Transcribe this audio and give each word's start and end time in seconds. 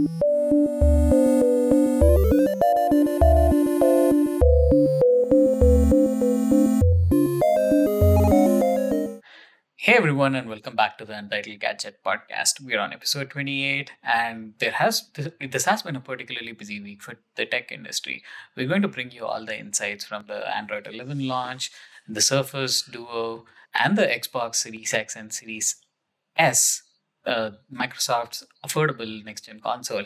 Hey 0.00 0.06
everyone, 9.96 10.34
and 10.34 10.48
welcome 10.48 10.74
back 10.76 10.96
to 10.96 11.04
the 11.04 11.18
Untitled 11.18 11.60
Gadget 11.60 11.98
podcast. 12.02 12.64
We're 12.64 12.80
on 12.80 12.94
episode 12.94 13.28
28, 13.28 13.92
and 14.02 14.54
there 14.58 14.70
has 14.70 15.10
this 15.40 15.64
has 15.66 15.82
been 15.82 15.96
a 15.96 16.00
particularly 16.00 16.52
busy 16.52 16.80
week 16.80 17.02
for 17.02 17.16
the 17.36 17.44
tech 17.44 17.70
industry. 17.70 18.22
We're 18.56 18.68
going 18.68 18.80
to 18.80 18.88
bring 18.88 19.10
you 19.10 19.26
all 19.26 19.44
the 19.44 19.58
insights 19.58 20.06
from 20.06 20.24
the 20.28 20.48
Android 20.56 20.86
11 20.86 21.28
launch, 21.28 21.70
the 22.08 22.22
Surface 22.22 22.80
Duo, 22.80 23.44
and 23.74 23.98
the 23.98 24.06
Xbox 24.06 24.54
Series 24.54 24.94
X 24.94 25.14
and 25.14 25.30
Series 25.30 25.76
S, 26.36 26.84
uh, 27.26 27.50
Microsoft's 27.72 28.44
affordable 28.66 29.24
next 29.24 29.44
gen 29.46 29.60
console. 29.60 30.04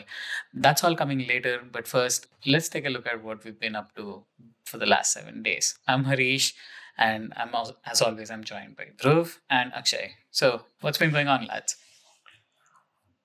That's 0.53 0.83
all 0.83 0.95
coming 0.95 1.25
later, 1.27 1.61
but 1.71 1.87
first, 1.87 2.27
let's 2.45 2.69
take 2.69 2.85
a 2.85 2.89
look 2.89 3.07
at 3.07 3.23
what 3.23 3.43
we've 3.43 3.59
been 3.59 3.75
up 3.75 3.95
to 3.95 4.25
for 4.65 4.77
the 4.77 4.85
last 4.85 5.13
seven 5.13 5.43
days. 5.43 5.77
I'm 5.87 6.03
Harish, 6.05 6.53
and 6.97 7.33
I'm 7.37 7.53
al- 7.53 7.77
as 7.85 8.01
always 8.01 8.29
I'm 8.31 8.43
joined 8.43 8.75
by 8.77 8.87
Dhruv 9.01 9.37
and 9.49 9.73
Akshay. 9.73 10.11
So, 10.31 10.63
what's 10.81 10.97
been 10.97 11.11
going 11.11 11.27
on, 11.27 11.45
lads? 11.47 11.75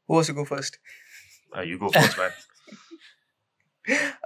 Who 0.06 0.14
wants 0.14 0.28
to 0.28 0.34
go 0.34 0.44
first? 0.44 0.78
Uh, 1.56 1.62
you 1.62 1.78
go 1.78 1.88
first, 1.90 2.16
man. 2.18 2.30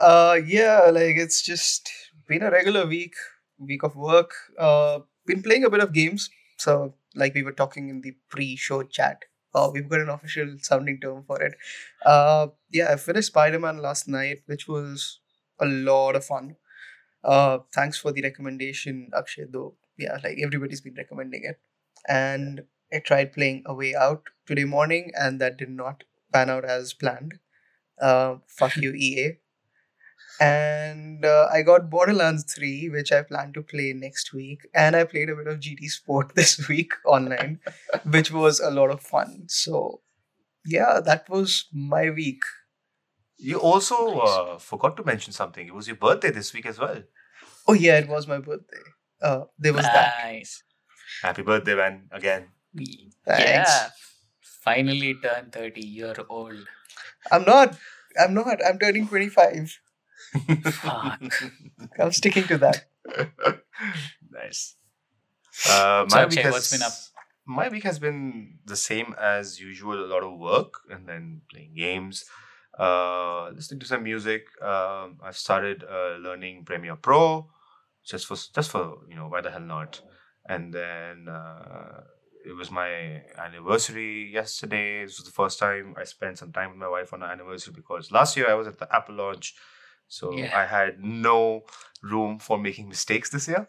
Uh, 0.00 0.38
yeah, 0.44 0.90
like 0.90 1.16
it's 1.16 1.40
just 1.40 1.88
been 2.28 2.42
a 2.42 2.50
regular 2.50 2.86
week, 2.86 3.14
week 3.58 3.82
of 3.82 3.96
work. 3.96 4.32
Uh, 4.58 5.00
been 5.26 5.42
playing 5.42 5.64
a 5.64 5.70
bit 5.70 5.80
of 5.80 5.92
games. 5.92 6.28
So, 6.58 6.94
like 7.14 7.34
we 7.34 7.42
were 7.42 7.52
talking 7.52 7.88
in 7.88 8.00
the 8.00 8.14
pre-show 8.28 8.82
chat, 8.82 9.22
uh, 9.54 9.70
we've 9.72 9.88
got 9.88 10.00
an 10.00 10.08
official 10.08 10.56
sounding 10.60 11.00
term 11.00 11.24
for 11.26 11.40
it. 11.42 11.54
Uh, 12.04 12.48
yeah, 12.70 12.92
I 12.92 12.96
finished 12.96 13.28
Spider-Man 13.28 13.78
last 13.78 14.08
night, 14.08 14.40
which 14.46 14.68
was 14.68 15.20
a 15.60 15.66
lot 15.66 16.16
of 16.16 16.24
fun. 16.24 16.56
Uh, 17.22 17.58
thanks 17.74 17.98
for 17.98 18.12
the 18.12 18.22
recommendation, 18.22 19.10
Akshay. 19.16 19.44
Though, 19.50 19.74
yeah, 19.98 20.18
like 20.22 20.38
everybody's 20.42 20.80
been 20.80 20.94
recommending 20.94 21.42
it, 21.44 21.60
and 22.08 22.64
I 22.92 22.98
tried 23.00 23.32
playing 23.32 23.62
A 23.66 23.74
Way 23.74 23.94
Out 23.94 24.24
today 24.46 24.64
morning, 24.64 25.10
and 25.14 25.40
that 25.40 25.56
did 25.56 25.70
not 25.70 26.04
pan 26.32 26.50
out 26.50 26.64
as 26.64 26.92
planned. 26.92 27.34
Uh, 28.00 28.36
fuck 28.48 28.76
you, 28.76 28.92
EA. 28.92 29.38
And 30.40 31.24
uh, 31.24 31.48
I 31.52 31.62
got 31.62 31.90
Borderlands 31.90 32.44
3, 32.52 32.90
which 32.90 33.12
I 33.12 33.22
plan 33.22 33.52
to 33.52 33.62
play 33.62 33.92
next 33.92 34.32
week. 34.32 34.66
And 34.74 34.96
I 34.96 35.04
played 35.04 35.30
a 35.30 35.36
bit 35.36 35.46
of 35.46 35.60
GT 35.60 35.88
Sport 35.88 36.32
this 36.34 36.68
week 36.68 36.92
online, 37.04 37.60
which 38.04 38.32
was 38.32 38.60
a 38.60 38.70
lot 38.70 38.90
of 38.90 39.00
fun. 39.00 39.44
So, 39.48 40.00
yeah, 40.64 41.00
that 41.04 41.28
was 41.28 41.66
my 41.72 42.10
week. 42.10 42.42
You 43.36 43.58
also 43.60 44.18
uh, 44.20 44.58
forgot 44.58 44.96
to 44.96 45.04
mention 45.04 45.32
something. 45.32 45.66
It 45.66 45.74
was 45.74 45.86
your 45.86 45.96
birthday 45.96 46.30
this 46.30 46.52
week 46.54 46.66
as 46.66 46.78
well. 46.78 47.02
Oh, 47.66 47.72
yeah, 47.74 47.98
it 47.98 48.08
was 48.08 48.26
my 48.26 48.38
birthday. 48.38 48.84
Uh, 49.20 49.44
there 49.58 49.72
was 49.72 49.82
that. 49.82 50.14
Nice. 50.22 50.62
Happy 51.22 51.42
birthday, 51.42 51.74
man! 51.74 52.08
Again. 52.12 52.48
Thanks. 52.76 53.10
Yeah. 53.26 53.88
Finally 54.42 55.14
turned 55.22 55.52
30 55.52 55.80
year 55.80 56.14
old. 56.28 56.66
I'm 57.30 57.44
not. 57.44 57.76
I'm 58.18 58.34
not. 58.34 58.58
I'm 58.66 58.78
turning 58.78 59.08
25. 59.08 59.80
Fuck. 60.64 61.22
I'm 61.98 62.12
sticking 62.12 62.44
to 62.44 62.58
that. 62.58 62.84
nice. 64.30 64.76
Uh, 65.68 66.04
So, 66.08 66.16
my 66.16 66.22
Akshay, 66.22 66.36
week 66.36 66.44
has, 66.44 66.52
what's 66.52 66.70
been 66.72 66.82
up? 66.82 66.92
My 67.46 67.68
week 67.68 67.84
has 67.84 67.98
been 67.98 68.58
the 68.64 68.76
same 68.76 69.14
as 69.20 69.60
usual. 69.60 70.04
A 70.04 70.08
lot 70.08 70.22
of 70.22 70.38
work 70.38 70.80
and 70.90 71.08
then 71.08 71.42
playing 71.50 71.74
games. 71.76 72.24
Uh, 72.78 73.50
listening 73.50 73.80
to 73.80 73.86
some 73.86 74.02
music. 74.02 74.46
Um, 74.62 75.18
I've 75.22 75.36
started 75.36 75.84
uh, 75.84 76.16
learning 76.16 76.64
Premiere 76.64 76.96
Pro, 76.96 77.48
just 78.04 78.26
for 78.26 78.36
just 78.36 78.70
for 78.70 78.98
you 79.08 79.14
know 79.16 79.28
why 79.28 79.40
the 79.42 79.50
hell 79.50 79.60
not. 79.60 80.00
And 80.48 80.74
then 80.74 81.28
uh, 81.28 82.00
it 82.44 82.52
was 82.56 82.70
my 82.70 83.22
anniversary 83.38 84.30
yesterday. 84.32 85.04
This 85.04 85.18
was 85.18 85.26
the 85.26 85.32
first 85.32 85.58
time 85.58 85.94
I 85.96 86.04
spent 86.04 86.38
some 86.38 86.52
time 86.52 86.70
with 86.70 86.78
my 86.78 86.88
wife 86.88 87.12
on 87.12 87.22
our 87.22 87.30
anniversary 87.30 87.72
because 87.74 88.10
last 88.10 88.36
year 88.36 88.48
I 88.50 88.54
was 88.54 88.66
at 88.66 88.78
the 88.78 88.88
Apple 88.94 89.14
launch, 89.14 89.54
so 90.18 90.32
Yeah. 90.40 90.56
I 90.62 90.64
had 90.76 91.02
no 91.28 91.38
room 92.14 92.38
for 92.46 92.56
making 92.66 92.88
mistakes 92.94 93.30
this 93.30 93.46
year. 93.52 93.66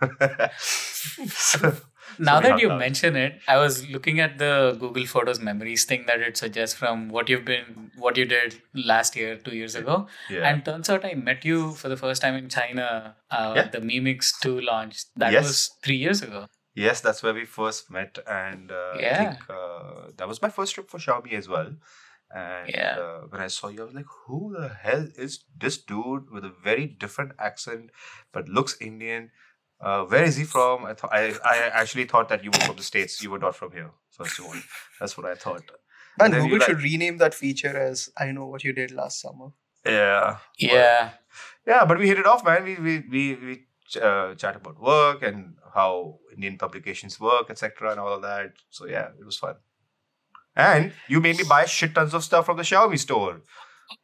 so, 0.58 1.72
Now 2.18 2.40
we 2.40 2.48
that 2.48 2.60
you 2.60 2.70
out. 2.70 2.78
mention 2.78 3.16
it, 3.16 3.40
I 3.48 3.56
was 3.58 3.88
looking 3.88 4.20
at 4.20 4.38
the 4.38 4.76
Google 4.78 5.06
Photos 5.06 5.40
memories 5.40 5.84
thing 5.84 6.04
that 6.06 6.20
it 6.20 6.36
suggests 6.36 6.76
from 6.76 7.08
what 7.08 7.28
you've 7.28 7.44
been, 7.44 7.90
what 7.96 8.16
you 8.16 8.24
did 8.24 8.56
last 8.74 9.16
year, 9.16 9.36
two 9.36 9.56
years 9.56 9.74
ago. 9.74 10.06
yeah. 10.28 10.48
And 10.48 10.64
turns 10.64 10.90
out 10.90 11.04
I 11.04 11.14
met 11.14 11.44
you 11.44 11.72
for 11.72 11.88
the 11.88 11.96
first 11.96 12.22
time 12.22 12.34
in 12.42 12.48
China. 12.48 13.16
Uh, 13.30 13.52
Yeah. 13.56 13.68
The 13.68 13.80
Mi 13.80 14.00
Mix 14.00 14.38
2 14.40 14.60
launch. 14.60 15.04
That 15.16 15.32
Yes. 15.32 15.44
was 15.46 15.70
three 15.82 15.96
years 15.96 16.22
ago. 16.22 16.46
Yes, 16.74 17.00
that's 17.00 17.22
where 17.22 17.34
we 17.34 17.44
first 17.44 17.90
met, 17.90 18.18
and 18.26 18.70
uh, 18.70 18.92
I 18.94 19.00
Yeah. 19.00 19.16
think 19.18 19.50
uh, 19.50 20.10
that 20.16 20.28
was 20.28 20.40
my 20.40 20.50
first 20.58 20.74
trip 20.74 20.88
for 20.88 20.98
Xiaomi 20.98 21.32
as 21.40 21.48
well. 21.48 21.72
And 22.34 22.68
Yeah. 22.70 22.96
uh, 22.98 23.20
when 23.28 23.40
I 23.40 23.48
saw 23.48 23.68
you, 23.68 23.82
I 23.82 23.84
was 23.86 23.94
like, 23.94 24.06
"Who 24.26 24.54
the 24.56 24.68
hell 24.68 25.06
is 25.16 25.44
this 25.56 25.78
dude 25.78 26.30
with 26.30 26.44
a 26.44 26.52
very 26.64 26.86
different 26.86 27.32
accent, 27.38 27.90
but 28.32 28.48
looks 28.48 28.76
Indian? 28.80 29.30
Uh, 29.80 30.04
where 30.04 30.24
is 30.24 30.36
he 30.36 30.44
from?" 30.44 30.84
I 30.84 30.94
thought 30.94 31.12
I, 31.12 31.34
I 31.44 31.56
actually 31.82 32.04
thought 32.04 32.28
that 32.28 32.44
you 32.44 32.50
were 32.52 32.60
from 32.66 32.76
the 32.76 32.82
states. 32.82 33.22
You 33.22 33.30
were 33.30 33.38
not 33.46 33.56
from 33.56 33.72
here. 33.72 33.90
First 34.10 34.38
of 34.38 34.44
all, 34.46 34.54
that's 35.00 35.16
what 35.16 35.26
I 35.26 35.34
thought. 35.34 35.70
Man, 36.18 36.34
And 36.34 36.42
Google 36.42 36.58
like- 36.58 36.68
should 36.68 36.82
rename 36.82 37.18
that 37.18 37.34
feature 37.34 37.76
as 37.76 38.10
I 38.18 38.30
know 38.32 38.46
what 38.46 38.62
you 38.64 38.72
did 38.72 38.90
last 38.92 39.20
summer. 39.20 39.50
Yeah, 39.84 40.38
Yeah. 40.58 41.12
yeah, 41.66 41.84
but 41.86 41.98
we 41.98 42.06
hit 42.08 42.18
it 42.18 42.26
off, 42.26 42.44
man. 42.44 42.64
We 42.64 42.74
we 42.76 42.94
we 43.14 43.22
we 43.46 43.66
uh, 44.00 44.34
chat 44.34 44.54
about 44.56 44.78
work 44.80 45.22
and 45.22 45.56
how 45.74 46.18
Indian 46.34 46.58
publications 46.58 47.18
work, 47.18 47.50
etc., 47.50 47.90
and 47.92 47.98
all 48.00 48.12
of 48.14 48.22
that. 48.22 48.52
So 48.68 48.86
yeah, 48.86 49.08
it 49.18 49.24
was 49.24 49.38
fun. 49.38 49.56
And 50.56 50.92
you 51.08 51.20
made 51.20 51.38
me 51.38 51.44
buy 51.48 51.64
shit 51.64 51.94
tons 51.94 52.14
of 52.14 52.24
stuff 52.24 52.46
from 52.46 52.56
the 52.56 52.62
Xiaomi 52.62 52.98
store. 52.98 53.42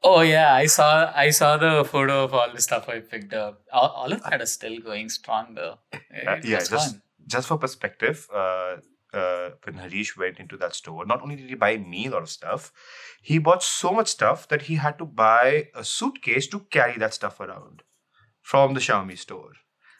Oh 0.02 0.20
yeah, 0.20 0.54
I 0.54 0.66
saw 0.66 1.12
I 1.14 1.30
saw 1.30 1.56
the 1.56 1.84
photo 1.84 2.24
of 2.24 2.34
all 2.34 2.52
the 2.52 2.60
stuff 2.60 2.88
I 2.88 3.00
picked 3.00 3.32
up. 3.32 3.62
All, 3.72 3.88
all 3.88 4.12
of 4.12 4.22
that 4.24 4.40
is 4.40 4.52
still 4.52 4.78
going 4.80 5.08
strong 5.08 5.54
though. 5.54 5.78
It 5.92 6.26
Uh, 6.26 6.36
yeah, 6.42 6.58
just 6.58 6.92
fun. 6.92 7.02
just 7.26 7.48
for 7.48 7.58
perspective, 7.58 8.26
uh, 8.34 8.76
uh, 9.12 9.50
when 9.62 9.76
Harish 9.76 10.16
went 10.16 10.38
into 10.38 10.56
that 10.56 10.74
store, 10.74 11.06
not 11.06 11.22
only 11.22 11.36
did 11.36 11.48
he 11.48 11.54
buy 11.54 11.76
me 11.76 12.06
a 12.06 12.10
lot 12.10 12.22
of 12.22 12.30
stuff, 12.30 12.72
he 13.22 13.38
bought 13.38 13.62
so 13.62 13.92
much 13.92 14.08
stuff 14.08 14.48
that 14.48 14.62
he 14.62 14.74
had 14.76 14.98
to 14.98 15.04
buy 15.04 15.68
a 15.74 15.84
suitcase 15.84 16.48
to 16.48 16.60
carry 16.70 16.98
that 16.98 17.14
stuff 17.14 17.38
around 17.40 17.82
from 18.42 18.74
the 18.74 18.80
Xiaomi 18.80 19.18
store. 19.18 19.52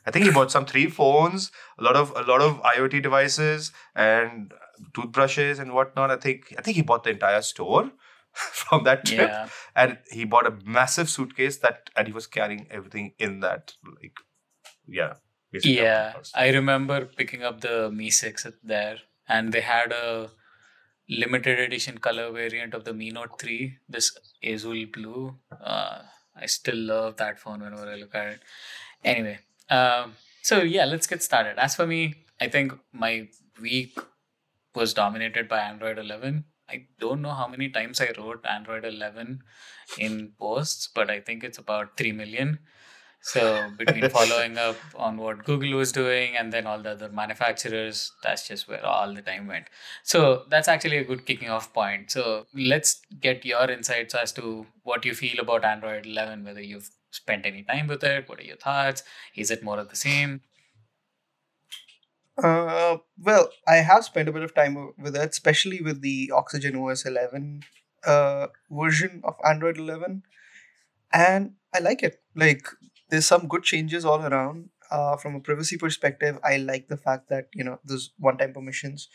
I 0.04 0.12
think 0.12 0.24
he 0.24 0.30
bought 0.30 0.52
some 0.52 0.66
three 0.66 0.86
phones, 0.88 1.50
a 1.78 1.82
lot 1.82 1.96
of 1.96 2.12
a 2.16 2.22
lot 2.22 2.40
of 2.40 2.62
IoT 2.62 3.02
devices 3.02 3.72
and 3.94 4.52
toothbrushes 4.94 5.59
and 5.59 5.72
whatnot. 5.72 6.10
I 6.10 6.16
think 6.16 6.54
I 6.59 6.62
think 6.62 6.76
he 6.76 6.82
bought 6.82 7.04
the 7.04 7.10
entire 7.10 7.42
store 7.42 7.91
from 8.32 8.84
that 8.84 9.04
trip, 9.06 9.28
Yeah. 9.28 9.48
and 9.75 9.98
he 10.10 10.25
bought 10.25 10.47
a 10.47 10.56
massive 10.64 11.09
suitcase 11.10 11.59
that 11.59 11.91
and 11.97 12.06
he 12.06 12.12
was 12.12 12.26
carrying 12.26 12.66
everything 12.70 13.12
in 13.19 13.41
that 13.41 13.75
like 14.00 14.14
yeah. 14.87 15.14
Yeah. 15.53 16.14
I 16.34 16.50
remember 16.50 17.06
picking 17.06 17.42
up 17.42 17.60
the 17.60 17.91
Mi 17.91 18.10
6 18.10 18.44
at 18.47 18.54
there 18.62 18.98
and 19.26 19.53
they 19.53 19.62
had 19.62 19.91
a 19.92 20.28
limited 21.08 21.58
edition 21.58 21.98
color 21.98 22.31
variant 22.31 22.75
of 22.75 22.84
the 22.84 22.93
Mi 22.93 23.10
Note 23.10 23.41
3, 23.41 23.78
this 23.88 24.16
Azul 24.44 24.84
blue. 24.93 25.38
Uh, 25.64 26.00
I 26.34 26.47
still 26.47 26.76
love 26.76 27.16
that 27.16 27.38
phone 27.38 27.60
whenever 27.60 27.88
I 27.91 27.94
look 27.97 28.14
at 28.14 28.26
it. 28.34 28.41
Anyway, 29.04 29.38
um, 29.70 30.14
so 30.43 30.62
yeah, 30.62 30.84
let's 30.84 31.06
get 31.06 31.22
started. 31.22 31.58
As 31.58 31.75
for 31.75 31.87
me, 31.87 32.14
I 32.41 32.48
think 32.48 32.72
my 32.93 33.28
week 33.60 33.97
was 34.76 34.94
dominated 34.94 35.48
by 35.48 35.59
Android 35.60 35.98
11. 35.98 36.44
I 36.69 36.87
don't 37.00 37.22
know 37.22 37.32
how 37.32 37.48
many 37.48 37.69
times 37.69 38.00
I 38.00 38.10
wrote 38.19 38.44
Android 38.44 38.84
11 38.84 39.42
in 39.99 40.32
posts, 40.38 40.88
but 40.94 41.11
I 41.11 41.20
think 41.20 41.44
it's 41.44 41.58
about 41.58 41.96
3 41.96 42.12
million. 42.12 42.58
So 43.23 43.70
between 43.78 44.08
following 44.17 44.58
up 44.58 44.76
on 44.94 45.17
what 45.17 45.44
Google 45.44 45.78
was 45.78 45.93
doing 45.93 46.37
and 46.37 46.52
then 46.52 46.67
all 46.67 46.81
the 46.81 46.90
other 46.90 47.08
manufacturers, 47.08 48.12
that's 48.23 48.46
just 48.46 48.69
where 48.69 48.84
all 48.84 49.12
the 49.14 49.23
time 49.23 49.46
went. 49.46 49.67
So 50.02 50.44
that's 50.49 50.69
actually 50.69 50.99
a 50.99 51.05
good 51.05 51.26
kicking 51.26 51.50
off 51.50 51.73
point. 51.73 52.11
So 52.11 52.46
let's 52.55 53.00
get 53.20 53.44
your 53.44 53.69
insights 53.70 54.14
as 54.14 54.32
to 54.32 54.67
what 54.82 55.05
you 55.05 55.14
feel 55.14 55.40
about 55.40 55.64
Android 55.64 56.06
11, 56.06 56.44
whether 56.44 56.61
you've 56.61 56.90
spent 57.11 57.46
any 57.46 57.62
time 57.62 57.87
with 57.87 58.05
it, 58.05 58.28
what 58.28 58.38
are 58.38 58.44
your 58.44 58.56
thoughts? 58.56 59.02
Is 59.34 59.50
it 59.50 59.62
more 59.62 59.78
of 59.78 59.88
the 59.88 59.96
same? 59.96 60.43
Uh, 62.43 62.99
well, 63.19 63.49
I 63.67 63.77
have 63.77 64.05
spent 64.05 64.29
a 64.29 64.33
bit 64.33 64.43
of 64.43 64.55
time 64.55 64.93
with 64.99 65.17
it, 65.17 65.31
especially 65.31 65.81
with 65.81 66.03
the 66.03 66.31
Oxygen 66.35 66.77
OS 66.77 67.06
11 67.06 67.62
uh, 68.05 68.49
version 68.71 69.23
of 69.25 69.37
Android 69.44 69.79
11, 69.79 70.23
and 71.12 71.53
I 71.75 71.81
like 71.81 72.03
it. 72.03 72.23
Like, 72.35 72.67
there's 73.11 73.27
some 73.27 73.49
good 73.49 73.65
changes 73.65 74.05
all 74.05 74.23
around. 74.23 74.71
Uh, 74.91 75.17
from 75.17 75.35
a 75.37 75.41
privacy 75.41 75.79
perspective, 75.79 76.38
I 76.44 76.59
like 76.59 76.88
the 76.88 76.97
fact 76.99 77.29
that 77.31 77.49
you 77.55 77.65
know 77.65 77.81
those 77.85 78.12
one-time 78.19 78.53
permissions 78.55 79.09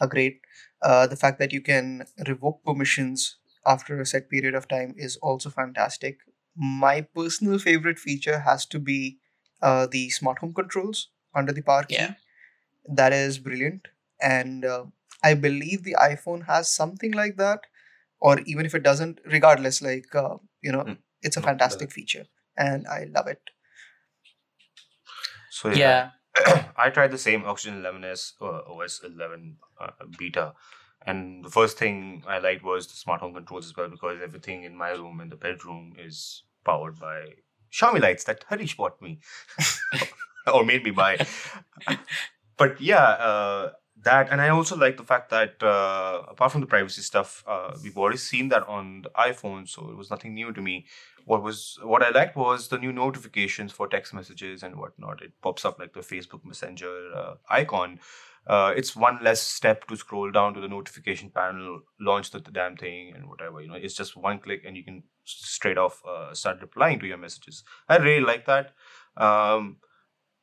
are 0.00 0.08
great. 0.08 0.40
Uh, 0.82 1.06
the 1.06 1.16
fact 1.16 1.38
that 1.40 1.52
you 1.52 1.60
can 1.62 2.06
revoke 2.28 2.64
permissions 2.64 3.38
after 3.66 4.00
a 4.00 4.06
set 4.06 4.30
period 4.30 4.54
of 4.54 4.68
time 4.68 4.94
is 4.98 5.16
also 5.18 5.50
fantastic. 5.50 6.18
My 6.56 7.02
personal 7.02 7.58
favorite 7.58 7.98
feature 7.98 8.40
has 8.40 8.66
to 8.66 8.78
be 8.78 9.18
uh, 9.62 9.86
the 9.90 10.10
smart 10.10 10.38
home 10.40 10.54
controls 10.54 11.10
under 11.34 11.52
the 11.52 11.62
power 11.62 11.84
key. 11.84 11.94
Yeah. 11.96 12.14
That 12.88 13.12
is 13.12 13.38
brilliant. 13.38 13.88
And 14.20 14.64
uh, 14.64 14.86
I 15.22 15.34
believe 15.34 15.82
the 15.84 15.96
iPhone 16.00 16.46
has 16.46 16.70
something 16.70 17.12
like 17.12 17.36
that. 17.36 17.60
Or 18.20 18.40
even 18.40 18.66
if 18.66 18.74
it 18.74 18.82
doesn't, 18.82 19.20
regardless, 19.26 19.82
like, 19.82 20.14
uh, 20.14 20.36
you 20.62 20.72
know, 20.72 20.84
Mm. 20.84 20.98
it's 21.22 21.36
a 21.36 21.42
fantastic 21.42 21.92
feature. 21.92 22.26
And 22.56 22.86
I 22.86 23.04
love 23.10 23.26
it. 23.28 23.40
So 25.50 25.70
Yeah. 25.72 26.10
I 26.76 26.90
tried 26.90 27.10
the 27.12 27.18
same 27.18 27.44
Oxygen 27.44 27.80
11s 27.80 28.34
uh, 28.40 28.62
OS 28.66 29.00
11 29.04 29.56
uh, 29.80 29.90
beta, 30.18 30.54
and 31.06 31.44
the 31.44 31.50
first 31.50 31.78
thing 31.78 32.22
I 32.26 32.38
liked 32.38 32.62
was 32.62 32.86
the 32.86 32.94
smart 32.96 33.20
home 33.20 33.34
controls 33.34 33.66
as 33.66 33.76
well 33.76 33.88
because 33.88 34.20
everything 34.22 34.64
in 34.64 34.76
my 34.76 34.90
room 34.90 35.20
and 35.20 35.32
the 35.32 35.36
bedroom 35.36 35.94
is 35.98 36.44
powered 36.64 36.98
by 36.98 37.34
Xiaomi 37.72 38.00
lights 38.00 38.24
that 38.24 38.44
Harish 38.48 38.76
bought 38.76 39.00
me 39.00 39.20
or 40.52 40.64
made 40.64 40.84
me 40.84 40.90
buy. 40.90 41.20
but 42.56 42.80
yeah, 42.80 43.04
uh, 43.04 43.72
that 44.02 44.30
and 44.30 44.40
I 44.40 44.50
also 44.50 44.76
like 44.76 44.96
the 44.96 45.04
fact 45.04 45.30
that 45.30 45.62
uh, 45.62 46.22
apart 46.28 46.52
from 46.52 46.60
the 46.60 46.66
privacy 46.66 47.02
stuff, 47.02 47.44
uh, 47.46 47.72
we've 47.82 47.96
already 47.96 48.18
seen 48.18 48.48
that 48.50 48.66
on 48.68 49.02
the 49.02 49.10
iPhone, 49.10 49.68
so 49.68 49.90
it 49.90 49.96
was 49.96 50.10
nothing 50.10 50.34
new 50.34 50.52
to 50.52 50.60
me 50.62 50.86
what 51.26 51.42
was 51.42 51.78
what 51.82 52.02
I 52.02 52.10
liked 52.10 52.36
was 52.36 52.68
the 52.68 52.78
new 52.78 52.92
notifications 52.92 53.72
for 53.72 53.88
text 53.88 54.14
messages 54.14 54.62
and 54.62 54.76
whatnot. 54.76 55.22
It 55.22 55.32
pops 55.42 55.64
up 55.64 55.78
like 55.78 55.92
the 55.92 56.00
Facebook 56.00 56.44
Messenger 56.44 57.10
uh, 57.14 57.34
icon. 57.50 57.98
Uh, 58.46 58.72
it's 58.76 58.94
one 58.94 59.18
less 59.22 59.42
step 59.42 59.88
to 59.88 59.96
scroll 59.96 60.30
down 60.30 60.54
to 60.54 60.60
the 60.60 60.68
notification 60.68 61.30
panel, 61.30 61.80
launch 62.00 62.30
the, 62.30 62.38
the 62.38 62.52
damn 62.52 62.76
thing, 62.76 63.12
and 63.12 63.28
whatever. 63.28 63.60
You 63.60 63.68
know, 63.68 63.74
it's 63.74 63.94
just 63.94 64.16
one 64.16 64.38
click, 64.38 64.62
and 64.64 64.76
you 64.76 64.84
can 64.84 65.02
straight 65.24 65.78
off 65.78 66.00
uh, 66.08 66.32
start 66.32 66.60
replying 66.60 67.00
to 67.00 67.08
your 67.08 67.18
messages. 67.18 67.64
I 67.88 67.96
really 67.96 68.24
like 68.24 68.46
that. 68.46 68.74
Um, 69.16 69.78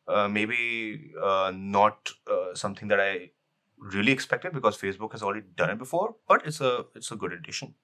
uh, 0.08 0.28
maybe 0.28 1.14
uh, 1.22 1.52
not 1.56 2.10
uh, 2.30 2.54
something 2.54 2.88
that 2.90 3.00
I 3.00 3.32
really 3.78 4.12
expected 4.12 4.54
because 4.54 4.78
Facebook 4.78 5.12
has 5.12 5.24
already 5.24 5.46
done 5.56 5.70
it 5.70 5.78
before, 5.78 6.16
but 6.28 6.46
it's 6.46 6.62
a 6.62 6.86
it's 6.96 7.12
a 7.12 7.16
good 7.16 7.34
addition 7.34 7.76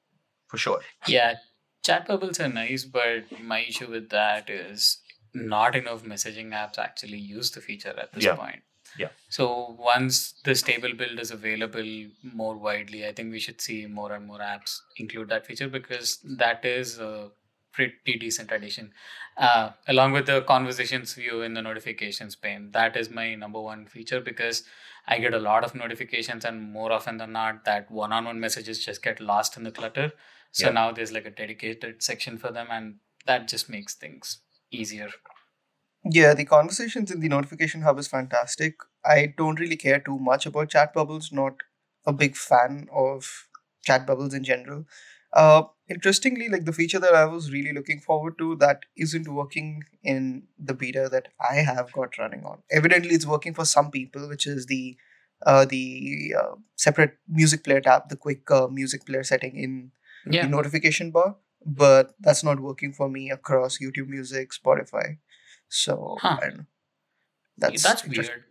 for 0.48 0.58
sure. 0.58 0.82
Yeah, 1.08 1.36
chat 1.84 2.08
bubbles 2.08 2.40
are 2.40 2.48
nice, 2.50 2.86
but 2.86 3.40
my 3.42 3.60
issue 3.62 3.90
with 3.90 4.10
that 4.10 4.50
is 4.50 5.00
not 5.34 5.76
enough 5.76 6.04
messaging 6.04 6.50
apps 6.50 6.78
actually 6.78 7.18
use 7.20 7.52
the 7.52 7.62
feature 7.62 7.94
at 7.98 8.14
this 8.14 8.24
Yeah. 8.24 8.36
point. 8.36 8.64
Yeah. 8.98 9.10
So 9.30 9.76
once 9.80 10.34
the 10.44 10.56
stable 10.56 10.94
build 10.94 11.20
is 11.20 11.32
available 11.32 12.08
more 12.24 12.58
widely, 12.58 13.06
I 13.08 13.12
think 13.14 13.32
we 13.32 13.40
should 13.40 13.62
see 13.62 13.86
more 13.86 14.12
and 14.14 14.26
more 14.26 14.40
apps 14.40 14.80
include 14.98 15.30
that 15.30 15.46
feature 15.46 15.68
because 15.70 16.18
that 16.24 16.66
is 16.66 16.98
a 17.00 17.30
pretty 17.72 18.18
decent 18.20 18.52
addition. 18.52 18.94
Uh, 19.38 19.72
along 19.88 20.12
with 20.12 20.26
the 20.26 20.42
conversations 20.42 21.14
view 21.14 21.42
in 21.42 21.54
the 21.54 21.62
notifications 21.62 22.36
pane, 22.36 22.72
that 22.72 22.98
is 22.98 23.10
my 23.10 23.36
number 23.36 23.62
one 23.62 23.86
feature 23.86 24.22
because 24.22 24.64
I 25.08 25.20
get 25.20 25.34
a 25.34 25.40
lot 25.40 25.64
of 25.64 25.74
notifications, 25.76 26.46
and 26.46 26.72
more 26.72 26.92
often 26.92 27.18
than 27.18 27.32
not, 27.32 27.66
that 27.66 27.90
one-on-one 27.90 28.40
messages 28.40 28.84
just 28.86 29.02
get 29.04 29.20
lost 29.20 29.58
in 29.58 29.64
the 29.64 29.72
clutter. 29.72 30.12
So 30.52 30.68
Yeah. 30.68 30.74
now 30.74 30.92
there's 30.92 31.12
like 31.12 31.26
a 31.26 31.32
dedicated 31.32 32.04
section 32.04 32.38
for 32.38 32.52
them, 32.52 32.68
and 32.70 33.00
that 33.26 33.48
just 33.48 33.70
makes 33.70 33.96
things 33.96 34.40
easier. 34.72 35.10
Yeah, 36.04 36.34
the 36.34 36.46
conversations 36.46 37.12
in 37.12 37.20
the 37.20 37.28
notification 37.30 37.82
hub 37.82 38.00
is 38.00 38.08
fantastic. 38.08 38.76
I 39.06 39.34
don't 39.38 39.60
really 39.60 39.76
care 39.76 40.00
too 40.00 40.18
much 40.18 40.46
about 40.46 40.70
chat 40.70 40.94
bubbles, 40.94 41.32
not 41.32 41.56
a 42.06 42.14
big 42.14 42.36
fan 42.36 42.88
of 42.92 43.48
chat 43.84 44.08
bubbles 44.08 44.34
in 44.34 44.44
general. 44.44 44.86
Uh, 45.34 45.64
interestingly, 45.88 46.50
like 46.50 46.66
the 46.66 46.74
feature 46.74 47.00
that 47.00 47.14
I 47.16 47.26
was 47.26 47.52
really 47.52 47.74
looking 47.74 48.00
forward 48.00 48.38
to 48.40 48.56
that 48.58 48.84
isn't 48.98 49.28
working 49.28 49.84
in 50.04 50.44
the 50.58 50.74
beta 50.74 51.08
that 51.12 51.28
I 51.50 51.56
have 51.56 51.92
got 51.94 52.18
running 52.18 52.44
on. 52.46 52.64
Evidently, 52.72 53.12
it's 53.16 53.26
working 53.26 53.54
for 53.54 53.66
some 53.66 53.92
people, 53.92 54.28
which 54.28 54.48
is 54.48 54.66
the 54.66 54.98
uh, 55.46 55.66
the 55.66 56.34
uh, 56.38 56.56
separate 56.76 57.18
music 57.28 57.64
player 57.64 57.80
tab, 57.80 58.10
the 58.10 58.18
quick 58.18 58.50
uh, 58.52 58.68
music 58.68 59.06
player 59.06 59.24
setting 59.24 59.56
in 59.56 59.92
Yeah. 60.26 60.42
the 60.44 60.50
notification 60.50 61.12
bar, 61.12 61.38
but 61.66 62.14
that's 62.20 62.44
not 62.44 62.60
working 62.60 62.92
for 62.92 63.08
me 63.10 63.30
across 63.32 63.78
YouTube 63.80 64.10
Music, 64.10 64.52
Spotify. 64.52 65.18
So 65.70 66.18
Huh. 66.20 66.38
I 66.42 66.46
don't 66.50 66.58
know. 66.58 66.66
That's 67.58 67.84
That's 67.84 68.04
interesting. 68.04 68.44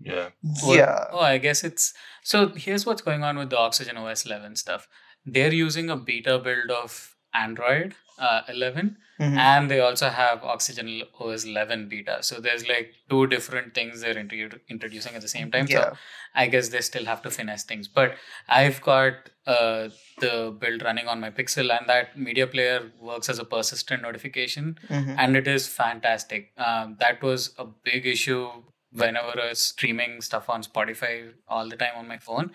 Yeah. 0.00 0.28
Well, 0.62 0.76
Yeah. 0.76 1.04
Oh, 1.10 1.20
I 1.20 1.38
guess 1.38 1.64
it's 1.64 1.94
so. 2.22 2.48
Here's 2.48 2.84
what's 2.84 3.00
going 3.02 3.22
on 3.24 3.38
with 3.38 3.50
the 3.50 3.58
Oxygen 3.58 3.96
OS 3.96 4.26
11 4.26 4.56
stuff. 4.56 4.88
They're 5.26 5.52
using 5.52 5.90
a 5.90 5.96
beta 5.96 6.38
build 6.38 6.70
of 6.70 7.14
Android 7.34 7.94
uh, 8.18 8.42
11, 8.48 8.96
Mhm. 9.20 9.36
and 9.38 9.70
they 9.70 9.80
also 9.80 10.08
have 10.08 10.42
Oxygen 10.42 11.02
OS 11.20 11.44
11 11.44 11.88
beta. 11.88 12.22
So 12.22 12.40
there's 12.40 12.66
like 12.68 12.94
two 13.10 13.26
different 13.26 13.74
things 13.74 14.00
they're 14.00 14.16
intro- 14.18 14.58
introducing 14.68 15.14
at 15.14 15.20
the 15.20 15.28
same 15.28 15.50
time. 15.50 15.66
Yeah. 15.68 15.82
So 15.90 15.98
I 16.34 16.46
guess 16.46 16.68
they 16.70 16.80
still 16.80 17.04
have 17.06 17.20
to 17.22 17.30
finesse 17.30 17.64
things. 17.64 17.88
But 17.88 18.16
I've 18.48 18.80
got 18.82 19.30
uh, 19.46 19.90
the 20.18 20.56
build 20.58 20.82
running 20.82 21.06
on 21.08 21.20
my 21.20 21.30
Pixel, 21.30 21.70
and 21.78 21.88
that 21.88 22.18
media 22.18 22.46
player 22.46 22.90
works 23.00 23.28
as 23.28 23.38
a 23.38 23.44
persistent 23.44 24.02
notification 24.02 24.78
Mhm. 24.88 25.14
and 25.18 25.36
it 25.36 25.46
is 25.46 25.68
fantastic. 25.68 26.52
Um, 26.56 26.96
that 27.00 27.22
was 27.22 27.54
a 27.58 27.64
big 27.64 28.06
issue 28.06 28.48
whenever 28.92 29.40
I 29.40 29.48
was 29.50 29.60
streaming 29.60 30.20
stuff 30.22 30.48
on 30.48 30.62
Spotify 30.62 31.32
all 31.48 31.68
the 31.68 31.76
time 31.76 31.92
on 31.96 32.08
my 32.08 32.18
phone. 32.18 32.50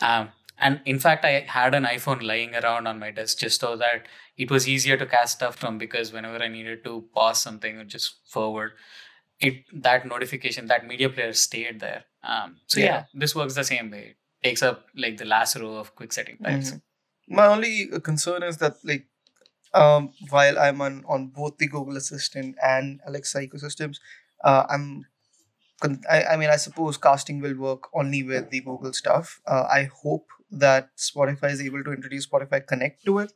Um, 0.00 0.30
and 0.58 0.80
in 0.84 0.98
fact, 0.98 1.24
I 1.24 1.40
had 1.46 1.74
an 1.74 1.84
iPhone 1.84 2.22
lying 2.22 2.54
around 2.54 2.86
on 2.86 2.98
my 2.98 3.10
desk 3.10 3.38
just 3.38 3.60
so 3.60 3.76
that 3.76 4.06
it 4.36 4.50
was 4.50 4.68
easier 4.68 4.96
to 4.96 5.06
cast 5.06 5.34
stuff 5.38 5.56
from 5.56 5.78
because 5.78 6.12
whenever 6.12 6.42
I 6.42 6.48
needed 6.48 6.84
to 6.84 7.04
pause 7.14 7.38
something 7.38 7.76
or 7.78 7.84
just 7.84 8.16
forward, 8.26 8.72
it 9.40 9.64
that 9.72 10.06
notification, 10.06 10.66
that 10.66 10.86
media 10.86 11.08
player 11.10 11.32
stayed 11.32 11.80
there. 11.80 12.04
Um, 12.22 12.56
so 12.66 12.80
yeah. 12.80 12.86
Yeah. 12.86 13.04
this 13.14 13.34
works 13.34 13.54
the 13.54 13.64
same 13.64 13.90
way. 13.90 14.16
It 14.42 14.48
takes 14.48 14.62
up 14.62 14.86
like 14.96 15.16
the 15.18 15.24
last 15.26 15.56
row 15.56 15.76
of 15.76 15.94
quick 15.94 16.12
setting 16.12 16.38
types. 16.38 16.72
Mhm. 16.72 16.80
My 17.28 17.46
only 17.46 17.90
uh, 17.92 17.98
concern 18.00 18.42
is 18.42 18.58
that 18.58 18.76
like 18.84 19.06
um 19.74 20.12
while 20.30 20.58
I'm 20.58 20.80
on 20.80 21.04
on 21.06 21.28
both 21.28 21.58
the 21.58 21.68
Google 21.68 21.96
Assistant 21.96 22.56
and 22.62 23.00
Alexa 23.06 23.40
ecosystems, 23.46 23.98
uh, 24.44 24.64
I'm 24.70 25.06
I, 26.10 26.24
I 26.32 26.36
mean 26.36 26.50
I 26.50 26.56
suppose 26.56 26.96
casting 26.96 27.40
will 27.40 27.56
work 27.56 27.88
only 27.94 28.22
with 28.22 28.50
the 28.50 28.60
Google 28.60 28.92
stuff. 28.92 29.40
Uh, 29.46 29.64
I 29.70 29.88
hope 30.02 30.26
that 30.50 30.96
Spotify 30.96 31.50
is 31.52 31.60
able 31.60 31.84
to 31.84 31.92
introduce 31.92 32.26
Spotify 32.26 32.66
Connect 32.66 33.04
to 33.06 33.18
it. 33.20 33.32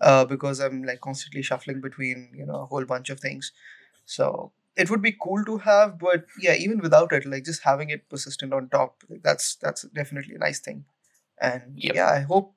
Uh, 0.00 0.24
because 0.24 0.60
I'm 0.60 0.82
like 0.82 1.00
constantly 1.00 1.42
shuffling 1.42 1.80
between 1.80 2.32
you 2.34 2.44
know 2.44 2.62
a 2.62 2.66
whole 2.66 2.84
bunch 2.84 3.08
of 3.10 3.20
things, 3.20 3.52
so 4.06 4.52
it 4.76 4.90
would 4.90 5.02
be 5.02 5.16
cool 5.22 5.44
to 5.44 5.58
have. 5.58 5.98
But 5.98 6.26
yeah, 6.40 6.54
even 6.54 6.80
without 6.80 7.12
it, 7.12 7.24
like 7.26 7.44
just 7.44 7.62
having 7.64 7.90
it 7.90 8.08
persistent 8.08 8.52
on 8.52 8.68
top, 8.68 9.02
like, 9.08 9.22
that's 9.22 9.56
that's 9.56 9.82
definitely 9.94 10.34
a 10.36 10.38
nice 10.38 10.60
thing. 10.60 10.84
And 11.40 11.76
Yep. 11.76 11.94
yeah, 11.94 12.08
I 12.10 12.20
hope 12.20 12.54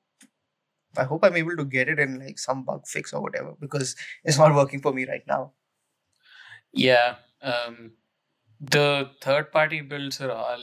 I 0.96 1.04
hope 1.04 1.24
I'm 1.24 1.36
able 1.36 1.56
to 1.56 1.64
get 1.64 1.88
it 1.88 1.98
in 1.98 2.18
like 2.18 2.38
some 2.38 2.64
bug 2.64 2.86
fix 2.86 3.12
or 3.12 3.22
whatever 3.22 3.54
because 3.60 3.96
it's 4.24 4.38
not 4.38 4.54
working 4.54 4.80
for 4.80 4.92
me 4.92 5.06
right 5.06 5.26
now. 5.26 5.52
Yeah, 6.72 7.16
um, 7.42 7.92
the 8.60 9.10
third 9.22 9.52
party 9.52 9.80
builds 9.80 10.20
are 10.20 10.30
all 10.30 10.62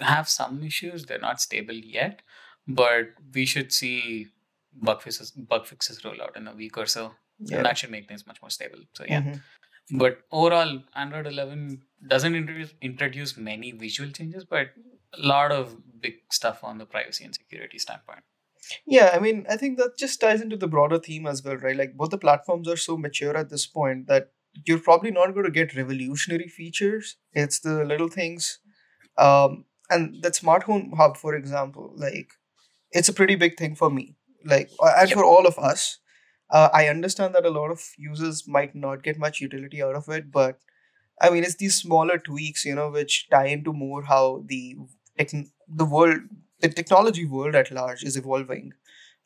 have 0.00 0.28
some 0.28 0.62
issues. 0.62 1.06
They're 1.06 1.18
not 1.18 1.40
stable 1.40 1.74
yet, 1.74 2.22
but 2.66 3.08
we 3.34 3.46
should 3.46 3.72
see 3.72 4.28
bug 4.72 5.02
fixes 5.02 5.30
bug 5.32 5.66
fixes 5.66 6.04
roll 6.04 6.22
out 6.22 6.36
in 6.36 6.46
a 6.46 6.54
week 6.54 6.78
or 6.78 6.86
so. 6.86 7.12
Yeah. 7.38 7.58
And 7.58 7.66
that 7.66 7.78
should 7.78 7.90
make 7.90 8.08
things 8.08 8.26
much 8.26 8.40
more 8.42 8.50
stable. 8.50 8.78
So 8.94 9.04
yeah. 9.08 9.22
Mhm. 9.22 9.40
But 9.92 10.18
overall, 10.30 10.82
Android 10.94 11.26
11 11.26 11.82
doesn't 12.06 12.34
introduce 12.34 12.74
introduce 12.80 13.36
many 13.36 13.72
visual 13.72 14.10
changes, 14.10 14.44
but 14.44 14.68
a 15.18 15.26
lot 15.26 15.50
of 15.52 15.76
big 16.00 16.14
stuff 16.30 16.62
on 16.62 16.78
the 16.78 16.86
privacy 16.86 17.24
and 17.24 17.34
security 17.34 17.78
standpoint. 17.78 18.20
Yeah, 18.86 19.10
I 19.12 19.18
mean, 19.18 19.46
I 19.48 19.56
think 19.56 19.78
that 19.78 19.96
just 19.98 20.20
ties 20.20 20.40
into 20.40 20.56
the 20.56 20.68
broader 20.68 20.98
theme 20.98 21.26
as 21.26 21.42
well, 21.42 21.56
right? 21.56 21.76
Like 21.76 21.96
both 21.96 22.10
the 22.10 22.18
platforms 22.18 22.68
are 22.68 22.76
so 22.76 22.96
mature 22.96 23.36
at 23.36 23.48
this 23.50 23.66
point 23.66 24.06
that 24.06 24.30
you're 24.66 24.78
probably 24.78 25.10
not 25.10 25.32
going 25.34 25.46
to 25.46 25.50
get 25.50 25.74
revolutionary 25.74 26.48
features. 26.48 27.16
It's 27.32 27.60
the 27.60 27.84
little 27.84 28.08
things. 28.08 28.60
Um, 29.18 29.64
and 29.90 30.22
that 30.22 30.36
smart 30.36 30.64
home 30.64 30.92
hub, 30.96 31.16
for 31.16 31.34
example, 31.34 31.92
like 31.96 32.30
it's 32.92 33.08
a 33.08 33.12
pretty 33.12 33.36
big 33.36 33.56
thing 33.58 33.74
for 33.74 33.90
me, 33.90 34.16
like 34.44 34.70
and 34.80 35.08
Yep. 35.10 35.16
for 35.18 35.24
all 35.24 35.46
of 35.46 35.58
us. 35.58 35.98
Uh, 36.50 36.68
I 36.72 36.88
understand 36.88 37.34
that 37.34 37.46
a 37.46 37.50
lot 37.50 37.70
of 37.70 37.82
users 37.98 38.46
might 38.48 38.74
not 38.74 39.02
get 39.02 39.18
much 39.18 39.40
utility 39.40 39.82
out 39.82 39.94
of 39.96 40.08
it, 40.08 40.30
but 40.32 40.58
I 41.20 41.30
mean, 41.30 41.44
it's 41.44 41.56
these 41.56 41.76
smaller 41.76 42.18
tweaks, 42.18 42.64
you 42.64 42.74
know, 42.74 42.90
which 42.90 43.28
tie 43.30 43.46
into 43.46 43.72
more 43.72 44.02
how 44.04 44.44
the 44.46 44.76
techn- 45.18 45.50
the 45.68 45.84
world, 45.84 46.20
the 46.60 46.68
technology 46.68 47.26
world 47.26 47.54
at 47.54 47.70
large 47.70 48.02
is 48.04 48.16
evolving, 48.16 48.72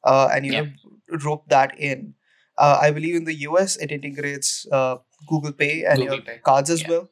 uh, 0.04 0.28
and 0.33 0.47
you 0.47 0.52
Yep. 0.52 0.66
know, 0.66 1.18
rope 1.25 1.49
that 1.49 1.78
in. 1.78 2.14
Uh, 2.59 2.78
I 2.80 2.90
believe 2.90 3.16
in 3.16 3.25
the 3.25 3.35
US 3.49 3.76
it 3.76 3.90
integrates 3.92 4.66
uh, 4.73 4.97
Google 5.28 5.52
Pay 5.52 5.85
and 5.85 5.99
Google 5.99 6.16
your 6.16 6.25
Pay, 6.25 6.38
cards 6.38 6.71
as 6.71 6.83
yeah. 6.83 6.88
well. 6.88 7.09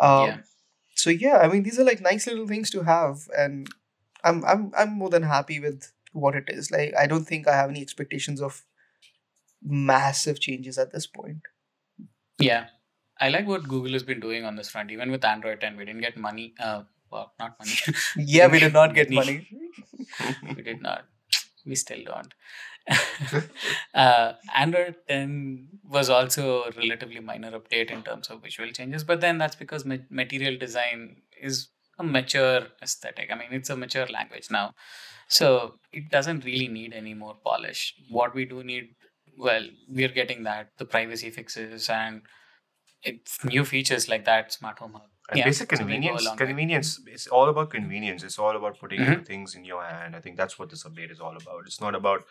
Um, 0.00 0.26
Yeah. 0.26 0.38
So 0.98 1.10
yeah, 1.10 1.38
I 1.38 1.48
mean, 1.48 1.62
these 1.62 1.78
are 1.78 1.84
like 1.84 2.00
nice 2.00 2.26
little 2.26 2.46
things 2.48 2.70
to 2.70 2.82
have, 2.82 3.28
and 3.38 3.68
I'm 4.24 4.44
I'm 4.44 4.72
I'm 4.76 4.92
more 4.98 5.10
than 5.10 5.22
happy 5.22 5.60
with 5.60 5.92
what 6.12 6.34
it 6.34 6.44
is. 6.48 6.70
Like 6.70 6.94
I 6.98 7.06
don't 7.06 7.24
think 7.24 7.46
I 7.48 7.56
have 7.56 7.70
any 7.70 7.82
expectations 7.82 8.42
of 8.42 8.64
massive 9.62 10.40
changes 10.40 10.78
at 10.78 10.92
this 10.92 11.06
point. 11.06 11.42
Yeah. 12.38 12.66
I 13.20 13.28
like 13.30 13.46
what 13.46 13.66
Google 13.68 13.92
has 13.92 14.02
been 14.04 14.20
doing 14.20 14.44
on 14.44 14.56
this 14.56 14.70
front. 14.70 14.90
Even 14.92 15.10
with 15.10 15.24
Android 15.24 15.60
10, 15.60 15.76
we 15.76 15.84
didn't 15.84 16.02
get 16.02 16.16
money. 16.16 16.54
Uh, 16.60 16.82
well, 17.10 17.32
not 17.38 17.56
money. 17.58 17.72
Yeah, 18.16 18.46
we 18.46 18.60
did 18.60 18.72
not 18.72 18.94
get 18.98 19.10
Money. 19.10 19.48
money. 19.50 20.36
we 20.56 20.62
did 20.62 20.80
not. 20.82 21.04
We 21.68 21.76
still 21.76 22.04
don't. 22.04 22.34
uh, 23.94 24.32
Android 24.54 24.96
10 25.08 25.68
was 25.84 26.10
also 26.10 26.62
a 26.64 26.70
relatively 26.72 27.20
minor 27.20 27.52
update 27.52 27.90
in 27.90 28.02
terms 28.02 28.28
of 28.28 28.42
visual 28.42 28.70
changes, 28.70 29.04
but 29.04 29.20
then 29.20 29.38
that's 29.38 29.56
because 29.56 29.84
ma- 29.84 30.06
material 30.10 30.58
design 30.58 31.16
is 31.40 31.68
a 31.98 32.04
mature 32.04 32.62
aesthetic. 32.82 33.30
I 33.30 33.34
mean, 33.36 33.48
it's 33.52 33.70
a 33.70 33.76
mature 33.76 34.06
language 34.06 34.48
now. 34.50 34.74
So 35.28 35.78
it 35.92 36.10
doesn't 36.10 36.44
really 36.44 36.68
need 36.68 36.94
any 36.94 37.14
more 37.14 37.34
polish. 37.44 37.94
What 38.08 38.34
we 38.34 38.46
do 38.46 38.64
need, 38.64 38.94
well, 39.36 39.64
we're 39.88 40.08
getting 40.08 40.44
that 40.44 40.70
the 40.78 40.86
privacy 40.86 41.30
fixes 41.30 41.90
and 41.90 42.22
it's 43.02 43.44
new 43.44 43.64
features 43.64 44.08
like 44.08 44.24
that 44.26 44.52
smart 44.52 44.78
home 44.78 44.94
hub. 44.94 45.10
And 45.30 45.38
Yeah, 45.38 45.44
basic 45.44 45.70
so 45.70 45.76
they 45.76 45.78
go 45.78 45.84
a 45.84 45.86
convenience. 45.86 46.26
way. 46.26 46.36
Convenience. 46.36 47.00
It's 47.06 47.26
all 47.26 47.48
about 47.48 47.70
convenience. 47.70 48.22
It's 48.22 48.38
all 48.38 48.56
about 48.56 48.78
putting 48.78 49.00
Mhm. 49.00 49.26
things 49.26 49.54
in 49.54 49.64
your 49.64 49.82
hand. 49.84 50.16
I 50.16 50.20
think 50.20 50.36
that's 50.36 50.58
what 50.58 50.70
this 50.70 50.84
update 50.84 51.10
is 51.10 51.20
all 51.20 51.36
about. 51.36 51.66
It's 51.66 51.80
not 51.80 51.94
about 51.94 52.24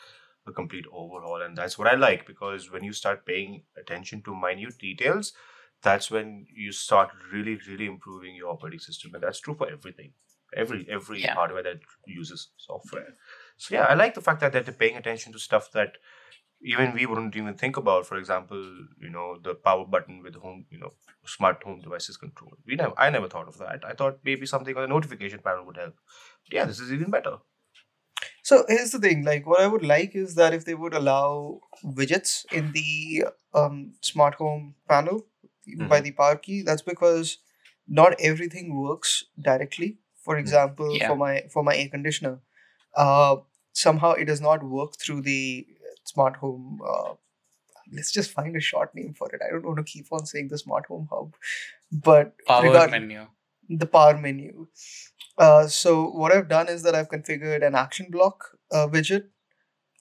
a 0.48 0.51
complete 0.51 0.86
overhaul, 0.92 1.42
and 1.42 1.58
that's 1.58 1.77
what 1.77 1.88
I 1.88 1.96
like 1.96 2.25
because 2.25 2.72
when 2.72 2.84
you 2.84 2.94
start 2.94 3.25
paying 3.25 3.63
attention 3.77 4.24
to 4.24 4.36
minute 4.36 4.77
details, 4.80 5.34
that's 5.82 6.10
when 6.10 6.48
you 6.51 6.72
start 6.72 7.12
really, 7.32 7.56
really 7.68 7.86
improving 7.86 8.36
your 8.36 8.50
operating 8.51 8.80
system, 8.80 9.13
and 9.13 9.22
that's 9.24 9.39
true 9.39 9.56
for 9.56 9.70
everything. 9.70 10.13
Every 10.54 10.88
every 10.89 11.22
Yeah. 11.22 11.36
hardware 11.36 11.63
that 11.63 11.82
uses 12.06 12.50
software. 12.58 13.16
So 13.58 13.75
yeah, 13.75 13.84
I 13.84 13.94
like 13.94 14.13
the 14.16 14.22
fact 14.22 14.39
that 14.39 14.54
they're 14.54 14.63
paying 14.84 14.98
attention 14.98 15.34
to 15.34 15.39
stuff 15.39 15.72
that 15.74 15.98
even 16.62 16.94
we 16.94 17.06
wouldn't 17.06 17.36
even 17.36 17.56
think 17.56 17.78
about. 17.78 18.06
For 18.06 18.18
example, 18.18 18.58
you 19.00 19.10
know, 19.10 19.38
the 19.44 19.56
power 19.56 19.86
button 19.86 20.22
with 20.24 20.36
home, 20.36 20.66
you 20.72 20.80
know, 20.80 20.94
smart 21.26 21.64
home 21.64 21.82
devices 21.82 22.18
control. 22.18 22.54
We 22.66 22.76
never, 22.76 22.94
I 22.98 23.10
never 23.10 23.28
thought 23.28 23.48
of 23.48 23.58
that. 23.60 23.84
I 23.86 23.94
thought 23.94 24.20
maybe 24.24 24.46
something 24.46 24.76
on 24.76 24.82
the 24.82 24.88
notification 24.88 25.40
panel 25.40 25.66
would 25.66 25.78
help. 25.78 25.96
But 26.46 26.54
yeah, 26.54 26.66
this 26.66 26.80
is 26.80 26.92
even 26.92 27.12
better. 27.12 27.38
So 28.44 28.66
here's 28.68 28.92
the 28.92 29.00
thing. 29.00 29.24
Like, 29.24 29.46
what 29.46 29.62
I 29.62 29.68
would 29.68 29.84
like 29.84 30.16
is 30.16 30.36
that 30.36 30.54
if 30.54 30.66
they 30.66 30.74
would 30.74 30.94
allow 30.94 31.62
widgets 31.84 32.46
in 32.52 32.72
the 32.72 33.26
um, 33.54 33.94
smart 34.02 34.36
home 34.36 34.76
panel 34.88 35.26
by 35.90 36.00
the 36.02 36.12
power 36.12 36.36
key, 36.38 36.62
that's 36.62 36.82
because 36.82 37.40
not 37.88 38.16
everything 38.20 38.76
works 38.76 39.26
directly. 39.40 39.98
For 40.24 40.38
example, 40.38 40.98
Yeah. 40.98 41.08
for 41.10 41.18
my 41.18 41.44
for 41.52 41.64
my 41.64 41.76
air 41.76 41.90
conditioner, 41.90 42.40
uh, 42.96 43.38
somehow 43.74 44.14
it 44.14 44.26
does 44.26 44.42
not 44.42 44.64
work 44.64 44.98
through 45.00 45.22
the 45.22 45.68
smart 46.14 46.38
home. 46.38 46.82
Uh, 46.96 47.14
let's 47.94 48.12
just 48.12 48.32
find 48.32 48.56
a 48.56 48.60
short 48.70 48.94
name 49.00 49.14
for 49.14 49.28
it. 49.34 49.42
I 49.46 49.50
don't 49.52 49.66
want 49.66 49.78
to 49.86 49.92
keep 49.92 50.08
on 50.12 50.26
saying 50.26 50.50
the 50.50 50.58
smart 50.58 50.86
home 50.88 51.08
hub, 51.12 51.34
but 51.92 52.34
Power 52.48 52.64
regard- 52.70 52.92
menu. 52.92 53.28
the 53.70 53.86
power 53.86 54.18
menu. 54.18 54.68
Uh, 55.38 55.68
so 55.68 56.10
what 56.10 56.32
I've 56.34 56.48
done 56.50 56.68
is 56.76 56.84
that 56.84 56.96
I've 56.96 57.10
configured 57.10 57.66
an 57.66 57.76
action 57.76 58.08
block 58.10 58.44
uh, 58.72 58.88
widget, 58.88 59.26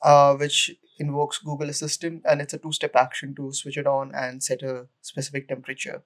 uh, 0.03 0.35
which 0.37 0.71
invokes 0.99 1.39
Google 1.39 1.69
Assistant, 1.69 2.23
and 2.25 2.41
it's 2.41 2.55
a 2.55 2.59
two-step 2.59 2.97
action 2.97 3.35
to 3.37 3.53
switch 3.53 3.77
it 3.77 3.87
on 3.87 4.13
and 4.15 4.43
set 4.43 4.63
a 4.63 4.87
specific 5.03 5.49
temperature. 5.49 6.03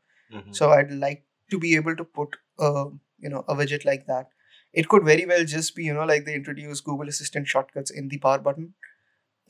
So 0.52 0.70
I'd 0.70 0.92
like 0.92 1.24
to 1.50 1.58
be 1.58 1.74
able 1.76 1.96
to 1.96 2.04
put, 2.04 2.36
a 2.60 2.84
you 3.18 3.28
know, 3.28 3.44
a 3.48 3.54
widget 3.56 3.84
like 3.84 4.06
that. 4.06 4.28
It 4.72 4.88
could 4.88 5.02
very 5.04 5.26
well 5.26 5.44
just 5.44 5.74
be, 5.74 5.82
you 5.84 5.94
know, 5.94 6.04
like 6.04 6.24
they 6.24 6.34
introduce 6.34 6.80
Google 6.80 7.08
Assistant 7.08 7.48
shortcuts 7.48 7.90
in 7.90 8.06
the 8.08 8.18
power 8.18 8.38
button, 8.38 8.74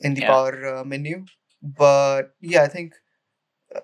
in 0.01 0.13
the 0.15 0.21
Yeah. 0.21 0.27
power 0.27 0.75
uh, 0.75 0.83
menu. 0.83 1.25
But 1.61 2.35
yeah, 2.39 2.63
I 2.63 2.67
think, 2.67 2.93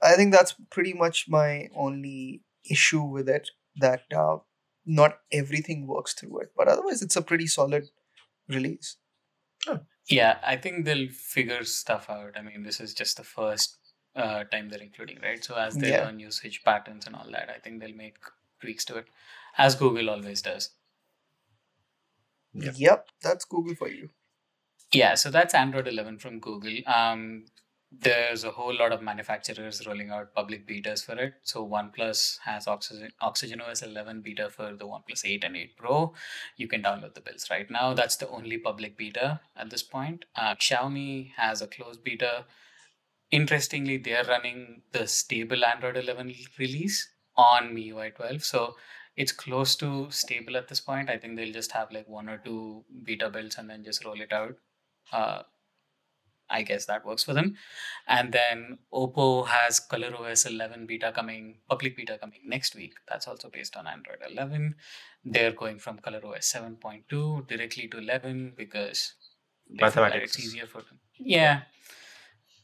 I 0.04 0.14
think 0.16 0.34
that's 0.34 0.56
pretty 0.70 0.94
much 0.94 1.26
my 1.30 1.70
only 1.76 2.44
issue 2.70 3.04
with 3.04 3.30
it. 3.30 3.50
That 3.80 4.04
uh, 4.16 4.38
not 4.86 5.20
everything 5.32 5.86
works 5.86 6.14
through 6.14 6.40
it, 6.40 6.52
but 6.58 6.68
otherwise 6.68 7.02
it's 7.02 7.16
a 7.16 7.22
pretty 7.22 7.48
solid 7.48 7.90
release. 8.50 8.98
Yeah, 10.10 10.40
I 10.44 10.56
think 10.56 10.86
they'll 10.86 11.10
figure 11.10 11.64
stuff 11.66 12.10
out. 12.10 12.38
I 12.38 12.42
mean, 12.42 12.64
this 12.64 12.80
is 12.80 12.94
just 12.94 13.18
the 13.18 13.24
first 13.24 13.78
uh, 14.16 14.46
time 14.46 14.70
they're 14.70 14.82
including, 14.82 15.20
right? 15.22 15.44
So 15.44 15.56
as 15.56 15.76
they 15.78 15.90
Yeah. 15.92 16.06
learn 16.06 16.20
usage 16.20 16.64
patterns 16.64 17.06
and 17.06 17.16
all 17.16 17.30
that, 17.32 17.50
I 17.50 17.60
think 17.60 17.82
they'll 17.82 17.94
make 17.96 18.18
tweaks 18.62 18.86
to 18.86 18.98
it, 18.98 19.08
as 19.58 19.76
Google 19.76 20.10
always 20.10 20.42
does. 20.42 20.72
Yeah. 22.54 22.72
Yep, 22.76 23.10
that's 23.22 23.46
Google 23.46 23.76
for 23.76 23.90
you. 23.90 24.10
Yeah, 24.94 25.16
so 25.16 25.30
that's 25.30 25.54
Android 25.54 25.88
11 25.88 26.20
from 26.20 26.40
Google. 26.40 26.78
Um, 26.88 27.46
there's 27.92 28.44
a 28.44 28.52
whole 28.52 28.76
lot 28.76 28.92
of 28.92 29.02
manufacturers 29.02 29.86
rolling 29.88 30.10
out 30.10 30.34
public 30.34 30.68
betas 30.68 31.06
for 31.06 31.14
it. 31.14 31.36
So 31.44 31.66
OnePlus 31.68 32.40
has 32.44 32.68
Oxygen, 32.68 33.12
Oxygen 33.22 33.62
OS 33.62 33.82
11 33.82 34.22
beta 34.22 34.50
for 34.50 34.74
the 34.76 34.86
OnePlus 34.86 35.26
8 35.26 35.44
and 35.44 35.56
8 35.56 35.78
Pro. 35.78 36.14
You 36.58 36.68
can 36.68 36.84
download 36.84 37.14
the 37.14 37.22
builds 37.22 37.50
right 37.50 37.70
now. 37.70 37.94
That's 37.94 38.18
the 38.18 38.30
only 38.30 38.58
public 38.58 38.98
beta 38.98 39.40
at 39.56 39.70
this 39.70 39.84
point. 39.84 40.26
Uh, 40.36 40.56
Xiaomi 40.56 41.32
has 41.38 41.62
a 41.62 41.68
closed 41.68 42.04
beta. 42.04 42.46
Interestingly, 43.32 43.98
they're 43.98 44.26
running 44.26 44.82
the 44.92 45.08
stable 45.08 45.64
Android 45.66 45.98
11 45.98 46.34
release 46.60 47.10
on 47.36 47.74
MIUI 47.74 48.16
12. 48.16 48.44
So 48.44 48.76
it's 49.16 49.32
close 49.32 49.76
to 49.78 50.08
stable 50.12 50.58
at 50.58 50.68
this 50.68 50.80
point. 50.80 51.10
I 51.10 51.18
think 51.18 51.36
they'll 51.36 51.54
just 51.54 51.72
have 51.72 51.92
like 51.92 52.08
one 52.08 52.30
or 52.30 52.38
two 52.38 52.84
beta 53.04 53.30
builds 53.30 53.58
and 53.58 53.70
then 53.70 53.84
just 53.84 54.06
roll 54.06 54.22
it 54.22 54.32
out. 54.32 54.56
Uh, 55.12 55.44
I 56.50 56.62
guess 56.62 56.86
that 56.86 57.06
works 57.06 57.24
for 57.24 57.34
them. 57.34 57.56
And 58.08 58.32
then 58.32 58.78
Oppo 58.94 59.48
has 59.48 59.80
ColorOS 59.80 60.48
11 60.50 60.86
beta 60.86 61.12
coming, 61.12 61.58
public 61.70 61.98
beta 61.98 62.18
coming 62.18 62.40
next 62.46 62.76
week. 62.76 62.94
That's 63.08 63.28
also 63.28 63.50
based 63.50 63.76
on 63.76 63.86
Android 63.88 64.20
11. 64.30 64.76
They're 65.26 65.52
going 65.52 65.80
from 65.80 66.00
ColorOS 66.00 66.56
7.2 66.56 67.48
directly 67.48 67.88
to 67.90 67.98
11 67.98 68.54
because 68.56 69.14
they 69.70 69.78
feel 69.78 69.86
like 69.88 69.96
Mathematics. 69.96 70.36
it's 70.38 70.46
easier 70.46 70.66
for 70.66 70.82
them. 70.84 71.00
Yeah, 71.18 71.62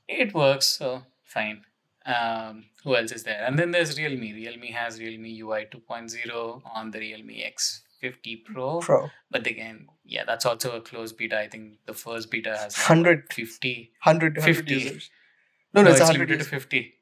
it 0.08 0.34
works. 0.34 0.68
So 0.78 1.04
fine. 1.24 1.64
Um, 2.06 2.66
who 2.84 2.96
else 2.96 3.12
is 3.12 3.24
there? 3.24 3.46
And 3.46 3.58
then 3.58 3.72
there's 3.72 3.98
Realme. 3.98 4.34
Realme 4.34 4.72
has 4.74 5.00
Realme 5.00 5.26
UI 5.26 5.66
2.0 5.66 6.62
on 6.74 6.92
the 6.92 7.00
Realme 7.00 7.30
X50 8.04 8.44
Pro. 8.46 8.80
Pro. 8.80 9.10
But 9.32 9.48
again, 9.48 9.88
yeah, 10.06 10.24
that's 10.26 10.46
also 10.46 10.76
a 10.76 10.82
closed 10.82 11.18
beta. 11.18 11.40
I 11.40 11.48
think 11.48 11.78
the 11.86 11.94
first 11.94 12.30
beta 12.32 12.50
has 12.58 12.78
like, 12.78 12.90
100. 12.90 13.24
what, 13.24 13.34
50. 13.34 13.92
100, 14.04 14.38
100 14.38 14.56
50. 14.56 14.74
users. 14.74 15.10
No, 15.74 15.82
no, 15.82 15.90
it's, 15.92 16.00
it's 16.00 16.10
100 16.10 16.30
limited 16.30 16.44
to 16.44 16.50
50. 16.50 16.94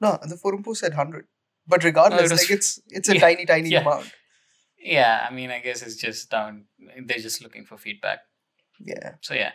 No, 0.00 0.18
the 0.26 0.36
forum 0.36 0.62
post 0.62 0.80
said 0.80 0.92
100. 0.92 1.26
But 1.66 1.84
regardless, 1.84 2.30
was- 2.30 2.42
like 2.42 2.50
it's 2.50 2.80
it's 2.88 3.08
a 3.08 3.14
Yeah, 3.14 3.20
tiny, 3.20 3.44
tiny 3.46 3.68
yeah. 3.70 3.80
amount. 3.80 4.10
Yeah, 4.78 5.26
I 5.28 5.34
mean, 5.34 5.50
I 5.50 5.58
guess 5.60 5.82
it's 5.82 5.96
just 5.96 6.30
down. 6.30 6.66
They're 7.04 7.18
just 7.18 7.42
looking 7.42 7.64
for 7.66 7.76
feedback. 7.76 8.20
Yeah. 8.80 9.14
So 9.20 9.34
yeah, 9.34 9.52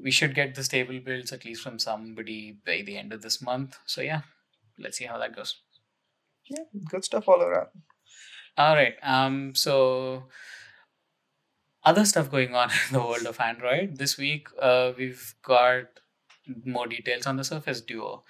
we 0.00 0.10
should 0.12 0.34
get 0.36 0.54
the 0.54 0.62
stable 0.64 1.00
builds 1.00 1.32
at 1.32 1.44
least 1.44 1.62
from 1.62 1.78
somebody 1.80 2.56
by 2.64 2.82
the 2.86 2.96
end 2.96 3.12
of 3.12 3.22
this 3.22 3.42
month. 3.42 3.76
So 3.86 4.00
yeah, 4.02 4.22
let's 4.78 4.96
see 4.98 5.06
how 5.06 5.18
that 5.18 5.34
goes. 5.34 5.56
Yeah. 6.48 6.62
Good 6.88 7.04
stuff 7.04 7.28
all 7.28 7.42
around. 7.42 7.68
All 8.60 8.74
right. 8.76 8.96
Um. 9.02 9.54
So 9.54 10.24
other 11.82 12.04
stuff 12.04 12.30
going 12.30 12.54
on 12.54 12.70
in 12.88 12.92
the 12.92 13.00
world 13.00 13.24
of 13.26 13.40
Android 13.40 13.96
this 13.96 14.18
week. 14.18 14.48
Uh, 14.60 14.92
we've 14.98 15.34
got 15.42 15.86
more 16.66 16.86
details 16.86 17.26
on 17.26 17.36
the 17.36 17.44
Surface 17.44 17.80
Duo. 17.80 18.22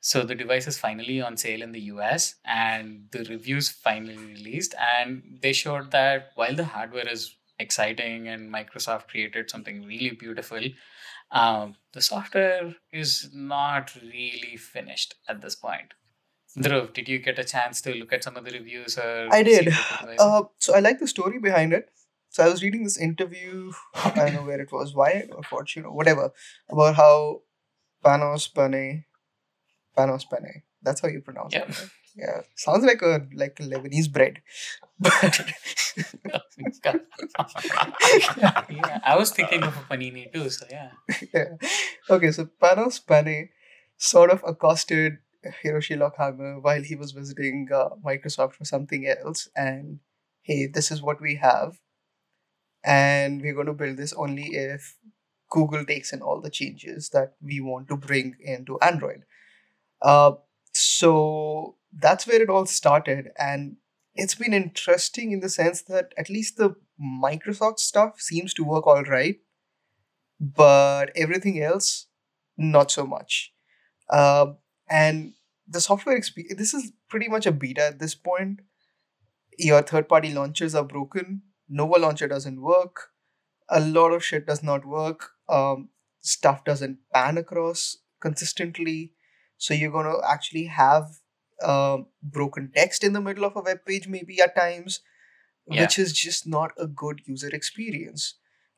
So 0.00 0.24
the 0.24 0.34
device 0.34 0.66
is 0.66 0.78
finally 0.78 1.20
on 1.20 1.36
sale 1.36 1.62
in 1.62 1.70
the 1.70 1.82
US, 1.92 2.34
and 2.44 3.06
the 3.12 3.22
reviews 3.30 3.68
finally 3.68 4.16
released, 4.16 4.74
and 4.96 5.38
they 5.42 5.52
showed 5.52 5.92
that 5.92 6.32
while 6.34 6.56
the 6.56 6.64
hardware 6.64 7.08
is 7.08 7.36
exciting 7.60 8.26
and 8.26 8.52
Microsoft 8.52 9.06
created 9.06 9.48
something 9.48 9.84
really 9.84 10.10
beautiful. 10.10 10.60
Um, 11.30 11.76
the 11.92 12.02
software 12.02 12.74
is 12.92 13.30
not 13.32 13.94
really 14.02 14.56
finished 14.56 15.14
at 15.28 15.40
this 15.40 15.54
point. 15.54 15.94
Dhruv, 16.56 16.92
did 16.94 17.08
you 17.08 17.18
get 17.18 17.38
a 17.38 17.44
chance 17.44 17.80
to 17.82 17.94
look 17.94 18.12
at 18.12 18.24
some 18.24 18.36
of 18.36 18.44
the 18.44 18.50
reviews? 18.52 18.96
Or 18.98 19.28
I 19.30 19.42
did. 19.42 19.66
what 19.66 19.74
the 19.74 19.96
device 20.00 20.14
is? 20.14 20.20
Uh, 20.20 20.42
so 20.58 20.74
I 20.74 20.80
like 20.80 20.98
the 20.98 21.06
story 21.06 21.38
behind 21.38 21.72
it. 21.72 21.90
So 22.30 22.44
I 22.44 22.48
was 22.48 22.62
reading 22.62 22.84
this 22.84 22.98
interview, 22.98 23.72
I 23.94 24.10
don't 24.14 24.34
know 24.34 24.42
where 24.44 24.60
it 24.60 24.70
was, 24.70 24.94
Wired 24.94 25.30
or 25.32 25.42
Fortune 25.42 25.84
or 25.84 25.92
whatever, 25.92 26.30
about 26.70 26.94
how 26.96 27.42
Panos 28.04 28.52
Panay, 28.54 29.04
Panos 29.96 30.24
Panay, 30.30 30.62
that's 30.82 31.00
how 31.00 31.08
you 31.08 31.20
pronounce 31.20 31.54
Yeah. 31.54 31.62
it. 31.62 31.68
right? 31.68 31.90
Yeah, 32.16 32.40
sounds 32.56 32.84
like 32.84 33.00
a 33.02 33.26
like 33.34 33.60
a 33.60 33.62
Lebanese 33.62 34.10
bread, 34.12 34.42
but 34.98 35.40
yeah, 38.70 38.98
I 39.04 39.16
was 39.16 39.30
thinking 39.30 39.62
of 39.62 39.76
a 39.76 39.80
panini 39.94 40.32
too. 40.32 40.50
So 40.50 40.66
yeah, 40.70 40.90
yeah. 41.34 41.44
Okay, 42.10 42.32
so 42.32 42.48
Panos 42.60 42.98
Panay 43.06 43.50
sort 43.96 44.30
of 44.30 44.42
accosted 44.46 45.18
Hiroshi 45.44 45.96
Lockheimer 45.96 46.62
while 46.62 46.82
he 46.82 46.96
was 46.96 47.12
visiting 47.12 47.68
uh, 47.72 47.90
Microsoft 48.04 48.54
for 48.54 48.64
something 48.64 49.06
else, 49.06 49.48
and 49.56 50.00
hey, 50.42 50.66
this 50.66 50.90
is 50.90 51.02
what 51.02 51.20
we 51.20 51.36
have. 51.36 51.78
and 52.84 53.40
we're 53.42 53.54
going 53.54 53.66
to 53.66 53.72
build 53.72 53.96
this 53.96 54.12
only 54.14 54.46
if 54.54 54.96
Google 55.50 55.84
takes 55.84 56.12
in 56.12 56.22
all 56.22 56.40
the 56.40 56.50
changes 56.50 57.10
that 57.10 57.34
we 57.42 57.60
want 57.60 57.88
to 57.88 57.96
bring 57.96 58.36
into 58.40 58.78
Android. 58.80 59.24
Uh, 60.02 60.32
so 60.72 61.76
that's 61.92 62.26
where 62.26 62.42
it 62.42 62.50
all 62.50 62.66
started, 62.66 63.30
and 63.38 63.76
it's 64.14 64.34
been 64.34 64.54
interesting 64.54 65.32
in 65.32 65.40
the 65.40 65.48
sense 65.48 65.82
that 65.82 66.12
at 66.18 66.30
least 66.30 66.56
the 66.56 66.76
Microsoft 67.02 67.80
stuff 67.80 68.20
seems 68.20 68.54
to 68.54 68.64
work 68.64 68.86
all 68.86 69.04
right, 69.04 69.36
but 70.40 71.10
everything 71.16 71.62
else, 71.62 72.06
not 72.56 72.90
so 72.90 73.06
much. 73.06 73.52
Uh, 74.10 74.54
and 74.90 75.34
the 75.66 75.80
software 75.80 76.16
experience, 76.16 76.58
this 76.58 76.74
is 76.74 76.92
pretty 77.08 77.28
much 77.28 77.46
a 77.46 77.52
beta 77.52 77.84
at 77.84 77.98
this 77.98 78.14
point. 78.14 78.60
Your 79.58 79.82
third 79.82 80.08
party 80.08 80.32
launchers 80.32 80.74
are 80.74 80.84
broken, 80.84 81.42
Nova 81.68 81.98
launcher 81.98 82.28
doesn't 82.28 82.60
work, 82.62 83.10
a 83.68 83.80
lot 83.80 84.12
of 84.12 84.24
shit 84.24 84.46
does 84.46 84.62
not 84.62 84.86
work, 84.86 85.30
um, 85.48 85.88
stuff 86.20 86.64
doesn't 86.64 86.98
pan 87.12 87.36
across 87.38 87.98
consistently. 88.20 89.12
So 89.56 89.74
you're 89.74 89.90
going 89.90 90.06
to 90.06 90.20
actually 90.26 90.66
have 90.66 91.06
uh, 91.62 91.98
broken 92.22 92.70
text 92.74 93.02
in 93.02 93.12
the 93.12 93.20
middle 93.20 93.44
of 93.44 93.56
a 93.56 93.60
web 93.62 93.84
page, 93.84 94.06
maybe 94.06 94.40
at 94.40 94.54
times, 94.56 95.00
Yeah. 95.70 95.82
which 95.82 95.98
is 95.98 96.12
just 96.12 96.46
not 96.46 96.72
a 96.78 96.86
good 96.86 97.20
user 97.26 97.48
experience. 97.54 98.34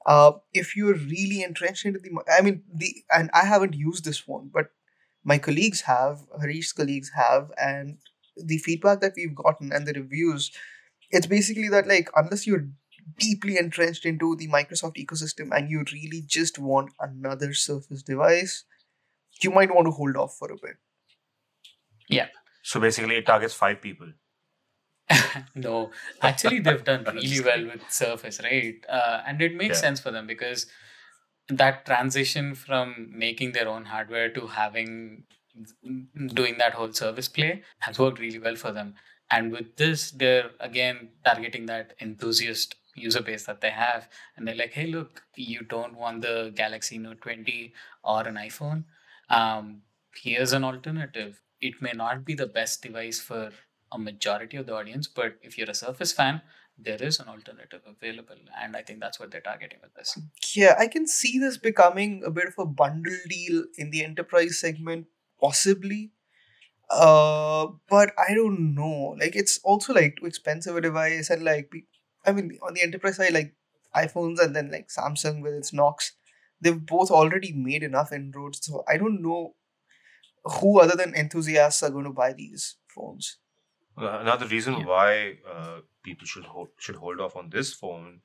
Uh, 0.06 0.32
if 0.54 0.74
you're 0.76 0.94
really 0.94 1.42
entrenched 1.42 1.84
into 1.84 1.98
the, 2.00 2.10
I 2.36 2.40
mean, 2.40 2.62
the 2.74 3.04
and 3.14 3.30
I 3.34 3.44
haven't 3.44 3.74
used 3.74 4.04
this 4.04 4.26
one, 4.26 4.50
but 4.52 4.70
my 5.24 5.38
colleagues 5.38 5.82
have, 5.82 6.20
Harish's 6.40 6.72
colleagues 6.72 7.10
have, 7.16 7.50
and 7.56 7.98
the 8.36 8.58
feedback 8.58 9.00
that 9.00 9.12
we've 9.16 9.34
gotten 9.34 9.72
and 9.72 9.86
the 9.86 9.92
reviews, 9.92 10.50
it's 11.10 11.26
basically 11.26 11.68
that 11.68 11.86
like 11.86 12.08
unless 12.16 12.46
you're 12.46 12.68
deeply 13.18 13.58
entrenched 13.58 14.04
into 14.06 14.36
the 14.36 14.48
Microsoft 14.48 14.96
ecosystem 14.96 15.50
and 15.56 15.70
you 15.70 15.84
really 15.92 16.22
just 16.26 16.58
want 16.58 16.92
another 17.00 17.52
Surface 17.52 18.02
device, 18.02 18.64
you 19.42 19.50
might 19.50 19.74
want 19.74 19.86
to 19.86 19.90
hold 19.90 20.16
off 20.16 20.36
for 20.38 20.50
a 20.52 20.56
bit. 20.56 20.76
Yeah. 22.08 22.28
So 22.62 22.80
basically, 22.80 23.16
it 23.16 23.26
targets 23.26 23.54
five 23.54 23.80
people. 23.80 24.12
no, 25.54 25.90
actually, 26.22 26.60
they've 26.60 26.84
done 26.84 27.04
really 27.12 27.40
well 27.40 27.64
with 27.66 27.90
Surface, 27.90 28.40
right? 28.42 28.76
Uh, 28.88 29.22
and 29.26 29.42
it 29.42 29.54
makes 29.54 29.78
Yeah. 29.78 29.88
sense 29.88 30.00
for 30.00 30.10
them 30.10 30.26
because 30.26 30.66
that 31.58 31.86
transition 31.86 32.54
from 32.54 33.10
making 33.12 33.52
their 33.52 33.68
own 33.68 33.84
hardware 33.86 34.30
to 34.30 34.46
having 34.46 35.24
doing 36.34 36.56
that 36.58 36.74
whole 36.74 36.92
service 36.92 37.28
play 37.28 37.62
has 37.80 37.98
worked 37.98 38.18
really 38.18 38.38
well 38.38 38.56
for 38.56 38.72
them. 38.72 38.94
And 39.30 39.52
with 39.52 39.76
this, 39.76 40.10
they're 40.10 40.50
again 40.60 41.10
targeting 41.24 41.66
that 41.66 41.94
enthusiast 42.00 42.76
user 42.94 43.22
base 43.22 43.44
that 43.46 43.60
they 43.60 43.70
have. 43.70 44.08
And 44.36 44.46
they're 44.46 44.56
like, 44.56 44.72
hey, 44.72 44.86
look, 44.86 45.22
you 45.36 45.62
don't 45.62 45.96
want 45.96 46.22
the 46.22 46.52
Galaxy 46.54 46.98
Note 46.98 47.20
20 47.20 47.72
or 48.02 48.26
an 48.26 48.34
iPhone. 48.36 48.84
Um, 49.28 49.82
here's 50.16 50.52
an 50.52 50.64
alternative. 50.64 51.40
It 51.60 51.80
may 51.80 51.92
not 51.94 52.24
be 52.24 52.34
the 52.34 52.46
best 52.46 52.82
device 52.82 53.20
for 53.20 53.50
a 53.92 53.98
majority 53.98 54.56
of 54.56 54.66
the 54.66 54.74
audience, 54.74 55.06
but 55.06 55.34
if 55.42 55.58
you're 55.58 55.70
a 55.70 55.74
Surface 55.74 56.12
fan, 56.12 56.42
there 56.82 57.02
is 57.02 57.20
an 57.20 57.28
alternative 57.28 57.82
available. 57.86 58.36
And 58.60 58.76
I 58.76 58.82
think 58.82 59.00
that's 59.00 59.20
what 59.20 59.30
they're 59.30 59.40
targeting 59.40 59.78
with 59.82 59.94
this. 59.94 60.18
Yeah, 60.54 60.74
I 60.78 60.86
can 60.86 61.06
see 61.06 61.38
this 61.38 61.58
becoming 61.58 62.22
a 62.24 62.30
bit 62.30 62.48
of 62.48 62.54
a 62.58 62.66
bundle 62.66 63.16
deal 63.28 63.64
in 63.76 63.90
the 63.90 64.04
enterprise 64.04 64.58
segment, 64.58 65.06
possibly. 65.40 66.12
Uh, 66.88 67.68
but 67.88 68.12
I 68.18 68.34
don't 68.34 68.74
know. 68.74 69.16
Like, 69.18 69.36
it's 69.36 69.60
also 69.62 69.92
like 69.92 70.16
too 70.18 70.26
expensive 70.26 70.76
a 70.76 70.80
device, 70.80 71.30
and 71.30 71.44
like, 71.44 71.72
I 72.26 72.32
mean, 72.32 72.58
on 72.62 72.74
the 72.74 72.82
enterprise 72.82 73.16
side, 73.16 73.32
like 73.32 73.54
iPhones 73.94 74.40
and 74.40 74.54
then 74.54 74.70
like 74.70 74.88
Samsung 74.88 75.42
with 75.42 75.54
its 75.54 75.72
Knox, 75.72 76.12
they've 76.60 76.84
both 76.84 77.10
already 77.10 77.52
made 77.52 77.82
enough 77.82 78.12
inroads. 78.12 78.64
So 78.64 78.84
I 78.88 78.96
don't 78.96 79.22
know 79.22 79.54
who 80.44 80.80
other 80.80 80.96
than 80.96 81.14
enthusiasts 81.14 81.82
are 81.82 81.90
going 81.90 82.04
to 82.04 82.10
buy 82.10 82.32
these 82.32 82.76
phones. 82.88 83.38
Uh, 83.98 84.18
Another 84.20 84.46
reason 84.46 84.74
Yeah. 84.74 84.86
why 84.86 85.38
uh, 85.48 85.80
people 86.02 86.26
should 86.26 86.44
hold, 86.44 86.68
should 86.78 86.96
hold 86.96 87.20
off 87.20 87.36
on 87.36 87.50
this 87.50 87.72
phone 87.74 88.20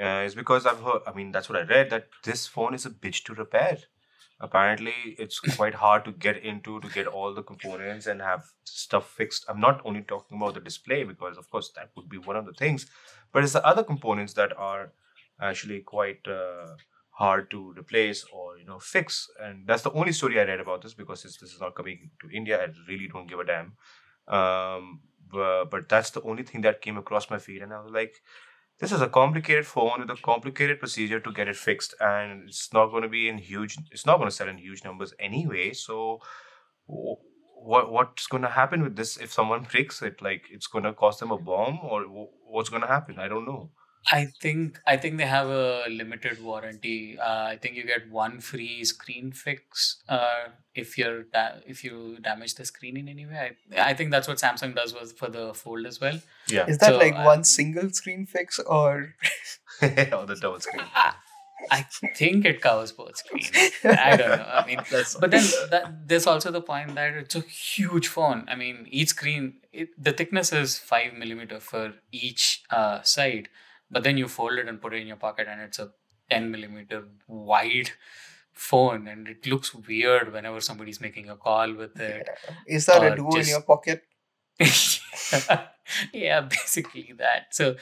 uh, 0.00 0.22
is 0.26 0.34
because 0.34 0.66
I've 0.66 0.82
heard. 0.82 1.02
I 1.06 1.12
mean, 1.12 1.32
that's 1.32 1.48
what 1.48 1.58
I 1.58 1.62
read 1.62 1.90
that 1.90 2.08
this 2.24 2.46
phone 2.46 2.74
is 2.74 2.86
a 2.86 2.90
bitch 2.90 3.24
to 3.24 3.34
repair. 3.34 3.78
Apparently, 4.40 4.94
it's 5.18 5.38
quite 5.56 5.74
hard 5.74 6.04
to 6.04 6.12
get 6.12 6.36
into 6.38 6.80
to 6.80 6.88
get 6.90 7.06
all 7.06 7.32
the 7.34 7.42
components 7.42 8.06
and 8.06 8.20
have 8.20 8.44
stuff 8.64 9.10
fixed. 9.10 9.44
I'm 9.48 9.60
not 9.60 9.80
only 9.84 10.02
talking 10.02 10.36
about 10.36 10.54
the 10.54 10.60
display 10.60 11.04
because, 11.04 11.38
of 11.38 11.48
course, 11.50 11.70
that 11.76 11.90
would 11.96 12.08
be 12.08 12.18
one 12.18 12.36
of 12.36 12.44
the 12.46 12.52
things, 12.52 12.86
but 13.32 13.42
it's 13.44 13.54
the 13.54 13.64
other 13.66 13.82
components 13.84 14.34
that 14.34 14.56
are 14.58 14.92
actually 15.40 15.80
quite 15.80 16.26
uh, 16.28 16.74
hard 17.10 17.50
to 17.50 17.72
replace 17.78 18.24
or 18.32 18.58
you 18.58 18.66
know 18.66 18.78
fix. 18.78 19.28
And 19.40 19.66
that's 19.66 19.82
the 19.82 19.92
only 19.92 20.12
story 20.12 20.38
I 20.40 20.44
read 20.44 20.60
about 20.60 20.82
this 20.82 20.94
because 20.94 21.24
it's, 21.24 21.38
this 21.38 21.52
is 21.54 21.60
not 21.60 21.74
coming 21.74 22.10
to 22.20 22.30
India. 22.30 22.62
I 22.62 22.68
really 22.88 23.08
don't 23.08 23.26
give 23.28 23.40
a 23.40 23.44
damn 23.44 23.72
um 24.28 25.00
but, 25.28 25.64
but 25.66 25.88
that's 25.88 26.10
the 26.10 26.22
only 26.22 26.44
thing 26.44 26.60
that 26.60 26.80
came 26.80 26.96
across 26.96 27.30
my 27.30 27.38
feed 27.38 27.62
and 27.62 27.72
i 27.72 27.80
was 27.80 27.92
like 27.92 28.22
this 28.78 28.92
is 28.92 29.00
a 29.00 29.08
complicated 29.08 29.66
phone 29.66 30.00
with 30.00 30.10
a 30.10 30.22
complicated 30.22 30.78
procedure 30.78 31.18
to 31.20 31.32
get 31.32 31.48
it 31.48 31.56
fixed 31.56 31.94
and 32.00 32.48
it's 32.48 32.72
not 32.72 32.86
going 32.86 33.02
to 33.02 33.08
be 33.08 33.28
in 33.28 33.38
huge 33.38 33.76
it's 33.90 34.06
not 34.06 34.18
going 34.18 34.28
to 34.28 34.34
sell 34.34 34.48
in 34.48 34.58
huge 34.58 34.84
numbers 34.84 35.14
anyway 35.18 35.72
so 35.72 36.20
what 37.66 37.90
what's 37.90 38.26
going 38.28 38.42
to 38.42 38.48
happen 38.48 38.82
with 38.82 38.96
this 38.96 39.16
if 39.16 39.32
someone 39.32 39.66
breaks 39.70 40.00
it? 40.02 40.22
Like 40.22 40.46
it's 40.50 40.66
going 40.66 40.84
to 40.84 40.92
cost 40.92 41.20
them 41.20 41.32
a 41.32 41.38
bomb 41.38 41.80
or 41.82 42.02
what's 42.48 42.68
going 42.68 42.82
to 42.82 42.88
happen? 42.88 43.18
I 43.18 43.28
don't 43.28 43.46
know 43.46 43.70
I 44.12 44.26
think 44.40 44.80
I 44.86 44.96
think 44.96 45.18
they 45.18 45.26
have 45.26 45.48
a 45.48 45.84
limited 45.90 46.42
warranty. 46.42 47.18
Uh, 47.18 47.44
I 47.52 47.56
think 47.60 47.74
you 47.76 47.84
get 47.84 48.08
one 48.10 48.40
free 48.40 48.84
screen 48.84 49.32
fix 49.32 49.96
uh, 50.08 50.48
if 50.74 50.96
you're 50.96 51.24
da- 51.24 51.58
if 51.66 51.82
you 51.82 52.18
damage 52.20 52.54
the 52.54 52.64
screen 52.64 52.96
in 52.96 53.08
any 53.08 53.26
way. 53.26 53.56
I, 53.76 53.90
I 53.90 53.94
think 53.94 54.10
that's 54.12 54.28
what 54.28 54.38
Samsung 54.38 54.76
does 54.76 54.94
was 54.94 55.12
for 55.12 55.28
the 55.28 55.52
Fold 55.54 55.86
as 55.86 56.00
well. 56.00 56.20
yeah 56.48 56.66
Is 56.66 56.78
that 56.78 56.90
So, 56.92 56.98
like 56.98 57.14
uh, 57.14 57.22
one 57.24 57.42
single 57.44 57.90
screen 57.90 58.26
fix 58.26 58.58
or? 58.60 59.14
or 59.82 60.24
the 60.26 60.38
double 60.40 60.60
screen 60.60 60.84
I, 60.94 61.14
I 61.70 61.86
think 62.14 62.44
it 62.44 62.60
covers 62.60 62.92
both 62.92 63.16
screens. 63.16 63.50
I 63.84 64.16
don't 64.16 64.28
know. 64.38 64.44
I 64.44 64.64
mean, 64.66 64.78
but 65.20 65.30
then 65.30 65.44
that, 65.70 66.06
there's 66.06 66.26
also 66.26 66.50
the 66.52 66.60
point 66.60 66.94
that 66.94 67.14
it's 67.14 67.34
a 67.34 67.40
huge 67.40 68.08
phone. 68.08 68.44
I 68.48 68.54
mean, 68.54 68.86
each 68.90 69.08
screen, 69.08 69.54
it, 69.72 69.88
the 69.98 70.12
thickness 70.12 70.52
is 70.52 70.78
five 70.78 71.14
millimeter 71.14 71.58
for 71.58 71.94
each 72.12 72.62
uh, 72.70 73.02
side, 73.02 73.48
but 73.90 74.02
then 74.04 74.16
you 74.18 74.28
fold 74.28 74.54
it 74.58 74.68
and 74.68 74.80
put 74.80 74.94
it 74.94 75.00
in 75.02 75.06
your 75.06 75.16
pocket, 75.16 75.46
and 75.48 75.60
it's 75.60 75.78
a 75.78 75.90
ten 76.30 76.50
millimeter 76.50 77.04
wide 77.26 77.90
phone, 78.52 79.06
and 79.06 79.28
it 79.28 79.46
looks 79.46 79.74
weird 79.74 80.32
whenever 80.32 80.60
somebody's 80.60 81.00
making 81.00 81.28
a 81.30 81.36
call 81.36 81.74
with 81.74 82.00
it. 82.00 82.28
Is 82.66 82.86
that 82.86 83.02
a 83.02 83.14
duo 83.16 83.36
in 83.36 83.46
your 83.46 83.62
pocket? 83.62 84.02
yeah, 86.12 86.40
basically 86.40 87.12
that. 87.18 87.48
So, 87.52 87.76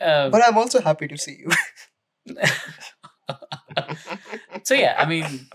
uh, 0.00 0.30
But 0.30 0.42
I'm 0.46 0.56
also 0.56 0.80
happy 0.80 1.06
to 1.08 1.18
see 1.18 1.38
you. 1.44 1.50
so 4.62 4.74
yeah, 4.74 4.96
I 4.98 5.06
mean, 5.06 5.46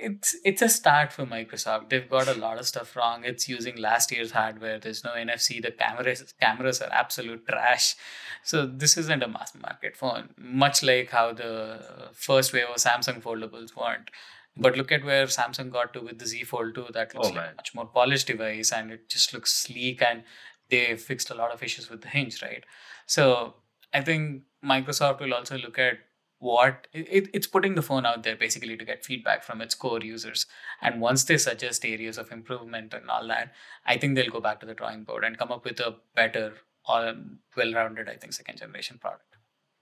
it's 0.00 0.36
it's 0.44 0.62
a 0.62 0.68
start 0.68 1.12
for 1.12 1.24
Microsoft. 1.26 1.90
They've 1.90 2.08
got 2.08 2.28
a 2.28 2.34
lot 2.34 2.58
of 2.58 2.66
stuff 2.66 2.96
wrong. 2.96 3.24
It's 3.24 3.48
using 3.48 3.76
last 3.76 4.10
year's 4.12 4.32
hardware. 4.32 4.78
There's 4.78 5.04
no 5.04 5.10
NFC. 5.12 5.60
The 5.62 5.70
cameras 5.70 6.34
cameras 6.40 6.80
are 6.82 6.92
absolute 6.92 7.46
trash. 7.46 7.96
So 8.42 8.66
this 8.66 8.96
isn't 8.96 9.22
a 9.22 9.28
mass 9.28 9.54
market 9.54 9.96
phone. 9.96 10.30
Much 10.38 10.82
like 10.82 11.10
how 11.10 11.32
the 11.32 12.10
first 12.12 12.52
wave 12.52 12.66
of 12.68 12.76
Samsung 12.76 13.22
foldables 13.22 13.76
weren't. 13.76 14.10
But 14.56 14.76
look 14.76 14.90
at 14.92 15.04
where 15.04 15.26
Samsung 15.26 15.70
got 15.70 15.92
to 15.94 16.00
with 16.00 16.18
the 16.18 16.26
Z 16.26 16.44
Fold 16.44 16.74
2. 16.74 16.86
That 16.92 17.14
looks 17.14 17.28
Oh, 17.28 17.32
like 17.32 17.52
a 17.52 17.56
much 17.56 17.74
more 17.74 17.86
polished 17.86 18.26
device 18.26 18.72
and 18.72 18.90
it 18.92 19.08
just 19.08 19.32
looks 19.32 19.52
sleek 19.52 20.02
and 20.02 20.24
they 20.70 20.96
fixed 20.96 21.30
a 21.30 21.34
lot 21.34 21.52
of 21.52 21.62
issues 21.62 21.88
with 21.90 22.02
the 22.02 22.08
hinge, 22.08 22.42
right? 22.42 22.64
So 23.06 23.54
I 23.92 24.00
think 24.02 24.42
Microsoft 24.64 25.20
will 25.20 25.34
also 25.34 25.56
look 25.58 25.78
at 25.78 25.98
what 26.40 26.86
it, 26.92 27.06
it- 27.18 27.30
it's 27.34 27.46
putting 27.46 27.74
the 27.76 27.82
phone 27.82 28.06
out 28.06 28.22
there 28.24 28.36
basically 28.36 28.76
to 28.76 28.84
get 28.84 29.04
feedback 29.04 29.44
from 29.44 29.60
its 29.60 29.74
core 29.74 30.00
users. 30.00 30.46
And 30.82 31.00
once 31.00 31.24
they 31.24 31.38
suggest 31.38 31.84
areas 31.84 32.18
of 32.18 32.32
improvement 32.32 32.94
and 32.94 33.08
all 33.10 33.28
that, 33.28 33.52
I 33.86 33.98
think 33.98 34.16
they'll 34.16 34.30
go 34.30 34.40
back 34.40 34.60
to 34.60 34.66
the 34.66 34.74
drawing 34.74 35.04
board 35.04 35.24
and 35.24 35.38
come 35.38 35.52
up 35.52 35.64
with 35.64 35.80
a 35.80 35.96
better, 36.16 36.54
um, 36.88 37.40
well-rounded, 37.56 38.08
I 38.08 38.16
think, 38.16 38.32
second 38.32 38.58
generation 38.58 38.98
product. 38.98 39.36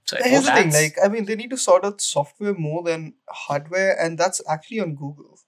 So 0.04 0.16
I 0.18 0.28
Here's 0.28 0.46
the 0.46 0.52
thing, 0.52 0.72
like 0.72 0.96
I 1.04 1.08
mean, 1.08 1.26
they 1.26 1.36
need 1.36 1.50
to 1.50 1.56
sort 1.58 1.84
out 1.84 2.00
software 2.00 2.54
more 2.54 2.82
than 2.82 3.14
hardware, 3.28 3.98
and 4.00 4.18
that's 4.18 4.40
actually 4.48 4.80
on 4.80 4.94
Google. 4.94 5.38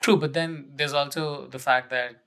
True, 0.00 0.16
but 0.16 0.32
then 0.32 0.72
there's 0.74 0.92
also 0.92 1.46
the 1.46 1.58
fact 1.58 1.90
that 1.90 2.22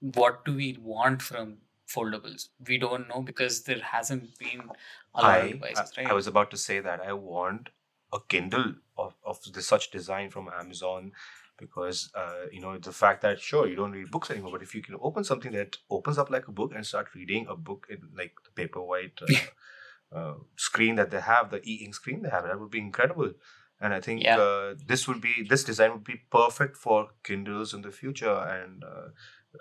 what 0.00 0.44
do 0.44 0.54
we 0.54 0.76
want 0.80 1.22
from 1.22 1.58
foldables? 1.88 2.48
We 2.66 2.78
don't 2.78 3.08
know 3.08 3.22
because 3.22 3.64
there 3.64 3.80
hasn't 3.80 4.38
been 4.38 4.60
a 4.60 4.64
lot 4.64 4.76
of 4.76 5.03
I, 5.14 5.52
devices, 5.52 5.92
I, 5.96 6.00
right? 6.02 6.10
I 6.10 6.14
was 6.14 6.26
about 6.26 6.50
to 6.50 6.56
say 6.56 6.80
that 6.80 7.00
I 7.00 7.12
want 7.12 7.70
a 8.12 8.18
Kindle 8.28 8.74
of, 8.96 9.14
of 9.24 9.40
this 9.52 9.66
such 9.66 9.90
design 9.90 10.30
from 10.30 10.48
Amazon 10.48 11.12
because 11.56 12.10
uh, 12.14 12.46
you 12.50 12.60
know 12.60 12.76
the 12.78 12.92
fact 12.92 13.22
that 13.22 13.40
sure 13.40 13.68
you 13.68 13.76
don't 13.76 13.92
read 13.92 14.10
books 14.10 14.30
anymore, 14.30 14.52
but 14.52 14.62
if 14.62 14.74
you 14.74 14.82
can 14.82 14.96
open 15.00 15.24
something 15.24 15.52
that 15.52 15.76
opens 15.90 16.18
up 16.18 16.30
like 16.30 16.48
a 16.48 16.52
book 16.52 16.72
and 16.74 16.84
start 16.86 17.14
reading 17.14 17.46
a 17.48 17.56
book 17.56 17.86
in 17.88 17.98
like 18.16 18.32
the 18.44 18.50
paper 18.50 18.82
white 18.82 19.20
uh, 19.22 19.34
uh, 20.16 20.34
screen 20.56 20.96
that 20.96 21.10
they 21.10 21.20
have, 21.20 21.50
the 21.50 21.60
e-ink 21.64 21.94
screen 21.94 22.22
they 22.22 22.30
have, 22.30 22.44
that 22.44 22.58
would 22.58 22.70
be 22.70 22.78
incredible. 22.78 23.32
And 23.80 23.92
I 23.92 24.00
think 24.00 24.22
Yeah. 24.22 24.38
uh, 24.38 24.74
this 24.86 25.06
would 25.08 25.20
be 25.20 25.46
this 25.48 25.64
design 25.64 25.92
would 25.92 26.04
be 26.04 26.22
perfect 26.30 26.76
for 26.76 27.10
Kindles 27.22 27.74
in 27.74 27.82
the 27.82 27.90
future. 27.90 28.34
And 28.34 28.82
uh, 28.84 29.08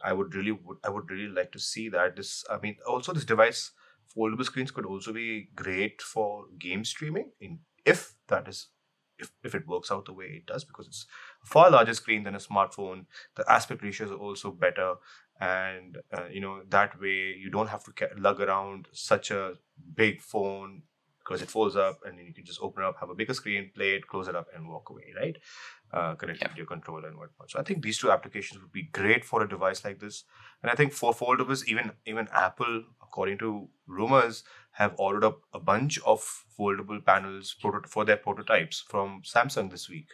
I 0.04 0.14
would 0.14 0.34
really 0.36 0.52
would 0.52 0.78
I 0.84 0.90
would 0.90 1.10
really 1.10 1.28
like 1.30 1.52
to 1.54 1.60
see 1.60 1.90
that. 1.90 2.16
This 2.16 2.44
I 2.50 2.58
mean 2.60 2.78
also 2.88 3.14
this 3.14 3.26
device 3.26 3.72
foldable 4.18 4.46
screens 4.46 4.72
could 4.72 4.86
also 4.86 5.14
be 5.14 5.50
great 5.56 6.02
for 6.02 6.46
game 6.60 6.84
streaming 6.86 7.32
in 7.40 7.60
if 7.86 8.16
that 8.28 8.48
is 8.48 8.68
if, 9.20 9.32
if 9.44 9.54
it 9.56 9.68
works 9.68 9.92
out 9.92 10.06
the 10.06 10.14
way 10.14 10.26
it 10.26 10.46
does 10.46 10.64
because 10.64 10.88
it's 10.88 11.06
a 11.44 11.48
far 11.48 11.70
larger 11.70 11.94
screen 11.94 12.24
than 12.24 12.36
a 12.36 12.40
smartphone. 12.40 13.06
The 13.36 13.50
aspect 13.52 13.84
ratios 13.84 14.12
are 14.12 14.16
also 14.18 14.52
better 14.52 14.96
and 15.40 15.98
uh, 16.16 16.26
you 16.32 16.42
know 16.42 16.62
that 16.70 17.00
way 17.00 17.36
you 17.38 17.50
don't 17.50 17.70
have 17.70 17.84
to 17.84 17.92
lug 18.18 18.40
around 18.40 18.88
such 18.92 19.32
a 19.32 19.54
big 19.96 20.22
phone 20.22 20.84
because 21.24 21.42
it 21.42 21.50
folds 21.50 21.76
up 21.76 22.00
and 22.06 22.18
then 22.18 22.26
you 22.26 22.34
can 22.34 22.46
just 22.46 22.62
open 22.62 22.84
it 22.84 22.88
up 22.88 22.98
have 23.00 23.10
a 23.10 23.16
bigger 23.16 23.34
screen 23.34 23.70
play 23.76 23.92
it 23.96 24.08
close 24.08 24.28
it 24.28 24.36
up 24.36 24.48
and 24.56 24.68
walk 24.68 24.90
away 24.90 25.14
right? 25.20 25.38
Uh, 25.94 26.16
connect 26.16 26.42
Yeah. 26.42 26.48
to 26.48 26.58
your 26.58 26.66
controller 26.66 27.08
and 27.08 27.18
whatnot. 27.18 27.52
So 27.52 27.60
i 27.60 27.64
think 27.64 27.84
these 27.84 28.00
two 28.00 28.12
applications 28.12 28.62
would 28.62 28.72
be 28.72 28.84
great 29.00 29.24
for 29.24 29.44
a 29.44 29.50
device 29.50 29.84
like 29.86 30.00
this. 30.00 30.24
And 30.62 30.72
i 30.72 30.76
think 30.76 30.92
for 30.94 31.14
foldables 31.14 31.66
even 31.68 31.92
even 32.06 32.28
apple 32.32 32.84
according 33.02 33.38
to 33.40 33.70
rumors 33.86 34.44
have 34.72 34.96
ordered 34.98 35.24
up 35.24 35.42
a 35.54 35.60
bunch 35.60 36.00
of 36.14 36.20
foldable 36.60 37.04
panels 37.06 37.56
for 37.90 38.06
their 38.06 38.18
prototypes 38.18 38.82
from 38.94 39.22
samsung 39.24 39.70
this 39.72 39.88
week. 39.88 40.10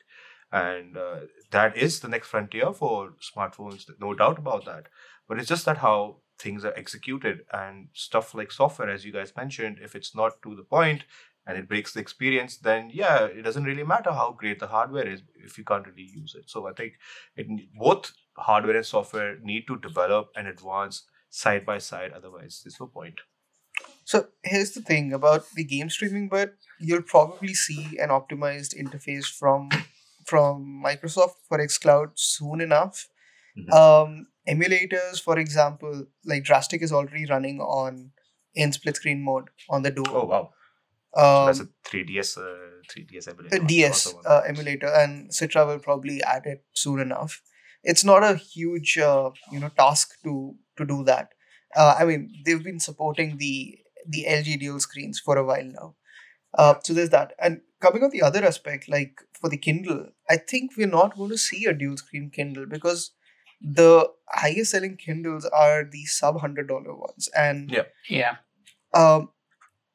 And 0.51 0.97
uh, 0.97 1.19
that 1.51 1.77
is 1.77 1.99
the 1.99 2.07
next 2.09 2.27
frontier 2.27 2.73
for 2.73 3.13
smartphones 3.21 3.85
no 3.99 4.13
doubt 4.13 4.37
about 4.39 4.65
that. 4.65 4.87
But 5.27 5.39
it's 5.39 5.47
just 5.47 5.65
that 5.65 5.77
how 5.77 6.17
things 6.39 6.63
are 6.65 6.73
executed 6.75 7.41
and 7.53 7.87
stuff 7.93 8.33
like 8.33 8.51
software 8.51 8.89
as 8.89 9.05
you 9.05 9.11
guys 9.11 9.33
mentioned 9.35 9.77
if 9.81 9.95
it's 9.95 10.15
not 10.15 10.41
to 10.41 10.55
the 10.55 10.63
point 10.63 11.03
and 11.45 11.57
it 11.57 11.67
breaks 11.67 11.93
the 11.93 11.99
experience 11.99 12.57
then 12.57 12.89
yeah 12.93 13.25
it 13.25 13.41
doesn't 13.43 13.63
really 13.63 13.83
matter 13.83 14.11
how 14.11 14.31
great 14.31 14.59
the 14.59 14.67
hardware 14.67 15.07
is 15.07 15.21
if 15.35 15.57
you 15.57 15.63
can't 15.63 15.87
really 15.87 16.09
use 16.21 16.35
it 16.35 16.49
so 16.49 16.67
i 16.67 16.73
think 16.73 16.93
it 17.35 17.47
both 17.77 18.11
hardware 18.37 18.75
and 18.75 18.85
software 18.85 19.37
need 19.41 19.65
to 19.67 19.77
develop 19.79 20.29
and 20.35 20.47
advance 20.47 21.03
side 21.29 21.65
by 21.65 21.77
side 21.77 22.11
otherwise 22.13 22.61
there's 22.63 22.79
no 22.79 22.87
point 22.87 23.19
So 24.05 24.27
here's 24.43 24.71
the 24.71 24.81
thing 24.81 25.13
about 25.13 25.45
the 25.55 25.63
game 25.63 25.89
streaming, 25.89 26.29
but 26.29 26.55
you'll 26.79 27.03
probably 27.03 27.53
see 27.53 27.97
an 27.99 28.09
optimized 28.09 28.75
interface 28.75 29.27
from 29.27 29.69
from 30.25 30.81
Microsoft 30.85 31.35
for 31.47 31.57
xCloud 31.59 32.11
soon 32.15 32.61
enough. 32.61 33.07
Mhm. 33.57 33.73
Um, 33.73 34.27
emulators, 34.49 35.21
for 35.21 35.37
example, 35.37 36.05
like 36.25 36.43
Drastic 36.43 36.81
is 36.81 36.91
already 36.91 37.25
running 37.25 37.59
on 37.59 38.11
in 38.55 38.71
split 38.71 38.95
screen 38.95 39.23
mode 39.23 39.49
on 39.69 39.83
the 39.83 39.91
Duo. 39.91 40.05
oh 40.09 40.25
wow 40.25 40.53
so 41.15 41.21
um, 41.21 41.45
that's 41.47 41.59
a 41.59 41.67
3ds 41.89 42.37
uh, 42.37 42.81
3ds 42.93 43.27
emulator 43.27 43.55
a 43.55 43.67
DS 43.67 44.13
uh, 44.25 44.41
emulator, 44.47 44.87
and 44.87 45.29
Citra 45.31 45.65
will 45.65 45.79
probably 45.79 46.21
add 46.23 46.45
it 46.45 46.63
soon 46.73 46.99
enough. 46.99 47.41
It's 47.83 48.03
not 48.03 48.23
a 48.23 48.35
huge, 48.35 48.97
uh, 48.97 49.31
you 49.51 49.59
know, 49.59 49.69
task 49.69 50.13
to 50.23 50.55
to 50.77 50.85
do 50.85 51.03
that. 51.05 51.29
Uh, 51.75 51.95
I 51.99 52.05
mean, 52.05 52.31
they've 52.45 52.63
been 52.63 52.79
supporting 52.79 53.37
the 53.37 53.79
the 54.07 54.25
LG 54.27 54.59
dual 54.59 54.79
screens 54.79 55.19
for 55.19 55.37
a 55.37 55.43
while 55.43 55.65
now. 55.65 55.95
Uh, 56.57 56.75
so 56.83 56.93
there's 56.93 57.09
that. 57.09 57.33
And 57.39 57.61
coming 57.79 58.03
on 58.03 58.09
the 58.09 58.23
other 58.23 58.43
aspect, 58.43 58.89
like 58.89 59.21
for 59.39 59.49
the 59.49 59.57
Kindle, 59.57 60.07
I 60.29 60.37
think 60.37 60.71
we're 60.77 60.87
not 60.87 61.15
going 61.15 61.29
to 61.29 61.37
see 61.37 61.65
a 61.65 61.73
dual 61.73 61.97
screen 61.97 62.31
Kindle 62.31 62.65
because 62.65 63.11
the 63.61 64.09
highest 64.29 64.71
selling 64.71 64.97
Kindles 64.97 65.45
are 65.45 65.83
the 65.83 66.05
sub 66.05 66.39
hundred 66.41 66.67
dollar 66.67 66.95
ones, 66.95 67.29
and 67.35 67.71
Yeah. 67.71 67.83
Yeah. 68.07 68.37
um, 68.93 69.29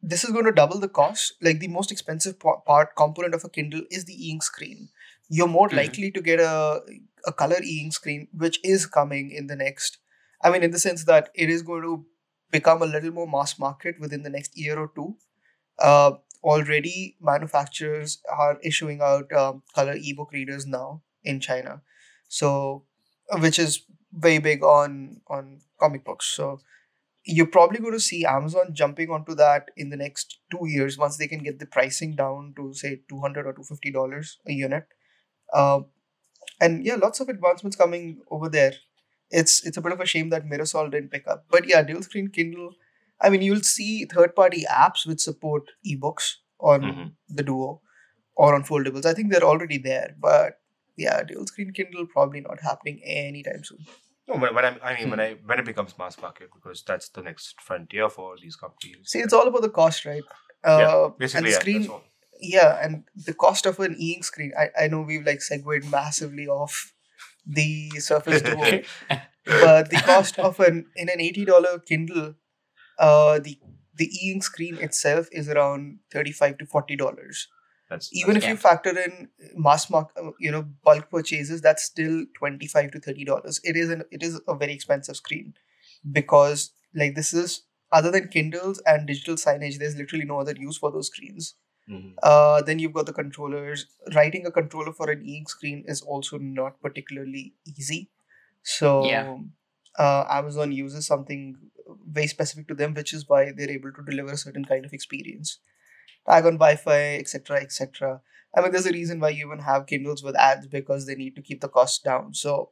this 0.02 0.24
is 0.24 0.30
going 0.30 0.44
to 0.44 0.52
double 0.52 0.78
the 0.80 0.88
cost. 0.88 1.34
Like 1.42 1.60
the 1.60 1.68
most 1.68 1.90
expensive 1.92 2.38
part 2.40 2.94
component 2.96 3.34
of 3.34 3.44
a 3.44 3.48
Kindle 3.48 3.82
is 3.90 4.04
the 4.04 4.14
e-ink 4.28 4.42
screen. 4.42 4.88
You're 5.28 5.48
more 5.48 5.68
Mhm. 5.68 5.76
likely 5.76 6.10
to 6.12 6.20
get 6.22 6.40
a 6.40 6.82
a 7.26 7.32
color 7.32 7.58
e-ink 7.62 7.94
screen, 7.94 8.28
which 8.32 8.60
is 8.62 8.86
coming 8.86 9.30
in 9.30 9.46
the 9.46 9.56
next. 9.56 9.98
I 10.42 10.50
mean, 10.50 10.62
in 10.62 10.72
the 10.72 10.78
sense 10.78 11.04
that 11.04 11.30
it 11.34 11.48
is 11.48 11.62
going 11.62 11.82
to 11.82 12.06
become 12.50 12.82
a 12.82 12.86
little 12.86 13.10
more 13.10 13.26
mass 13.26 13.58
market 13.58 13.98
within 13.98 14.22
the 14.22 14.30
next 14.30 14.56
year 14.58 14.78
or 14.78 14.90
two. 14.94 15.16
Uh, 15.78 16.12
already, 16.42 17.16
manufacturers 17.20 18.18
are 18.30 18.58
issuing 18.62 19.00
out 19.02 19.32
um, 19.32 19.62
color 19.74 19.94
ebook 19.96 20.32
readers 20.32 20.66
now 20.66 21.02
in 21.24 21.40
China, 21.40 21.82
so 22.28 22.84
which 23.40 23.58
is 23.58 23.82
very 24.12 24.38
big 24.38 24.62
on 24.62 25.20
on 25.28 25.60
comic 25.80 26.04
books. 26.04 26.26
So 26.26 26.60
you're 27.24 27.46
probably 27.46 27.78
going 27.78 27.92
to 27.94 28.00
see 28.00 28.24
Amazon 28.24 28.74
jumping 28.74 29.10
onto 29.10 29.34
that 29.34 29.70
in 29.76 29.90
the 29.90 29.96
next 29.96 30.38
two 30.50 30.66
years 30.68 30.98
once 30.98 31.16
they 31.16 31.26
can 31.28 31.42
get 31.42 31.58
the 31.58 31.66
pricing 31.66 32.14
down 32.14 32.52
to 32.56 32.74
say 32.74 33.00
200 33.08 33.46
or 33.46 33.52
250 33.52 33.90
dollars 33.92 34.38
a 34.46 34.52
unit. 34.52 34.86
Uh, 35.52 35.80
and 36.60 36.84
yeah, 36.84 36.96
lots 36.96 37.20
of 37.20 37.28
advancements 37.28 37.76
coming 37.76 38.20
over 38.30 38.48
there. 38.48 38.74
It's 39.30 39.64
it's 39.66 39.76
a 39.76 39.80
bit 39.80 39.92
of 39.92 40.00
a 40.00 40.06
shame 40.06 40.28
that 40.30 40.46
Mirasol 40.46 40.90
didn't 40.90 41.10
pick 41.10 41.26
up, 41.26 41.46
but 41.50 41.66
yeah, 41.68 41.82
dual 41.82 42.02
screen 42.02 42.28
Kindle. 42.28 42.70
I 43.20 43.30
mean, 43.30 43.42
you'll 43.42 43.60
see 43.62 44.04
third 44.04 44.34
party 44.36 44.64
apps 44.70 45.06
which 45.06 45.20
support 45.20 45.70
ebooks 45.86 46.34
on 46.60 46.82
Mhm. 46.82 47.12
the 47.28 47.42
Duo 47.42 47.80
or 48.36 48.54
on 48.54 48.64
foldables. 48.64 49.06
I 49.06 49.14
think 49.14 49.30
they're 49.32 49.44
already 49.52 49.78
there, 49.78 50.14
but 50.20 50.60
yeah, 50.96 51.22
dual 51.22 51.46
screen 51.46 51.72
Kindle 51.72 52.06
probably 52.06 52.40
not 52.40 52.60
happening 52.60 53.00
anytime 53.04 53.64
soon. 53.64 53.78
no, 54.28 54.36
when, 54.36 54.54
when 54.54 54.64
I, 54.64 54.78
I 54.82 54.94
mean, 54.98 55.10
when 55.10 55.18
Hmm. 55.18 55.20
I 55.20 55.36
when 55.44 55.58
it 55.58 55.64
becomes 55.64 55.98
mass 55.98 56.20
market, 56.20 56.50
because 56.52 56.82
that's 56.82 57.08
the 57.08 57.22
next 57.22 57.60
frontier 57.60 58.08
for 58.08 58.36
these 58.40 58.56
companies. 58.56 58.96
See, 59.04 59.20
it's 59.20 59.32
all 59.34 59.46
about 59.48 59.62
the 59.62 59.68
cost, 59.70 60.04
right? 60.04 60.22
Uh, 60.62 60.78
Yeah, 60.78 61.04
and 61.04 61.18
basically 61.18 61.50
the 61.50 61.50
yeah, 61.52 61.58
screen, 61.60 61.88
all. 61.88 62.02
yeah, 62.40 62.78
and 62.82 63.04
the 63.14 63.34
cost 63.34 63.66
of 63.66 63.78
an 63.80 63.96
e-ink 63.98 64.24
screen. 64.24 64.52
I, 64.58 64.70
I 64.84 64.88
know 64.88 65.02
we've 65.02 65.26
like 65.26 65.42
segued 65.42 65.84
massively 65.90 66.46
off 66.48 66.92
the 67.46 67.90
Surface 68.00 68.40
Duo, 68.42 68.82
but 69.60 69.90
the 69.90 69.98
cost 69.98 70.38
of 70.38 70.58
an 70.60 70.86
in 70.96 71.08
an 71.08 71.20
eighty 71.20 71.44
dollar 71.44 71.78
Kindle, 71.78 72.34
uh, 72.98 73.38
the 73.38 73.58
the 73.94 74.06
e-ink 74.06 74.42
screen 74.42 74.78
itself 74.78 75.28
is 75.32 75.48
around 75.48 75.98
thirty 76.12 76.32
five 76.32 76.58
to 76.58 76.66
forty 76.66 76.96
dollars. 76.96 77.48
That's, 77.90 78.08
Even 78.14 78.36
if 78.36 78.44
Yeah. 78.44 78.50
you 78.50 78.56
factor 78.56 78.98
in 78.98 79.28
mass 79.56 79.90
mark, 79.90 80.10
uh, 80.16 80.30
you 80.38 80.50
know, 80.50 80.62
bulk 80.84 81.10
purchases, 81.10 81.60
that's 81.60 81.84
still 81.84 82.24
twenty 82.34 82.66
five 82.66 82.90
to 82.92 83.00
thirty 83.00 83.24
dollars. 83.24 83.60
It 83.64 83.76
is 83.76 83.90
an 83.90 84.04
it 84.10 84.22
is 84.22 84.40
a 84.48 84.54
very 84.56 84.72
expensive 84.72 85.16
screen 85.16 85.54
because 86.10 86.72
like 86.94 87.14
this 87.14 87.32
is 87.34 87.62
other 87.92 88.10
than 88.10 88.28
Kindles 88.28 88.80
and 88.86 89.06
digital 89.06 89.36
signage, 89.36 89.78
there's 89.78 89.96
literally 89.96 90.24
no 90.24 90.40
other 90.40 90.54
use 90.58 90.78
for 90.78 90.90
those 90.90 91.08
screens. 91.08 91.54
Mhm. 91.88 92.14
Uh, 92.22 92.62
then 92.62 92.78
you've 92.78 92.92
got 92.94 93.06
the 93.06 93.12
controllers. 93.12 93.86
Writing 94.14 94.46
a 94.46 94.50
controller 94.50 94.92
for 94.92 95.10
an 95.10 95.24
e-ink 95.26 95.50
screen 95.50 95.84
is 95.86 96.00
also 96.00 96.38
not 96.38 96.80
particularly 96.80 97.54
easy. 97.66 98.10
So 98.62 99.04
Yeah. 99.04 99.38
uh, 99.98 100.24
Amazon 100.30 100.72
uses 100.72 101.06
something 101.06 101.70
very 102.06 102.26
specific 102.26 102.66
to 102.68 102.74
them, 102.74 102.94
which 102.94 103.12
is 103.12 103.28
why 103.28 103.52
they're 103.52 103.70
able 103.70 103.92
to 103.92 104.02
deliver 104.02 104.32
a 104.32 104.36
certain 104.36 104.64
kind 104.64 104.84
of 104.84 104.92
experience. 104.92 105.58
Tag 106.26 106.46
on 106.46 106.54
Wi-Fi, 106.54 107.16
etc., 107.16 107.60
etc. 107.60 108.20
I 108.56 108.60
mean, 108.62 108.72
there's 108.72 108.86
a 108.86 108.92
reason 108.92 109.20
why 109.20 109.30
you 109.30 109.46
even 109.46 109.60
have 109.60 109.86
Kindles 109.86 110.22
with 110.22 110.36
ads 110.36 110.66
because 110.66 111.06
they 111.06 111.14
need 111.16 111.34
to 111.36 111.42
keep 111.42 111.60
the 111.60 111.68
cost 111.68 112.04
down. 112.04 112.34
So, 112.34 112.70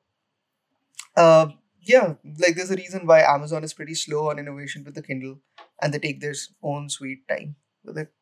uh, 1.16 1.48
yeah, 1.80 2.14
like 2.38 2.54
there's 2.56 2.70
a 2.70 2.76
reason 2.76 3.06
why 3.06 3.20
Amazon 3.22 3.64
is 3.64 3.74
pretty 3.74 3.94
slow 3.94 4.30
on 4.30 4.38
innovation 4.38 4.84
with 4.84 4.94
the 4.94 5.02
Kindle, 5.02 5.40
and 5.80 5.92
they 5.92 5.98
take 5.98 6.20
their 6.20 6.34
own 6.62 6.88
sweet 6.88 7.26
time 7.28 7.56
with 7.84 7.98
it. 7.98 8.12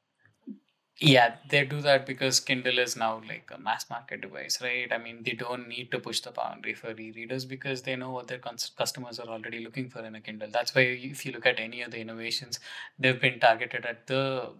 Yeah, 1.03 1.37
they 1.49 1.65
do 1.65 1.81
that 1.81 2.05
because 2.07 2.41
Kindle 2.41 2.79
is 2.79 2.95
now 2.95 3.23
like 3.27 3.51
a 3.51 3.59
mass 3.59 3.89
market 3.89 4.21
device, 4.21 4.61
right? 4.61 4.93
I 4.93 4.99
mean, 4.99 5.23
they 5.23 5.33
don't 5.33 5.67
need 5.67 5.91
to 5.93 5.99
push 5.99 6.21
the 6.21 6.31
boundary 6.31 6.75
for 6.75 6.91
e-readers 6.91 7.47
because 7.47 7.83
they 7.83 7.97
know 7.97 8.11
what 8.11 8.29
their 8.29 8.39
cons- 8.39 8.71
customers 8.77 9.19
are 9.19 9.29
already 9.29 9.65
looking 9.65 9.89
for 9.89 10.01
in 10.05 10.15
a 10.15 10.21
Kindle. 10.21 10.51
That's 10.53 10.75
why 10.75 10.83
if 10.83 11.25
you 11.25 11.33
look 11.33 11.47
at 11.47 11.59
any 11.59 11.81
of 11.81 11.91
the 11.91 12.01
innovations, 12.01 12.61
they've 12.99 13.19
been 13.21 13.41
targeted 13.41 13.87
at 13.87 14.07
the 14.09 14.51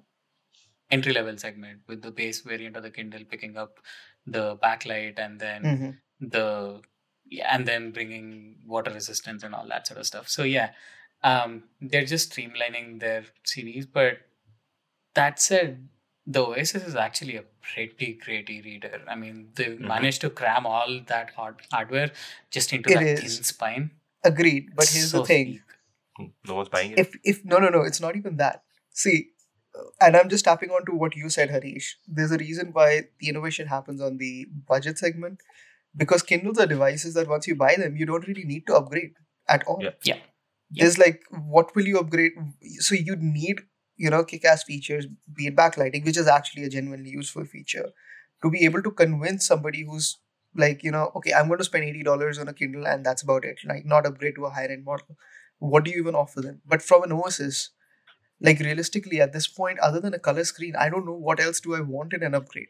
entry 0.91 1.13
level 1.13 1.37
segment 1.39 1.81
with 1.87 2.03
the 2.03 2.11
base 2.11 2.41
variant 2.41 2.77
of 2.77 2.83
the 2.83 2.91
Kindle 2.91 3.25
picking 3.25 3.57
up 3.57 3.79
the 4.27 4.57
backlight 4.57 5.19
and 5.19 5.39
then 5.41 5.63
Mhm. 5.65 5.99
the 6.37 6.83
yeah, 7.33 7.55
and 7.55 7.67
then 7.67 7.93
bringing 7.93 8.57
water 8.67 8.91
resistance 8.93 9.45
and 9.45 9.55
all 9.55 9.69
that 9.69 9.87
sort 9.87 10.01
of 10.01 10.07
stuff. 10.07 10.29
So 10.29 10.43
yeah, 10.43 10.73
um, 11.23 11.65
they're 11.81 12.05
just 12.05 12.33
streamlining 12.33 12.99
their 13.01 13.25
series. 13.45 13.87
But 13.87 14.19
that 15.15 15.41
said, 15.41 15.89
the 16.27 16.43
Oasis 16.45 16.83
is 16.85 16.97
actually 16.97 17.37
a 17.37 17.43
pretty 17.63 18.15
great 18.15 18.51
e-reader. 18.51 19.03
I 19.09 19.15
mean, 19.15 19.51
they 19.55 19.67
Mhm. 19.67 19.81
managed 19.81 20.21
to 20.23 20.31
cram 20.31 20.67
all 20.67 21.01
that 21.13 21.31
hard- 21.35 21.63
hardware 21.73 22.11
just 22.51 22.73
into 22.73 22.91
It 22.91 22.95
that 22.95 23.03
is. 23.07 23.35
thin 23.37 23.45
spine. 23.45 23.91
Agreed, 24.25 24.75
but 24.75 24.89
here's 24.89 25.11
so 25.13 25.21
the 25.21 25.27
thing. 25.27 25.63
Hmm, 26.17 26.27
No 26.47 26.55
one's 26.57 26.69
buying 26.69 26.93
it. 26.93 26.99
if 26.99 27.15
if 27.25 27.45
no 27.45 27.59
no 27.59 27.69
no, 27.69 27.83
it's 27.83 28.01
not 28.01 28.17
even 28.17 28.37
that. 28.39 28.65
See, 28.93 29.31
and 30.01 30.17
I'm 30.17 30.29
just 30.29 30.45
tapping 30.45 30.71
on 30.71 30.85
to 30.87 30.93
what 30.93 31.17
you 31.17 31.29
said, 31.29 31.51
Harish. 31.51 31.99
There's 32.07 32.33
a 32.33 32.39
reason 32.39 32.71
why 32.73 33.05
the 33.21 33.29
innovation 33.29 33.67
happens 33.67 34.01
on 34.01 34.19
the 34.19 34.47
budget 34.69 34.99
segment, 34.99 35.41
because 35.97 36.23
Kindles 36.23 36.59
are 36.59 36.67
devices 36.67 37.15
that 37.15 37.29
once 37.29 37.47
you 37.47 37.55
buy 37.55 37.75
them, 37.77 37.97
you 37.97 38.07
don't 38.07 38.27
really 38.27 38.45
need 38.45 38.67
to 38.67 38.75
upgrade 38.75 39.13
at 39.49 39.65
all. 39.67 39.79
Yeah. 39.81 39.91
Yeah. 40.05 40.17
There's 40.71 40.99
like, 40.99 41.23
what 41.31 41.75
will 41.75 41.87
you 41.87 41.99
upgrade? 41.99 42.33
So 42.79 42.95
you 42.95 43.17
need 43.17 43.61
you 43.97 44.09
know 44.09 44.25
kick-ass 44.25 44.65
features, 44.65 45.07
be 45.35 45.49
it 45.49 45.57
backlighting, 45.57 46.05
which 46.05 46.17
is 46.17 46.27
actually 46.27 46.65
a 46.65 46.71
genuinely 46.71 47.11
useful 47.11 47.45
feature, 47.45 47.91
to 48.43 48.51
be 48.51 48.65
able 48.65 48.83
to 48.83 48.91
convince 48.91 49.47
somebody 49.47 49.85
who's 49.85 50.19
like 50.57 50.83
you 50.83 50.91
know 50.91 51.13
okay 51.15 51.33
i'm 51.33 51.47
going 51.47 51.59
to 51.59 51.65
spend 51.65 51.85
$80 51.85 52.41
on 52.41 52.49
a 52.49 52.53
kindle 52.53 52.87
and 52.87 53.07
that's 53.07 53.23
about 53.23 53.45
it 53.45 53.59
like 53.65 53.85
not 53.85 54.07
upgrade 54.07 54.35
to 54.35 54.47
a 54.47 54.51
higher 54.51 54.69
end 54.69 54.85
model 54.85 55.17
what 55.59 55.85
do 55.85 55.91
you 55.91 55.99
even 56.01 56.15
offer 56.15 56.41
them 56.41 56.61
but 56.67 56.83
from 56.83 57.05
an 57.05 57.13
oasis 57.13 57.71
like 58.41 58.61
realistically 58.61 59.21
at 59.21 59.33
this 59.33 59.47
point 59.49 59.79
other 59.81 60.01
than 60.01 60.15
a 60.15 60.19
color 60.19 60.45
screen 60.45 60.77
i 60.77 60.89
don't 60.89 61.07
know 61.07 61.21
what 61.31 61.41
else 61.41 61.61
do 61.61 61.75
i 61.75 61.81
want 61.81 62.13
in 62.13 62.23
an 62.23 62.35
upgrade 62.35 62.69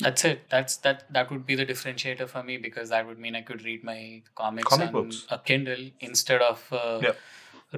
That's 0.00 0.24
it. 0.24 0.48
That's 0.50 0.76
that. 0.78 1.04
That 1.12 1.30
would 1.30 1.46
be 1.46 1.54
the 1.54 1.66
differentiator 1.66 2.28
for 2.28 2.42
me 2.42 2.56
because 2.56 2.88
that 2.88 3.06
would 3.06 3.18
mean 3.18 3.36
I 3.36 3.42
could 3.42 3.62
read 3.64 3.84
my 3.84 4.22
comics 4.34 4.68
Comic 4.68 4.88
on 4.88 4.92
books. 4.92 5.26
a 5.30 5.38
Kindle 5.38 5.90
instead 6.00 6.40
of 6.40 6.66
uh, 6.72 6.98
Yeah. 7.02 7.12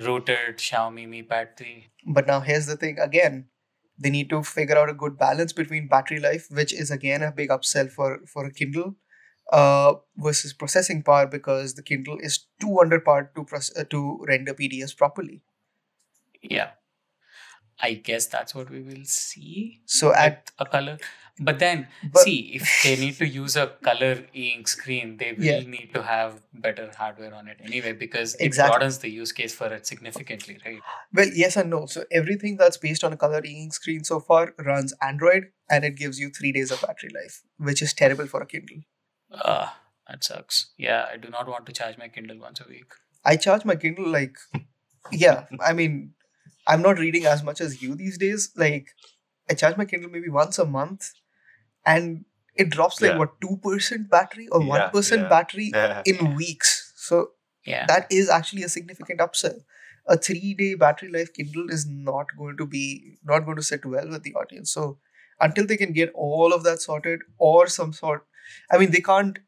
rooted 0.07 0.59
Xiaomi 0.59 1.09
Mi 1.09 1.23
Pad 1.23 1.57
3. 1.57 1.91
but 2.07 2.27
now 2.27 2.41
here's 2.41 2.67
the 2.67 2.77
thing 2.77 2.99
again 2.99 3.47
they 3.99 4.11
need 4.11 4.29
to 4.31 4.43
figure 4.43 4.77
out 4.79 4.91
a 4.91 4.95
good 5.03 5.17
balance 5.19 5.53
between 5.53 5.87
battery 5.89 6.19
life 6.21 6.47
which 6.51 6.73
is 6.73 6.91
again 6.91 7.23
a 7.23 7.31
big 7.33 7.51
upsell 7.57 7.91
for 7.99 8.09
for 8.33 8.45
a 8.47 8.53
kindle 8.53 8.95
uh, 9.53 9.95
versus 10.17 10.53
processing 10.63 11.03
power 11.03 11.27
because 11.27 11.75
the 11.75 11.83
kindle 11.91 12.19
is 12.31 12.39
too 12.61 12.75
underpowered 12.85 13.29
to 13.37 13.45
proce- 13.53 13.73
uh, 13.79 13.85
to 13.97 14.03
render 14.33 14.55
pdfs 14.55 14.97
properly 15.05 15.43
Yeah. 16.51 16.71
I 17.83 17.95
guess 17.95 18.27
that's 18.27 18.55
what 18.55 18.71
we 18.71 18.81
will 18.83 19.05
see 19.05 19.81
so 19.85 20.15
at 20.15 20.51
a 20.59 20.65
color. 20.65 20.99
But 21.41 21.59
then, 21.59 21.89
but 22.13 22.23
see, 22.23 22.53
if 22.55 22.83
they 22.85 22.95
need 22.95 23.17
to 23.17 23.27
use 23.27 23.57
a 23.57 23.67
color 23.83 24.25
e-ink 24.33 24.69
screen, 24.69 25.17
they 25.17 25.33
will 25.33 25.45
Yeah. 25.45 25.59
need 25.63 25.91
to 25.95 26.03
have 26.05 26.37
better 26.53 26.93
hardware 26.97 27.35
on 27.35 27.49
it 27.49 27.57
anyway 27.61 27.91
because 27.93 28.37
it 28.37 28.55
broadens 28.55 28.99
the 28.99 29.11
use 29.11 29.33
case 29.33 29.53
for 29.53 29.67
it 29.75 29.85
significantly, 29.85 30.59
right? 30.65 30.79
Well, 31.13 31.29
yes 31.35 31.57
and 31.57 31.71
no. 31.71 31.87
So 31.87 32.05
everything 32.13 32.57
that's 32.57 32.77
based 32.77 33.03
on 33.03 33.13
a 33.13 33.17
color 33.17 33.43
e-ink 33.45 33.75
screen 33.75 34.05
so 34.05 34.21
far 34.21 34.55
runs 34.61 34.95
Android, 35.03 35.51
and 35.69 35.85
it 35.85 35.97
gives 35.97 36.21
you 36.21 36.31
three 36.31 36.53
days 36.53 36.71
of 36.71 36.81
battery 36.81 37.11
life, 37.13 37.43
which 37.59 37.83
is 37.83 37.93
terrible 37.93 38.29
for 38.29 38.41
a 38.41 38.47
Kindle. 38.47 38.83
Uh, 39.33 39.71
that 40.09 40.23
sucks. 40.23 40.71
Yeah, 40.79 41.07
I 41.13 41.17
do 41.17 41.29
not 41.31 41.49
want 41.49 41.67
to 41.67 41.73
charge 41.73 41.99
my 41.99 42.07
Kindle 42.07 42.39
once 42.39 42.61
a 42.61 42.69
week. 42.69 42.93
I 43.25 43.35
charge 43.37 43.65
my 43.65 43.75
Kindle 43.75 44.07
like, 44.09 44.37
yeah. 45.11 45.47
I 45.61 45.73
mean, 45.73 46.13
I'm 46.67 46.83
not 46.83 46.99
reading 46.99 47.27
as 47.27 47.43
much 47.43 47.61
as 47.61 47.83
you 47.83 47.95
these 47.95 48.19
days. 48.19 48.51
Like, 48.57 48.89
I 49.51 49.55
charge 49.55 49.77
my 49.77 49.85
Kindle 49.85 50.11
maybe 50.11 50.29
once 50.31 50.59
a 50.59 50.65
month, 50.65 51.11
and 51.85 52.25
it 52.57 52.71
drops 52.71 53.01
like 53.01 53.13
Yeah. 53.13 53.19
what 53.19 53.41
two 53.41 53.57
percent 53.63 54.11
battery 54.11 54.49
or 54.49 54.61
one 54.61 54.81
Yeah, 54.81 54.91
yeah. 55.23 55.29
battery 55.29 55.71
Yeah. 55.75 56.03
in 56.07 56.35
weeks. 56.35 56.93
So 56.97 57.33
Yeah. 57.67 57.87
that 57.87 58.07
is 58.11 58.29
actually 58.29 58.63
a 58.63 58.69
significant 58.69 59.21
upsell. 59.21 59.59
A 60.07 60.17
three-day 60.19 60.75
battery 60.75 61.11
life 61.11 61.33
Kindle 61.33 61.71
is 61.71 61.87
not 61.87 62.27
going 62.39 62.57
to 62.59 62.67
be 62.67 63.19
not 63.25 63.45
going 63.47 63.57
to 63.57 63.63
sit 63.63 63.85
well 63.87 64.09
with 64.09 64.23
the 64.23 64.35
audience. 64.35 64.71
So 64.71 64.99
until 65.41 65.67
they 65.67 65.77
can 65.77 65.93
get 65.93 66.13
all 66.15 66.53
of 66.53 66.63
that 66.65 66.81
sorted 66.83 67.21
or 67.39 67.67
some 67.67 67.93
sort, 67.93 68.27
I 68.71 68.79
mean, 68.79 68.91
they 68.91 69.01
can't 69.01 69.39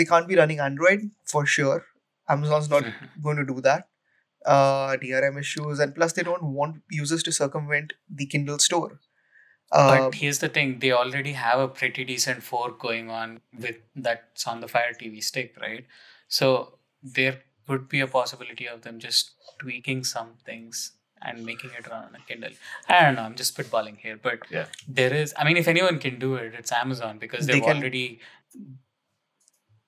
they 0.00 0.04
can't 0.04 0.28
be 0.28 0.36
running 0.36 0.60
Android 0.60 1.10
for 1.24 1.44
sure. 1.46 1.84
Amazon's 2.28 2.68
not 2.70 2.84
going 3.22 3.36
to 3.38 3.44
do 3.54 3.60
that. 3.62 3.88
Uh, 4.44 4.96
DRM 4.96 5.38
issues, 5.38 5.78
and 5.78 5.94
plus 5.94 6.12
they 6.14 6.22
don't 6.22 6.42
want 6.42 6.82
users 6.90 7.22
to 7.22 7.32
circumvent 7.32 7.92
the 8.10 8.26
Kindle 8.26 8.58
store. 8.58 9.00
Uh, 9.70 9.98
But 10.10 10.14
here's 10.16 10.38
the 10.40 10.48
thing: 10.48 10.78
they 10.80 10.90
already 10.92 11.32
have 11.32 11.60
a 11.60 11.68
pretty 11.68 12.04
decent 12.04 12.42
fork 12.42 12.78
going 12.80 13.08
on 13.10 13.40
with 13.58 13.76
that's 13.94 14.46
on 14.46 14.60
the 14.60 14.68
Fire 14.68 14.92
TV 15.02 15.22
stick, 15.22 15.54
right? 15.60 15.86
So 16.28 16.78
there 17.02 17.42
would 17.68 17.88
be 17.88 18.00
a 18.00 18.06
possibility 18.06 18.66
of 18.66 18.82
them 18.82 18.98
just 18.98 19.30
tweaking 19.60 20.02
some 20.04 20.34
things 20.44 20.92
and 21.24 21.46
making 21.46 21.70
it 21.78 21.86
run 21.88 22.04
on 22.06 22.14
a 22.16 22.20
Kindle. 22.28 22.50
I 22.88 23.02
don't 23.04 23.14
know. 23.14 23.22
I'm 23.22 23.36
just 23.36 23.56
spitballing 23.56 23.98
here, 23.98 24.18
but 24.20 24.40
Yeah. 24.50 24.66
there 24.88 25.14
is. 25.14 25.32
I 25.38 25.44
mean, 25.44 25.56
if 25.56 25.68
anyone 25.68 26.00
can 26.00 26.18
do 26.18 26.34
it, 26.34 26.52
it's 26.58 26.72
Amazon 26.72 27.18
because 27.18 27.46
They 27.46 27.52
they've 27.54 27.62
can- 27.62 27.76
already. 27.76 28.20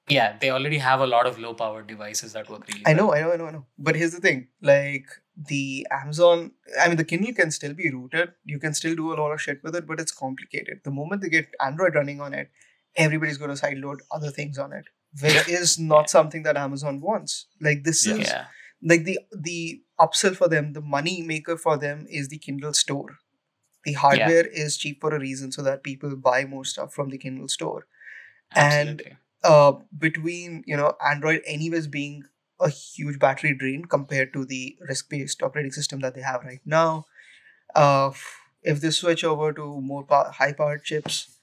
Yeah, 0.08 0.36
they 0.38 0.50
already 0.50 0.78
have 0.78 1.00
a 1.00 1.06
lot 1.06 1.26
of 1.26 1.38
low-powered 1.38 1.86
devices 1.86 2.34
that 2.34 2.50
work 2.50 2.66
really. 2.68 2.82
I 2.86 2.92
well. 2.92 3.06
know, 3.06 3.14
I 3.14 3.20
know, 3.22 3.32
I 3.32 3.36
know, 3.36 3.46
I 3.46 3.50
know. 3.52 3.66
But 3.78 3.96
here's 3.96 4.12
the 4.12 4.20
thing: 4.20 4.48
like 4.60 5.06
the 5.36 5.86
Amazon, 5.90 6.52
I 6.80 6.88
mean, 6.88 6.96
the 6.98 7.04
Kindle 7.04 7.32
can 7.32 7.50
still 7.50 7.72
be 7.74 7.90
rooted. 7.90 8.32
You 8.44 8.58
can 8.58 8.74
still 8.74 8.94
do 8.94 9.12
a 9.12 9.18
lot 9.20 9.32
of 9.32 9.40
shit 9.40 9.62
with 9.62 9.74
it, 9.74 9.86
but 9.86 10.00
it's 10.00 10.12
complicated. 10.12 10.80
The 10.84 10.90
moment 10.90 11.22
they 11.22 11.30
get 11.30 11.48
Android 11.68 11.94
running 11.94 12.20
on 12.20 12.34
it, 12.34 12.50
everybody's 12.96 13.38
going 13.38 13.54
to 13.54 13.60
sideload 13.62 14.00
other 14.10 14.30
things 14.30 14.58
on 14.58 14.72
it, 14.74 14.84
which 15.22 15.48
is 15.48 15.78
not 15.78 16.02
Yeah. 16.02 16.06
something 16.18 16.42
that 16.42 16.56
Amazon 16.66 17.00
wants. 17.00 17.46
Like 17.60 17.84
this 17.84 18.06
Yeah. 18.06 18.14
is 18.16 18.28
Yeah, 18.28 18.44
like 18.82 19.04
the 19.04 19.18
the 19.48 19.82
upsell 19.98 20.36
for 20.36 20.48
them, 20.48 20.72
the 20.74 20.82
money 20.82 21.22
maker 21.22 21.56
for 21.56 21.78
them 21.78 22.06
is 22.10 22.28
the 22.28 22.38
Kindle 22.38 22.74
store. 22.74 23.18
The 23.84 23.94
hardware 23.94 24.46
is 24.46 24.76
cheap 24.76 25.00
for 25.00 25.14
a 25.14 25.20
reason, 25.20 25.50
so 25.50 25.62
that 25.62 25.82
people 25.82 26.14
buy 26.16 26.44
more 26.44 26.64
stuff 26.76 26.92
from 26.94 27.08
the 27.10 27.18
Kindle 27.18 27.48
store 27.48 27.86
And- 28.54 28.72
absolutely. 28.72 29.16
Uh, 29.44 29.72
between 29.98 30.64
you 30.66 30.76
know 30.76 30.94
Android 31.04 31.42
anyways 31.46 31.88
being 31.88 32.24
a 32.60 32.68
huge 32.70 33.18
battery 33.18 33.54
drain 33.54 33.84
compared 33.86 34.32
to 34.34 34.44
the 34.44 34.76
risk-based 34.88 35.42
operating 35.42 35.72
system 35.72 36.00
that 36.00 36.14
they 36.14 36.22
have 36.22 36.44
right 36.44 36.60
now. 36.64 37.06
Uh, 37.74 38.12
if 38.62 38.80
they 38.80 38.90
switch 38.90 39.24
over 39.24 39.52
to 39.52 39.80
more 39.80 40.04
pow- 40.04 40.30
high-powered 40.30 40.84
chips, 40.84 41.38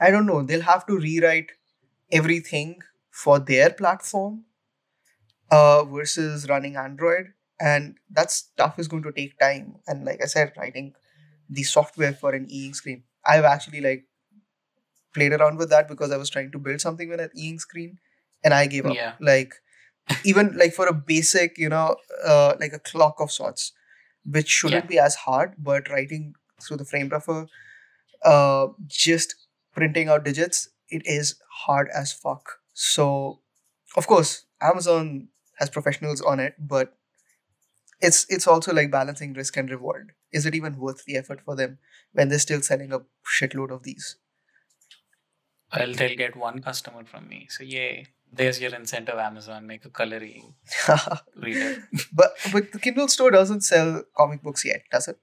I 0.00 0.10
don't 0.10 0.26
know. 0.26 0.42
They'll 0.42 0.62
have 0.62 0.86
to 0.86 0.98
rewrite 0.98 1.52
everything 2.12 2.80
for 3.10 3.38
their 3.40 3.70
platform 3.70 4.44
uh, 5.50 5.84
versus 5.84 6.48
running 6.48 6.76
Android, 6.76 7.32
and 7.60 7.96
that 8.10 8.30
stuff 8.30 8.78
is 8.78 8.88
going 8.88 9.02
to 9.02 9.12
take 9.12 9.38
time. 9.38 9.76
And 9.86 10.04
like 10.04 10.20
I 10.22 10.26
said, 10.26 10.52
writing 10.56 10.94
the 11.48 11.62
software 11.62 12.12
for 12.14 12.32
an 12.34 12.46
e-ink 12.50 12.74
screen, 12.76 13.04
I've 13.26 13.44
actually 13.44 13.80
like 13.80 14.06
played 15.14 15.32
around 15.32 15.58
with 15.58 15.70
that 15.70 15.88
because 15.88 16.10
I 16.12 16.16
was 16.16 16.30
trying 16.30 16.50
to 16.52 16.58
build 16.58 16.80
something 16.80 17.08
with 17.08 17.20
an 17.20 17.30
e-ink 17.36 17.60
screen, 17.60 17.98
and 18.42 18.54
I 18.54 18.66
gave 18.66 18.86
up. 18.86 18.94
Yeah. 18.96 19.14
Like 19.20 19.54
even 20.24 20.56
like 20.56 20.74
for 20.74 20.86
a 20.86 20.92
basic, 20.94 21.58
you 21.58 21.68
know, 21.68 21.96
uh, 22.24 22.54
like 22.60 22.72
a 22.72 22.78
clock 22.78 23.20
of 23.20 23.30
sorts, 23.30 23.72
which 24.24 24.48
shouldn't 24.48 24.84
Yeah. 24.84 24.88
be 24.94 24.98
as 24.98 25.14
hard, 25.26 25.54
but 25.58 25.88
writing 25.88 26.34
through 26.62 26.78
the 26.78 26.84
frame 26.84 27.08
buffer, 27.08 27.46
uh, 28.24 28.68
just 28.86 29.34
printing 29.74 30.08
out 30.08 30.24
digits, 30.24 30.68
it 30.88 31.02
is 31.06 31.36
hard 31.66 31.88
as 31.94 32.12
fuck. 32.12 32.58
So, 32.74 33.40
of 33.96 34.06
course, 34.06 34.46
Amazon 34.60 35.28
has 35.58 35.70
professionals 35.70 36.20
on 36.20 36.40
it, 36.40 36.54
but 36.58 36.96
it's 38.00 38.26
it's 38.28 38.46
also 38.46 38.72
like 38.72 38.90
balancing 38.90 39.32
risk 39.34 39.56
and 39.56 39.70
reward. 39.70 40.12
Is 40.32 40.46
it 40.46 40.54
even 40.54 40.76
worth 40.78 41.04
the 41.04 41.16
effort 41.16 41.40
for 41.44 41.54
them 41.56 41.78
when 42.12 42.28
they're 42.28 42.38
still 42.38 42.60
selling 42.60 42.92
a 42.92 43.00
shitload 43.38 43.70
of 43.70 43.82
these? 43.84 44.16
Well, 45.76 45.92
they'll 45.94 46.16
get 46.16 46.36
one 46.36 46.60
customer 46.60 47.04
from 47.04 47.28
me. 47.28 47.46
So 47.50 47.64
yay. 47.64 48.06
There's 48.32 48.60
your 48.60 48.74
incentive, 48.74 49.14
Amazon. 49.16 49.66
Make 49.66 49.84
a 49.84 49.90
coloring 49.90 50.54
reader. 51.36 51.86
but 52.12 52.32
but 52.52 52.72
the 52.72 52.80
Kindle 52.80 53.06
store 53.08 53.30
doesn't 53.30 53.60
sell 53.60 54.02
comic 54.16 54.42
books 54.42 54.64
yet, 54.64 54.82
does 54.90 55.06
it? 55.08 55.18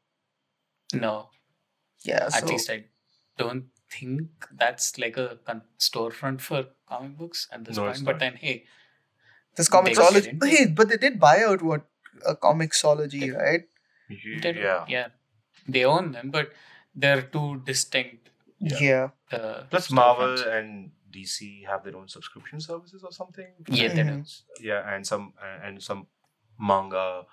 No, 0.94 1.30
Yeah, 2.04 2.26
at 2.26 2.34
so 2.34 2.46
least 2.48 2.70
I 2.70 2.86
don't 3.38 3.66
think 3.90 4.30
that's 4.52 4.98
like 4.98 5.18
a 5.18 5.40
con- 5.46 5.64
storefront 5.80 6.42
for 6.42 6.66
comic 6.88 7.18
books 7.18 7.48
at 7.52 7.66
this 7.66 7.78
No, 7.78 7.84
point. 7.86 8.06
But 8.06 8.20
then, 8.20 8.36
hey, 8.36 8.64
this 9.56 9.68
they 9.70 10.32
But 10.34 10.50
hey, 10.50 10.66
but 10.68 10.90
they 10.90 10.98
did 10.98 11.20
buy 11.20 11.44
out 11.44 11.62
what 11.62 11.86
uh, 12.26 12.32
a 12.32 12.36
Comixology, 12.36 13.34
right? 13.36 13.62
they 14.10 14.54
do- 14.54 14.60
Yeah. 14.60 14.86
yeah, 14.88 15.08
they 15.68 15.84
own 15.86 16.12
them, 16.14 16.30
but 16.32 16.52
they're 16.96 17.22
two 17.22 17.62
distinct. 17.66 18.31
Yeah. 18.62 18.80
Yeah. 18.80 19.10
Uh, 19.38 19.64
Plus, 19.70 19.90
Marvel 19.92 20.28
storefronts. 20.38 20.58
and 20.60 20.92
DC 21.12 21.66
have 21.66 21.84
their 21.84 21.96
own 21.98 22.08
subscription 22.08 22.60
services 22.62 23.04
or 23.04 23.12
something. 23.12 23.48
Yeah, 23.68 23.88
they 23.94 24.04
do. 24.04 24.10
Mhm. 24.12 24.42
Yeah, 24.62 24.94
and 24.94 25.06
some 25.06 25.34
and 25.66 25.82
some 25.84 26.08
manga 26.60 27.24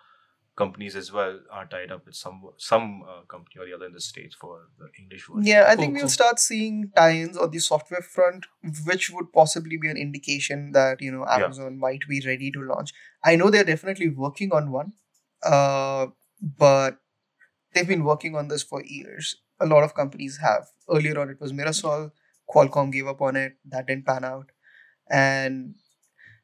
companies 0.56 0.96
as 0.96 1.12
well 1.12 1.34
are 1.52 1.66
tied 1.66 1.92
up 1.92 2.04
with 2.06 2.16
some 2.16 2.38
some 2.56 3.02
uh, 3.10 3.20
company 3.34 3.56
or 3.60 3.66
the 3.66 3.74
other 3.74 3.86
in 3.86 3.92
the 3.92 4.00
states 4.00 4.34
for 4.34 4.54
the 4.78 4.88
English 5.02 5.26
version. 5.28 5.44
Yeah, 5.50 5.64
I 5.68 5.74
Cool, 5.74 5.82
think 5.82 5.92
we'll 5.94 6.02
cool. 6.02 6.16
start 6.20 6.40
seeing 6.40 6.90
tie-ins 6.96 7.36
on 7.36 7.50
the 7.52 7.60
software 7.60 8.02
front, 8.02 8.46
which 8.86 9.10
would 9.10 9.32
possibly 9.32 9.76
be 9.76 9.88
an 9.88 9.96
indication 10.06 10.72
that 10.72 11.00
you 11.00 11.12
know 11.12 11.24
Yeah. 11.26 11.44
Amazon 11.44 11.78
might 11.78 12.08
be 12.08 12.20
ready 12.26 12.50
to 12.56 12.60
launch. 12.72 12.92
I 13.22 13.36
know 13.36 13.50
they're 13.50 13.70
definitely 13.74 14.08
working 14.08 14.50
on 14.52 14.72
one, 14.72 14.94
uh, 15.44 16.06
but 16.40 16.98
they've 17.72 17.86
been 17.94 18.04
working 18.04 18.34
on 18.34 18.48
this 18.48 18.62
for 18.64 18.82
years. 18.82 19.36
A 19.60 19.66
lot 19.66 19.84
of 19.84 19.94
companies 19.94 20.38
have. 20.38 20.66
Earlier 20.88 21.18
on, 21.18 21.30
it 21.30 21.40
was 21.40 21.52
Mirasol. 21.52 22.12
Qualcomm 22.48 22.92
gave 22.92 23.06
up 23.06 23.20
on 23.20 23.36
it. 23.36 23.56
That 23.64 23.86
didn't 23.86 24.06
pan 24.06 24.24
out, 24.24 24.50
and 25.10 25.74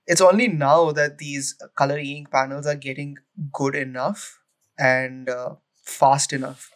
it's 0.07 0.21
only 0.21 0.49
now 0.49 0.93
that 0.93 1.19
these 1.19 1.57
color 1.77 1.99
e-ink 1.99 2.31
panels 2.31 2.67
are 2.67 2.75
getting 2.75 3.17
good 3.53 3.75
enough 3.75 4.39
and 4.79 5.31
uh, 5.31 5.55
fast 5.83 6.33
enough 6.33 6.71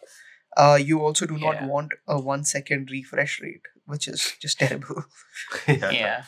uh, 0.57 0.77
you 0.81 0.99
also 0.99 1.25
do 1.25 1.37
not 1.37 1.63
want 1.63 1.93
a 2.07 2.19
one 2.19 2.43
second 2.43 2.89
refresh 2.91 3.39
rate, 3.41 3.61
which 3.85 4.07
is 4.07 4.33
just 4.41 4.59
terrible. 4.59 5.05
yeah. 5.67 6.23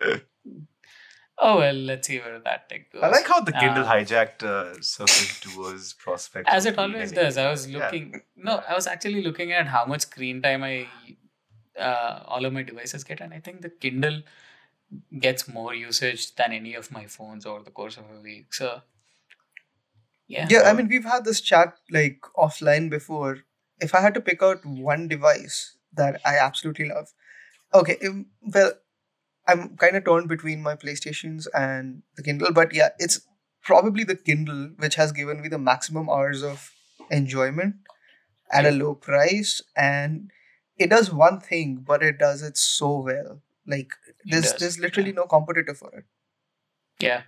yeah. 0.00 0.16
Oh 1.44 1.58
well, 1.58 1.74
let's 1.74 2.06
see 2.06 2.18
where 2.20 2.38
that 2.38 2.68
take 2.68 2.92
goes. 2.92 3.02
I 3.02 3.08
like 3.08 3.26
how 3.26 3.40
the 3.40 3.52
Kindle 3.52 3.84
Uh, 3.84 3.92
hijacked 3.92 4.44
uh, 4.44 4.80
Surface 4.80 5.38
Duo's 5.40 5.92
prospect. 5.92 6.48
as 6.48 6.66
it 6.66 6.78
always 6.78 7.10
an- 7.10 7.16
does. 7.16 7.36
I 7.36 7.50
was 7.50 7.68
Yeah. 7.68 7.78
looking. 7.78 8.22
No, 8.36 8.58
I 8.68 8.74
was 8.74 8.86
actually 8.86 9.22
looking 9.22 9.52
at 9.52 9.66
how 9.66 9.84
much 9.84 10.02
screen 10.02 10.40
time 10.42 10.62
I 10.62 10.76
uh, 11.88 12.22
all 12.26 12.44
of 12.44 12.52
my 12.52 12.62
devices 12.62 13.02
get, 13.04 13.20
and 13.20 13.34
I 13.34 13.40
think 13.40 13.62
the 13.62 13.70
Kindle 13.70 14.22
gets 15.18 15.48
more 15.48 15.74
usage 15.74 16.34
than 16.36 16.52
any 16.52 16.74
of 16.74 16.90
my 16.92 17.06
phones 17.06 17.46
over 17.46 17.62
the 17.64 17.70
course 17.70 17.96
of 17.96 18.04
a 18.16 18.20
week. 18.20 18.52
So, 18.54 18.82
yeah, 20.28 20.46
Yeah, 20.50 20.62
I 20.62 20.72
mean, 20.72 20.88
we've 20.88 21.04
had 21.04 21.24
this 21.24 21.40
chat 21.40 21.74
like 21.90 22.20
offline 22.36 22.90
before. 22.90 23.38
If 23.80 23.94
I 23.94 24.00
had 24.00 24.14
to 24.14 24.20
pick 24.20 24.42
out 24.42 24.64
one 24.64 25.08
device 25.08 25.76
that 25.94 26.20
I 26.24 26.36
absolutely 26.38 26.88
love, 26.88 27.12
okay, 27.74 27.98
um, 28.06 28.26
well, 28.42 28.72
I'm 29.46 29.76
kind 29.76 29.96
of 29.96 30.04
torn 30.04 30.26
between 30.28 30.62
my 30.62 30.76
PlayStations 30.76 31.46
and 31.54 32.02
the 32.16 32.22
Kindle, 32.22 32.52
but 32.52 32.74
yeah, 32.74 32.90
it's 32.98 33.26
probably 33.62 34.04
the 34.04 34.16
Kindle 34.16 34.70
which 34.78 34.94
has 34.96 35.12
given 35.12 35.40
me 35.40 35.48
the 35.48 35.58
maximum 35.58 36.08
hours 36.08 36.42
of 36.42 36.72
enjoyment 37.10 37.76
at 38.50 38.66
a 38.66 38.70
low 38.70 38.94
price, 38.94 39.62
and 39.76 40.30
it 40.76 40.90
does 40.90 41.12
one 41.12 41.40
thing, 41.40 41.84
but 41.86 42.02
it 42.02 42.18
does 42.18 42.42
it 42.42 42.56
so 42.56 43.00
well. 43.00 43.42
Like 43.66 43.92
there's 44.24 44.52
there's 44.54 44.78
literally 44.78 45.10
yeah. 45.10 45.16
no 45.16 45.26
competitor 45.26 45.74
for 45.74 45.90
it. 45.94 46.04
Yeah. 47.00 47.22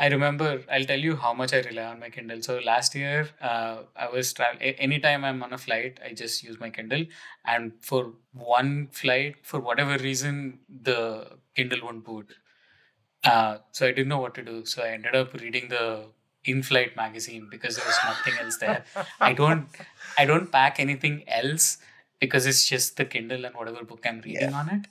I 0.00 0.06
remember, 0.06 0.62
I'll 0.70 0.84
tell 0.84 0.98
you 1.00 1.16
how 1.16 1.34
much 1.34 1.52
I 1.52 1.58
rely 1.58 1.82
on 1.82 1.98
my 1.98 2.08
Kindle. 2.08 2.40
So 2.40 2.60
last 2.64 2.94
year, 2.94 3.28
uh, 3.42 3.78
I 3.96 4.08
was 4.08 4.32
traveling, 4.32 4.62
anytime 4.62 5.24
I'm 5.24 5.42
on 5.42 5.52
a 5.52 5.58
flight, 5.58 5.98
I 6.04 6.14
just 6.14 6.44
use 6.44 6.60
my 6.60 6.70
Kindle. 6.70 7.04
And 7.44 7.72
for 7.80 8.12
one 8.32 8.90
flight, 8.92 9.38
for 9.42 9.58
whatever 9.58 9.98
reason, 9.98 10.60
the 10.68 11.38
Kindle 11.58 11.82
won't 11.88 12.04
boot. 12.10 12.36
Uh, 13.24 13.58
so 13.72 13.86
I 13.86 13.92
didn't 13.96 14.08
know 14.14 14.20
what 14.26 14.34
to 14.38 14.44
do. 14.50 14.64
So 14.64 14.82
I 14.82 14.90
ended 14.98 15.16
up 15.20 15.34
reading 15.42 15.68
the 15.68 15.84
in-flight 16.44 16.96
magazine 16.96 17.48
because 17.50 17.76
there 17.76 17.86
was 17.86 17.98
nothing 18.10 18.34
else 18.42 18.58
there. 18.58 18.84
I 19.20 19.32
don't, 19.40 19.66
I 20.16 20.24
don't 20.30 20.52
pack 20.52 20.78
anything 20.86 21.16
else 21.40 21.78
because 22.20 22.46
it's 22.52 22.66
just 22.68 22.96
the 22.96 23.04
Kindle 23.04 23.44
and 23.44 23.54
whatever 23.54 23.84
book 23.84 24.06
I'm 24.10 24.20
reading 24.28 24.54
on 24.54 24.68
it. 24.76 24.86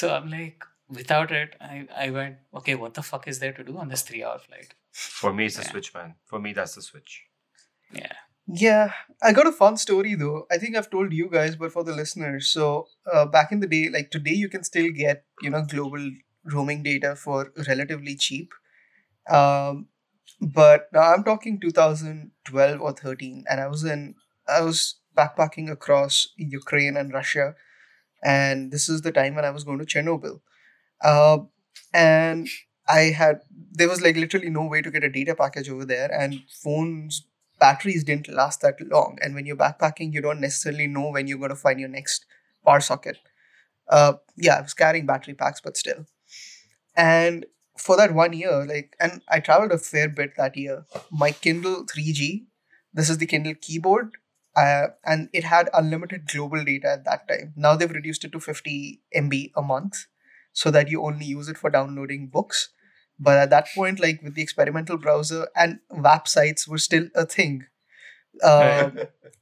So 0.00 0.12
I'm 0.16 0.28
like, 0.30 0.64
without 0.88 1.30
it, 1.32 1.54
I, 1.60 1.86
I 2.04 2.10
went, 2.10 2.36
okay, 2.60 2.74
what 2.74 2.94
the 2.94 3.02
fuck 3.02 3.28
is 3.28 3.38
there 3.38 3.52
to 3.52 3.64
do 3.70 3.78
on 3.78 3.88
this 3.88 4.02
three 4.02 4.24
hour 4.24 4.38
flight? 4.38 4.74
For 4.90 5.32
me, 5.32 5.46
it's 5.46 5.56
the 5.56 5.62
Yeah. 5.62 5.70
Switch, 5.70 5.94
man. 5.94 6.14
For 6.26 6.38
me, 6.38 6.52
that's 6.52 6.74
the 6.74 6.82
Switch. 6.82 7.22
Yeah. 7.92 8.12
Yeah, 8.54 8.92
I 9.22 9.32
got 9.32 9.46
a 9.46 9.52
fun 9.52 9.76
story 9.76 10.14
though. 10.14 10.46
I 10.50 10.58
think 10.58 10.76
I've 10.76 10.90
told 10.90 11.12
you 11.12 11.28
guys, 11.30 11.56
but 11.56 11.72
for 11.72 11.84
the 11.84 11.94
listeners. 11.94 12.48
So, 12.48 12.86
uh, 13.10 13.24
back 13.26 13.50
in 13.52 13.60
the 13.60 13.66
day, 13.66 13.88
like 13.88 14.10
today, 14.10 14.34
you 14.34 14.48
can 14.48 14.62
still 14.64 14.90
get, 14.90 15.24
you 15.40 15.50
know, 15.50 15.62
global 15.64 16.10
roaming 16.44 16.82
data 16.82 17.16
for 17.16 17.52
relatively 17.68 18.14
cheap. 18.16 18.52
Um, 19.30 19.88
but 20.40 20.88
now 20.92 21.12
I'm 21.14 21.24
talking 21.24 21.60
2012 21.60 22.80
or 22.80 22.92
13, 22.92 23.44
and 23.50 23.60
I 23.60 23.68
was 23.68 23.84
in, 23.84 24.16
I 24.48 24.62
was 24.62 24.96
backpacking 25.16 25.70
across 25.70 26.28
Ukraine 26.36 26.96
and 26.96 27.12
Russia, 27.12 27.54
and 28.24 28.70
this 28.72 28.88
is 28.88 29.02
the 29.02 29.12
time 29.12 29.34
when 29.34 29.44
I 29.44 29.50
was 29.50 29.64
going 29.64 29.78
to 29.78 29.86
Chernobyl. 29.86 30.40
Uh, 31.04 31.38
and 31.94 32.48
I 32.88 33.12
had, 33.20 33.40
there 33.72 33.88
was 33.88 34.02
like 34.02 34.16
literally 34.16 34.50
no 34.50 34.66
way 34.66 34.82
to 34.82 34.90
get 34.90 35.04
a 35.04 35.10
data 35.10 35.34
package 35.34 35.70
over 35.70 35.84
there, 35.84 36.10
and 36.12 36.42
phones 36.62 37.26
batteries 37.62 38.04
didn't 38.04 38.28
last 38.28 38.60
that 38.62 38.80
long. 38.94 39.18
And 39.22 39.34
when 39.36 39.46
you're 39.46 39.64
backpacking, 39.64 40.12
you 40.12 40.20
don't 40.20 40.40
necessarily 40.40 40.88
know 40.88 41.10
when 41.10 41.28
you're 41.28 41.38
going 41.44 41.56
to 41.56 41.64
find 41.64 41.78
your 41.78 41.88
next 41.88 42.26
power 42.66 42.80
socket. 42.80 43.18
Uh, 43.88 44.14
yeah, 44.36 44.56
I 44.56 44.62
was 44.62 44.74
carrying 44.74 45.06
battery 45.06 45.34
packs, 45.34 45.60
but 45.60 45.76
still. 45.76 46.06
And 46.96 47.46
for 47.78 47.96
that 47.96 48.14
one 48.14 48.32
year, 48.32 48.66
like, 48.66 48.96
and 49.00 49.22
I 49.28 49.40
traveled 49.40 49.72
a 49.72 49.78
fair 49.78 50.08
bit 50.08 50.32
that 50.36 50.56
year. 50.56 50.84
My 51.10 51.30
Kindle 51.32 51.84
3G, 51.86 52.46
this 52.92 53.08
is 53.10 53.18
the 53.18 53.26
Kindle 53.26 53.54
keyboard, 53.60 54.10
uh, 54.56 54.88
and 55.04 55.28
it 55.32 55.44
had 55.44 55.70
unlimited 55.72 56.26
global 56.26 56.64
data 56.64 56.88
at 56.92 57.04
that 57.04 57.28
time. 57.28 57.52
Now 57.56 57.76
they've 57.76 57.98
reduced 58.00 58.24
it 58.24 58.32
to 58.32 58.40
50 58.40 59.00
MB 59.14 59.52
a 59.56 59.62
month 59.62 60.06
so 60.52 60.70
that 60.70 60.88
you 60.88 61.02
only 61.04 61.26
use 61.26 61.48
it 61.48 61.56
for 61.56 61.70
downloading 61.70 62.28
books. 62.28 62.70
But 63.18 63.38
at 63.38 63.50
that 63.50 63.66
point, 63.74 64.00
like 64.00 64.20
with 64.22 64.34
the 64.34 64.42
experimental 64.42 64.98
browser 64.98 65.48
and 65.54 65.78
WAP 65.90 66.26
sites 66.26 66.66
were 66.66 66.78
still 66.78 67.08
a 67.14 67.24
thing. 67.24 67.66
Uh, 68.42 68.90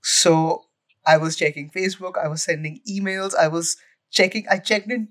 so 0.02 0.64
I 1.06 1.16
was 1.16 1.37
checking 1.37 1.70
Facebook, 1.70 2.22
I 2.22 2.28
was 2.28 2.42
sending 2.42 2.80
emails, 2.88 3.35
I 3.35 3.48
was 3.48 3.76
checking, 4.11 4.46
I 4.50 4.59
checked 4.59 4.90
in 4.90 5.09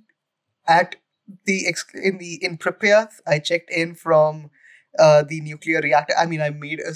at 0.67 0.97
the 1.45 1.67
ex- 1.67 1.85
in 1.93 2.17
the 2.17 2.43
in 2.43 2.57
Pripyat, 2.57 3.09
I 3.25 3.39
checked 3.39 3.71
in 3.71 3.95
from 3.95 4.51
uh, 4.97 5.23
the 5.23 5.41
nuclear 5.41 5.81
reactor. 5.81 6.13
I 6.17 6.25
mean, 6.25 6.41
I 6.41 6.49
made 6.49 6.79
a, 6.79 6.93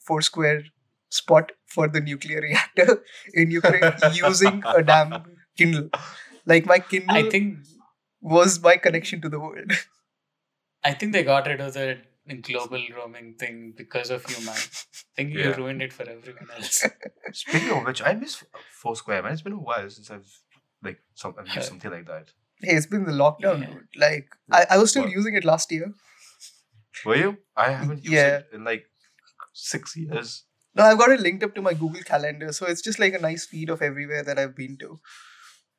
Foursquare 0.00 0.64
spot 1.10 1.52
for 1.66 1.86
the 1.86 2.00
nuclear 2.00 2.40
reactor 2.48 3.02
in 3.34 3.50
Ukraine 3.50 3.92
using 4.14 4.62
a 4.66 4.82
damn 4.82 5.22
Kindle. 5.56 5.90
Like 6.46 6.64
my 6.64 6.78
Kindle 6.78 7.14
I 7.14 7.28
think 7.28 7.58
was 8.22 8.62
my 8.62 8.76
connection 8.78 9.20
to 9.20 9.28
the 9.28 9.38
world. 9.38 9.70
I 10.84 10.92
think 10.92 11.12
they 11.12 11.22
got 11.24 11.46
rid 11.46 11.60
of 11.60 11.72
the 11.74 11.98
global 12.42 12.82
roaming 12.96 13.34
thing 13.34 13.72
because 13.76 14.10
of 14.10 14.24
you, 14.30 14.44
man. 14.44 14.56
I 14.56 15.12
think 15.16 15.32
you 15.32 15.40
Yeah. 15.40 15.56
ruined 15.56 15.82
it 15.82 15.92
for 15.92 16.02
everyone 16.08 16.48
else. 16.56 16.84
Speaking 17.32 17.70
of 17.70 17.84
which, 17.84 18.02
I 18.02 18.14
miss 18.14 18.42
Foursquare, 18.70 19.22
man. 19.22 19.32
It's 19.32 19.42
been 19.42 19.52
a 19.54 19.58
while 19.58 19.88
since 19.90 20.10
I've 20.10 20.30
like 20.82 20.98
some 21.14 21.34
I've 21.38 21.48
used 21.48 21.68
something 21.68 21.90
like 21.90 22.06
that. 22.06 22.32
Hey, 22.60 22.74
it's 22.76 22.86
been 22.86 23.04
the 23.04 23.12
lockdown, 23.12 23.60
Yeah. 23.60 23.66
dude. 23.66 23.88
Like 23.96 24.28
I, 24.50 24.66
I 24.70 24.78
was 24.78 24.90
still 24.90 25.04
What? 25.04 25.12
using 25.12 25.34
it 25.34 25.44
last 25.44 25.72
year. 25.72 25.92
Were 27.04 27.16
you? 27.16 27.38
I 27.56 27.70
haven't 27.72 27.98
used 28.04 28.12
Yeah. 28.12 28.36
it 28.38 28.48
in 28.52 28.64
like 28.64 28.84
six 29.52 29.96
years. 29.96 30.44
No, 30.74 30.84
I've 30.84 30.98
got 30.98 31.10
it 31.10 31.20
linked 31.20 31.44
up 31.44 31.54
to 31.54 31.62
my 31.62 31.72
Google 31.72 32.02
Calendar, 32.02 32.52
so 32.52 32.66
it's 32.66 32.82
just 32.82 32.98
like 32.98 33.14
a 33.14 33.18
nice 33.18 33.46
feed 33.46 33.70
of 33.70 33.80
everywhere 33.80 34.22
that 34.24 34.38
I've 34.38 34.56
been 34.56 34.76
to. 34.78 35.00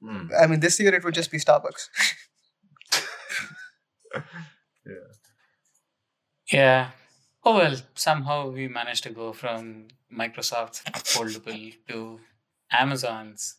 Hmm. 0.01 0.27
I 0.39 0.47
mean, 0.47 0.59
this 0.61 0.79
year 0.79 0.93
it 0.95 1.03
would 1.03 1.13
just 1.13 1.31
be 1.31 1.37
Starbucks. 1.37 1.89
Yeah. 4.85 5.11
Yeah. 6.51 6.89
Oh 7.43 7.55
well, 7.57 7.75
somehow 7.95 8.49
we 8.49 8.67
managed 8.67 9.03
to 9.03 9.09
go 9.09 9.33
from 9.33 9.87
Microsoft's 10.11 10.81
foldable 11.13 11.73
to 11.89 12.19
Amazon's 12.71 13.57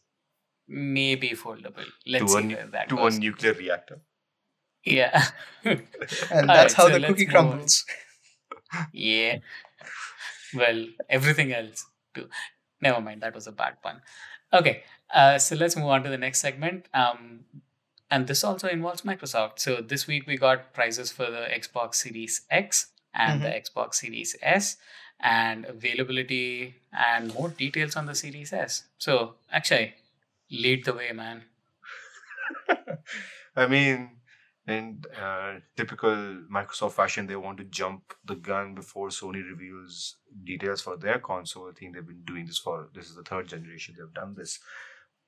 maybe 0.69 1.31
foldable. 1.31 1.85
Let's 2.07 2.25
to 2.35 2.41
see 2.41 2.47
nu- 2.47 2.57
where 2.57 2.67
that 2.69 2.89
to 2.91 2.99
a 3.07 3.11
nuclear 3.11 3.53
reactor. 3.55 4.01
yeah. 4.85 5.25
And 5.65 5.81
Alright, 6.33 6.47
that's 6.47 6.75
how 6.75 6.87
so 6.87 6.93
the 6.93 6.99
let's 7.01 7.13
cookie 7.13 7.27
crumbles. 7.27 7.85
Yeah. 8.93 9.39
Well, 10.55 10.87
everything 11.09 11.53
else 11.53 11.85
too. 12.15 12.29
Never 12.81 13.01
mind, 13.01 13.23
that 13.23 13.35
was 13.35 13.47
a 13.47 13.53
bad 13.53 13.81
pun. 13.83 14.01
Okay, 14.53 14.83
uh, 15.13 15.39
so 15.39 15.57
let's 15.57 15.77
move 15.77 15.87
on 15.87 16.03
to 16.05 16.11
the 16.11 16.19
next 16.19 16.41
segment. 16.41 16.87
Um, 16.95 17.41
and 18.11 18.27
this 18.27 18.45
also 18.45 18.69
involves 18.69 19.03
Microsoft. 19.03 19.59
So 19.59 19.77
this 19.81 20.07
week 20.07 20.27
we 20.27 20.37
got 20.37 20.73
prices 20.73 21.11
for 21.11 21.31
the 21.31 21.47
Xbox 21.51 21.97
Series 21.97 22.43
X 22.51 22.89
and 23.15 23.43
the 23.43 23.49
Xbox 23.49 23.95
Series 23.95 24.37
S, 24.43 24.77
and 25.21 25.65
availability 25.65 26.75
and 26.93 27.33
more 27.35 27.49
details 27.49 27.97
on 27.97 28.07
the 28.07 28.15
Series 28.15 28.53
S. 28.53 28.85
So 28.99 29.37
Akshay, 29.51 29.95
lead 30.51 30.85
the 30.85 30.93
way, 30.93 31.13
man. 31.13 31.45
I 33.57 33.67
mean, 33.67 34.11
in 34.67 35.03
uh, 35.21 35.61
typical 35.77 36.15
Microsoft 36.53 36.93
fashion, 36.93 37.27
they 37.27 37.37
want 37.37 37.59
to 37.59 37.65
jump 37.65 38.15
the 38.25 38.35
gun 38.35 38.75
before 38.75 39.09
Sony 39.09 39.43
reveals 39.49 40.17
details 40.45 40.83
for 40.83 40.97
their 40.97 41.19
console. 41.19 41.69
I 41.69 41.73
think 41.73 41.95
they've 41.95 42.07
been 42.07 42.25
doing 42.25 42.47
this 42.47 42.59
for 42.59 42.89
this 42.95 43.09
is 43.09 43.17
the 43.17 43.23
third 43.23 43.49
generation 43.49 43.95
they've 43.97 44.13
done 44.13 44.35
this. 44.35 44.59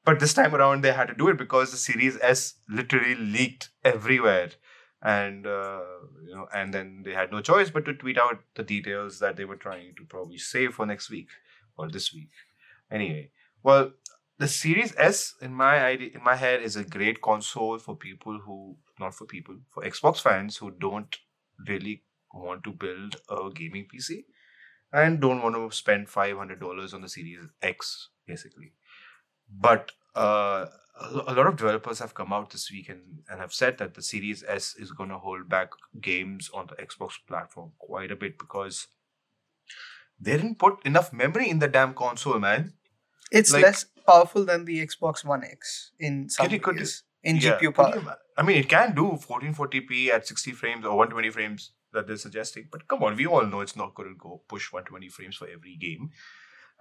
But 0.08 0.20
this 0.20 0.32
time 0.32 0.54
around, 0.54 0.80
they 0.80 0.92
had 0.92 1.08
to 1.08 1.14
do 1.14 1.28
it 1.28 1.36
because 1.36 1.70
the 1.70 1.76
Series 1.76 2.16
S 2.22 2.54
literally 2.66 3.14
leaked 3.14 3.68
everywhere, 3.84 4.52
and 5.02 5.46
uh, 5.46 5.82
you 6.26 6.34
know, 6.34 6.46
and 6.54 6.72
then 6.72 7.02
they 7.04 7.12
had 7.12 7.30
no 7.30 7.42
choice 7.42 7.68
but 7.68 7.84
to 7.84 7.92
tweet 7.92 8.16
out 8.16 8.38
the 8.54 8.62
details 8.62 9.18
that 9.18 9.36
they 9.36 9.44
were 9.44 9.56
trying 9.56 9.94
to 9.98 10.06
probably 10.06 10.38
save 10.38 10.72
for 10.72 10.86
next 10.86 11.10
week 11.10 11.28
or 11.76 11.90
this 11.90 12.14
week. 12.14 12.30
Anyway, 12.90 13.32
well, 13.62 13.92
the 14.38 14.48
Series 14.48 14.94
S 14.96 15.34
in 15.42 15.52
my 15.52 15.84
idea, 15.84 16.12
in 16.14 16.24
my 16.24 16.36
head 16.36 16.62
is 16.62 16.74
a 16.74 16.84
great 16.84 17.20
console 17.20 17.78
for 17.78 17.94
people 17.94 18.40
who 18.46 18.78
not 18.98 19.14
for 19.14 19.26
people 19.26 19.56
for 19.68 19.82
Xbox 19.82 20.22
fans 20.22 20.56
who 20.56 20.70
don't 20.70 21.18
really 21.66 22.02
want 22.32 22.64
to 22.64 22.72
build 22.72 23.16
a 23.28 23.50
gaming 23.54 23.86
PC 23.94 24.24
and 24.90 25.20
don't 25.20 25.42
want 25.42 25.54
to 25.54 25.70
spend 25.76 26.08
five 26.08 26.38
hundred 26.38 26.60
dollars 26.60 26.94
on 26.94 27.02
the 27.02 27.10
Series 27.10 27.40
X 27.60 28.08
basically. 28.26 28.72
But 29.50 29.92
uh, 30.18 30.66
a 31.28 31.32
lot 31.34 31.46
of 31.46 31.56
developers 31.56 31.98
have 32.00 32.14
come 32.14 32.32
out 32.32 32.50
this 32.50 32.70
week 32.70 32.88
and, 32.88 33.02
and 33.30 33.40
have 33.40 33.52
said 33.52 33.78
that 33.78 33.94
the 33.94 34.02
Series 34.02 34.44
S 34.46 34.74
is 34.76 34.90
going 34.90 35.10
to 35.10 35.18
hold 35.18 35.48
back 35.48 35.70
games 36.00 36.50
on 36.52 36.66
the 36.66 36.74
Xbox 36.86 37.12
platform 37.26 37.72
quite 37.78 38.10
a 38.10 38.16
bit 38.16 38.38
because 38.38 38.88
they 40.20 40.36
didn't 40.36 40.58
put 40.58 40.84
enough 40.84 41.12
memory 41.12 41.48
in 41.48 41.60
the 41.60 41.68
damn 41.68 41.94
console, 41.94 42.38
man. 42.38 42.72
It's 43.30 43.52
Like- 43.52 43.62
less 43.62 43.84
powerful 44.06 44.44
than 44.44 44.64
the 44.64 44.84
Xbox 44.84 45.24
One 45.24 45.44
X 45.44 45.92
in 46.00 46.28
some 46.28 46.50
you- 46.50 46.58
you- 46.58 46.86
in 47.22 47.36
Yeah, 47.36 47.58
GPU 47.58 47.72
could 47.74 47.94
you 48.02 48.10
I 48.36 48.42
mean, 48.42 48.56
it 48.56 48.68
can 48.68 48.94
do 48.94 49.06
1440p 49.16 50.10
at 50.10 50.26
60 50.26 50.52
frames 50.52 50.84
or 50.86 50.96
120 50.96 51.30
frames 51.30 51.72
that 51.92 52.06
they're 52.06 52.16
suggesting. 52.16 52.68
But 52.70 52.86
come 52.88 53.02
on, 53.02 53.16
we 53.16 53.26
all 53.26 53.44
know 53.46 53.60
it's 53.60 53.76
not 53.76 53.94
going 53.94 54.08
to 54.08 54.14
go 54.14 54.42
push 54.48 54.72
120 54.72 55.08
frames 55.08 55.36
for 55.36 55.48
every 55.48 55.76
game. 55.76 56.10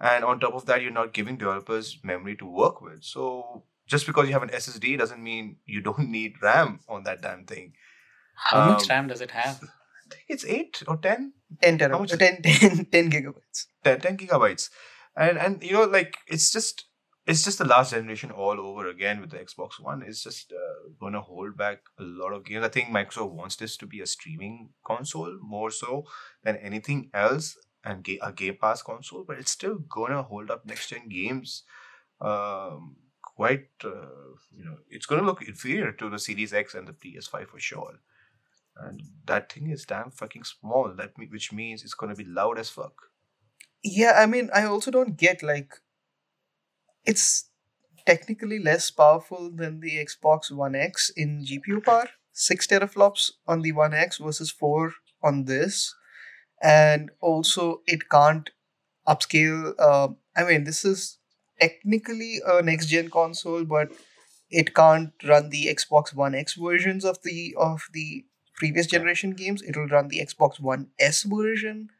And 0.00 0.24
on 0.24 0.40
top 0.40 0.54
of 0.54 0.66
that, 0.66 0.82
you're 0.82 0.92
not 0.92 1.12
giving 1.12 1.36
developers 1.36 1.98
memory 2.04 2.36
to 2.36 2.46
work 2.46 2.80
with. 2.80 3.02
So 3.04 3.64
just 3.86 4.06
because 4.06 4.26
you 4.28 4.32
have 4.32 4.42
an 4.42 4.50
SSD 4.50 4.96
doesn't 4.96 5.22
mean 5.22 5.56
you 5.66 5.80
don't 5.80 6.08
need 6.18 6.34
RAM 6.42 6.80
on 6.88 7.02
that 7.04 7.22
damn 7.22 7.44
thing. 7.44 7.72
How 8.34 8.70
much 8.70 8.82
Um, 8.84 8.88
RAM 8.90 9.08
does 9.08 9.20
it 9.20 9.32
have? 9.32 9.60
I 9.62 10.14
think 10.14 10.24
it's 10.28 10.44
8 10.44 10.82
or 10.86 10.96
10 10.96 11.32
10 11.60 11.78
How 11.78 11.88
terabytes, 11.88 12.10
much 12.10 12.18
10, 12.18 12.42
10, 12.42 12.84
10 12.92 13.10
gigabytes. 13.10 13.66
10, 13.84 14.00
10 14.00 14.16
gigabytes 14.16 14.70
and 15.16 15.36
and 15.38 15.62
you 15.62 15.72
know 15.72 15.84
like 15.84 16.16
it's 16.26 16.50
just 16.50 16.84
it's 17.26 17.44
just 17.44 17.58
the 17.58 17.64
last 17.66 17.90
generation 17.90 18.30
all 18.30 18.58
over 18.60 18.86
again 18.88 19.20
with 19.20 19.30
the 19.30 19.38
xbox 19.38 19.78
one 19.80 20.02
it's 20.02 20.22
just 20.22 20.52
uh, 20.52 20.88
gonna 21.00 21.20
hold 21.20 21.56
back 21.58 21.80
a 21.98 22.02
lot 22.02 22.32
of 22.32 22.44
games 22.44 22.64
i 22.64 22.68
think 22.68 22.88
microsoft 22.88 23.32
wants 23.32 23.56
this 23.56 23.76
to 23.76 23.86
be 23.86 24.00
a 24.00 24.06
streaming 24.06 24.70
console 24.86 25.38
more 25.42 25.70
so 25.70 26.04
than 26.44 26.56
anything 26.56 27.10
else 27.12 27.56
and 27.88 28.04
ga- 28.04 28.20
a 28.22 28.32
game 28.32 28.56
pass 28.60 28.82
console 28.82 29.24
but 29.28 29.38
it's 29.38 29.50
still 29.58 29.76
gonna 29.96 30.22
hold 30.22 30.50
up 30.50 30.66
next 30.66 30.88
gen 30.90 31.08
games 31.08 31.62
um 32.20 32.96
quite 33.22 33.68
uh, 33.84 34.30
you 34.56 34.64
know 34.64 34.76
it's 34.90 35.06
gonna 35.06 35.22
look 35.22 35.42
inferior 35.42 35.92
to 35.92 36.10
the 36.10 36.18
series 36.18 36.52
x 36.52 36.74
and 36.74 36.88
the 36.88 36.92
ps5 36.92 37.46
for 37.48 37.60
sure. 37.60 38.00
And 38.76 39.02
that 39.26 39.52
thing 39.52 39.70
is 39.70 39.84
damn 39.84 40.10
fucking 40.10 40.44
small 40.44 40.92
that 40.96 41.18
me- 41.18 41.28
which 41.30 41.52
means 41.52 41.82
it's 41.82 41.94
gonna 41.94 42.14
be 42.14 42.24
loud 42.24 42.58
as 42.58 42.70
fuck. 42.70 42.94
Yeah, 43.82 44.14
I 44.16 44.26
mean, 44.26 44.50
I 44.54 44.64
also 44.64 44.90
don't 44.90 45.16
get 45.16 45.42
like 45.42 45.74
it's 47.04 47.50
technically 48.06 48.58
less 48.58 48.90
powerful 48.90 49.50
than 49.50 49.80
the 49.80 49.96
Xbox 50.04 50.50
One 50.50 50.74
X 50.74 51.10
in 51.16 51.44
GPU 51.44 51.80
power. 51.84 52.08
Six 52.32 52.66
teraflops 52.66 53.32
on 53.46 53.62
the 53.62 53.72
One 53.72 53.94
X 53.94 54.18
versus 54.18 54.50
four 54.50 54.94
on 55.22 55.44
this, 55.44 55.94
and 56.62 57.10
also 57.20 57.82
it 57.86 58.08
can't 58.10 58.50
upscale. 59.06 59.74
Uh, 59.78 60.08
I 60.36 60.44
mean, 60.44 60.64
this 60.64 60.84
is 60.84 61.18
technically 61.60 62.40
a 62.46 62.62
next 62.62 62.86
gen 62.86 63.10
console, 63.10 63.64
but 63.64 63.92
it 64.50 64.74
can't 64.74 65.12
run 65.26 65.50
the 65.50 65.66
Xbox 65.66 66.14
One 66.14 66.34
X 66.34 66.54
versions 66.54 67.04
of 67.04 67.22
the 67.22 67.54
of 67.58 67.82
the 67.92 68.24
previous 68.56 68.86
generation 68.86 69.32
games. 69.32 69.62
It'll 69.62 69.86
run 69.86 70.08
the 70.08 70.20
Xbox 70.20 70.60
One 70.60 70.88
S 70.98 71.22
version 71.22 71.90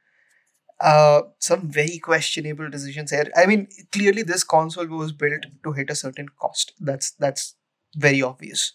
uh, 0.80 1.22
some 1.38 1.68
very 1.68 1.98
questionable 1.98 2.70
decisions 2.70 3.10
here. 3.10 3.30
I 3.36 3.46
mean, 3.46 3.68
clearly 3.92 4.22
this 4.22 4.44
console 4.44 4.86
was 4.86 5.12
built 5.12 5.46
to 5.64 5.72
hit 5.72 5.90
a 5.90 5.94
certain 5.94 6.28
cost. 6.40 6.72
That's 6.80 7.10
that's 7.12 7.54
very 7.96 8.22
obvious. 8.22 8.72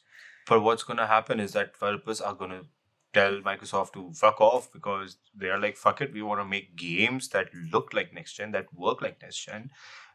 but 0.48 0.62
what's 0.62 0.84
going 0.84 0.98
to 0.98 1.08
happen 1.08 1.40
is 1.40 1.54
that 1.54 1.74
developers 1.74 2.20
are 2.22 2.34
going 2.34 2.52
to 2.52 2.66
tell 3.14 3.34
Microsoft 3.41 3.93
to 3.93 4.11
fuck 4.14 4.41
off 4.41 4.72
because 4.74 5.18
they 5.36 5.49
are 5.49 5.59
like, 5.59 5.78
fuck 5.78 6.01
it, 6.01 6.14
we 6.14 6.22
want 6.22 6.41
to 6.41 6.45
make 6.45 6.76
games 6.76 7.30
that 7.30 7.49
look 7.72 7.93
like 7.93 8.14
next 8.14 8.34
gen, 8.34 8.51
that 8.51 8.74
work 8.74 9.01
like 9.01 9.22
next 9.22 9.45
gen, 9.45 9.70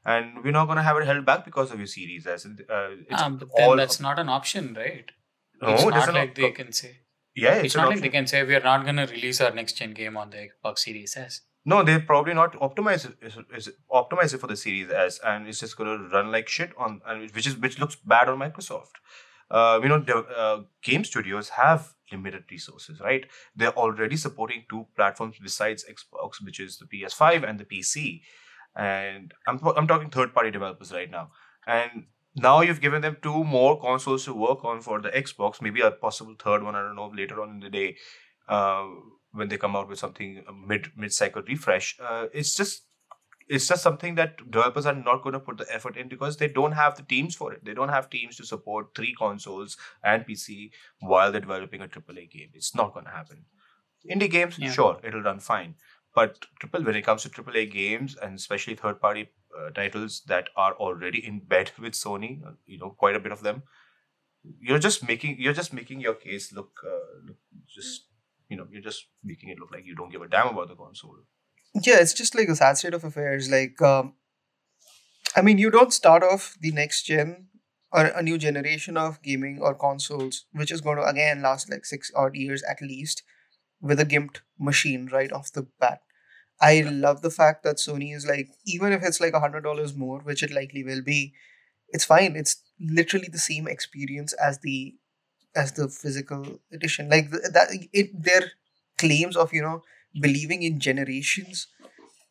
and 0.04 0.42
we're 0.44 0.52
not 0.52 0.66
going 0.66 0.76
to 0.76 0.82
have 0.82 0.96
it 0.96 1.06
held 1.06 1.24
back 1.24 1.44
because 1.44 1.70
of 1.70 1.78
your 1.78 1.86
series. 1.86 2.26
As 2.26 2.44
in, 2.44 2.58
uh, 2.68 2.90
it's 3.08 3.22
Um, 3.22 3.36
but 3.38 3.48
then 3.56 3.76
that's 3.76 4.00
not 4.00 4.18
an 4.18 4.28
option, 4.28 4.74
right? 4.74 5.10
no, 5.60 5.74
it's 5.74 5.84
not 5.84 6.14
like 6.14 6.30
op- 6.30 6.34
they 6.36 6.50
can 6.52 6.72
say. 6.72 7.00
yeah, 7.34 7.54
It's, 7.54 7.66
it's, 7.66 7.76
not 7.76 7.84
like 7.84 7.92
option. 7.98 8.02
they 8.02 8.08
can 8.08 8.26
say 8.26 8.42
we 8.44 8.54
are 8.54 8.60
not 8.60 8.84
going 8.84 8.96
to 8.96 9.06
release 9.06 9.40
our 9.40 9.52
next 9.52 9.74
gen 9.74 9.92
game 9.92 10.16
on 10.16 10.30
the 10.30 10.48
Xbox 10.48 10.80
Series 10.80 11.16
S. 11.16 11.42
No, 11.64 11.82
they're 11.82 12.00
probably 12.00 12.32
not 12.34 12.54
optimize 12.54 13.04
it, 13.04 13.16
is, 13.20 13.36
is 13.54 13.70
optimize 13.92 14.32
it 14.32 14.38
for 14.38 14.46
the 14.46 14.56
Series 14.56 14.90
S, 14.90 15.20
and 15.24 15.46
it's 15.46 15.60
just 15.60 15.76
going 15.76 15.98
to 15.98 16.08
run 16.08 16.32
like 16.32 16.48
shit 16.48 16.70
on, 16.78 17.00
and 17.06 17.30
which 17.32 17.46
is 17.46 17.56
which 17.56 17.78
looks 17.78 17.96
bad 17.96 18.28
on 18.28 18.38
Microsoft. 18.38 18.92
Uh, 19.50 19.78
you 19.82 19.88
know, 19.88 19.98
the, 19.98 20.16
uh, 20.16 20.62
game 20.82 21.04
studios 21.04 21.50
have 21.50 21.94
limited 22.12 22.44
resources, 22.50 23.00
right? 23.00 23.26
They're 23.56 23.76
already 23.76 24.16
supporting 24.16 24.64
two 24.70 24.86
platforms 24.96 25.36
besides 25.42 25.84
Xbox, 25.84 26.44
which 26.44 26.60
is 26.60 26.78
the 26.78 26.86
PS5 26.86 27.48
and 27.48 27.58
the 27.58 27.64
PC. 27.64 28.22
And 28.76 29.32
I'm 29.46 29.58
I'm 29.76 29.86
talking 29.86 30.10
third 30.10 30.34
party 30.34 30.50
developers 30.50 30.92
right 30.92 31.10
now, 31.10 31.30
and 31.66 32.04
now 32.36 32.60
you've 32.60 32.80
given 32.80 33.02
them 33.02 33.16
two 33.22 33.42
more 33.42 33.80
consoles 33.80 34.26
to 34.26 34.34
work 34.34 34.64
on 34.64 34.80
for 34.80 35.00
the 35.00 35.08
Xbox, 35.08 35.60
maybe 35.60 35.80
a 35.80 35.90
possible 35.90 36.34
third 36.38 36.62
one. 36.62 36.76
I 36.76 36.82
don't 36.82 36.96
know 36.96 37.10
later 37.14 37.42
on 37.42 37.50
in 37.50 37.60
the 37.60 37.70
day. 37.70 37.96
Uh, 38.48 38.86
when 39.32 39.48
they 39.48 39.58
come 39.58 39.76
out 39.76 39.88
with 39.88 39.98
something 39.98 40.42
mid 40.66 40.88
mid 40.96 41.12
cycle 41.12 41.42
refresh. 41.46 41.96
Uh, 42.00 42.26
it's 42.32 42.54
just 42.54 42.84
it's 43.48 43.66
just 43.68 43.82
something 43.82 44.14
that 44.16 44.50
developers 44.50 44.86
are 44.86 44.94
not 44.94 45.22
going 45.22 45.32
to 45.32 45.40
put 45.40 45.58
the 45.58 45.66
effort 45.74 45.96
in 45.96 46.08
because 46.08 46.36
they 46.36 46.48
don't 46.48 46.72
have 46.72 46.96
the 46.96 47.02
teams 47.02 47.34
for 47.34 47.52
it. 47.52 47.64
They 47.64 47.74
don't 47.74 47.88
have 47.88 48.10
teams 48.10 48.36
to 48.36 48.44
support 48.44 48.94
three 48.94 49.14
consoles 49.14 49.76
and 50.04 50.26
PC 50.26 50.70
while 51.00 51.32
they're 51.32 51.40
developing 51.40 51.80
a 51.80 51.88
AAA 51.88 52.30
game. 52.30 52.50
It's 52.54 52.74
not 52.74 52.92
going 52.92 53.06
to 53.06 53.10
happen. 53.12 53.44
Indie 54.10 54.30
games, 54.30 54.58
Yeah. 54.58 54.70
sure, 54.70 55.00
it'll 55.02 55.22
run 55.22 55.40
fine. 55.40 55.74
But 56.14 56.46
triple 56.60 56.82
when 56.84 56.96
it 56.96 57.02
comes 57.02 57.22
to 57.22 57.28
AAA 57.30 57.70
games 57.70 58.16
and 58.16 58.34
especially 58.36 58.74
third 58.74 59.00
party 59.00 59.28
uh, 59.58 59.70
titles 59.70 60.22
that 60.26 60.48
are 60.56 60.74
already 60.74 61.24
in 61.24 61.40
bed 61.40 61.70
with 61.78 61.94
Sony, 61.94 62.44
uh, 62.46 62.52
you 62.66 62.78
know, 62.78 62.90
quite 62.90 63.16
a 63.16 63.20
bit 63.20 63.32
of 63.32 63.42
them, 63.42 63.62
you're 64.60 64.78
just 64.78 65.06
making 65.06 65.36
you're 65.38 65.52
just 65.52 65.72
making 65.72 66.00
your 66.00 66.14
case 66.14 66.52
look, 66.52 66.70
uh, 66.86 67.26
look 67.26 67.36
just 67.66 68.06
you 68.48 68.56
know 68.56 68.66
you're 68.70 68.82
just 68.82 69.06
making 69.22 69.50
it 69.50 69.58
look 69.58 69.70
like 69.72 69.84
you 69.84 69.94
don't 69.94 70.10
give 70.10 70.22
a 70.22 70.28
damn 70.28 70.48
about 70.48 70.68
the 70.68 70.74
console. 70.76 71.18
Yeah, 71.74 71.98
it's 72.00 72.12
just 72.14 72.34
like 72.34 72.48
a 72.48 72.56
sad 72.56 72.76
state 72.78 72.94
of 72.94 73.04
affairs. 73.04 73.50
Like, 73.50 73.80
um, 73.82 74.14
I 75.36 75.42
mean, 75.42 75.58
you 75.58 75.70
don't 75.70 75.92
start 75.92 76.22
off 76.22 76.56
the 76.60 76.72
next 76.72 77.02
gen 77.04 77.48
or 77.92 78.06
a 78.06 78.22
new 78.22 78.38
generation 78.38 78.96
of 78.96 79.22
gaming 79.22 79.58
or 79.60 79.74
consoles, 79.74 80.44
which 80.52 80.70
is 80.70 80.80
going 80.80 80.96
to 80.98 81.06
again 81.06 81.42
last 81.42 81.70
like 81.70 81.84
six 81.84 82.10
odd 82.14 82.34
years 82.34 82.62
at 82.64 82.80
least, 82.82 83.22
with 83.80 84.00
a 84.00 84.06
gimped 84.06 84.40
machine 84.58 85.08
right 85.12 85.32
off 85.32 85.52
the 85.52 85.66
bat. 85.80 86.00
I 86.60 86.82
love 86.82 87.22
the 87.22 87.30
fact 87.30 87.64
that 87.64 87.76
Sony 87.78 88.14
is 88.16 88.26
like, 88.26 88.50
even 88.66 88.92
if 88.92 89.02
it's 89.04 89.20
like 89.20 89.34
a 89.34 89.40
hundred 89.40 89.62
dollars 89.64 89.94
more, 89.96 90.20
which 90.20 90.42
it 90.42 90.52
likely 90.52 90.84
will 90.84 91.02
be, 91.02 91.34
it's 91.90 92.04
fine. 92.06 92.36
It's 92.36 92.62
literally 92.80 93.28
the 93.30 93.38
same 93.38 93.68
experience 93.68 94.32
as 94.34 94.60
the 94.60 94.94
as 95.54 95.72
the 95.72 95.88
physical 95.88 96.60
edition. 96.72 97.08
Like 97.08 97.30
th- 97.30 97.42
that, 97.52 97.68
it 97.92 98.10
their 98.22 98.52
claims 98.98 99.36
of 99.36 99.52
you 99.52 99.62
know 99.62 99.82
believing 100.20 100.62
in 100.62 100.80
generations 100.80 101.68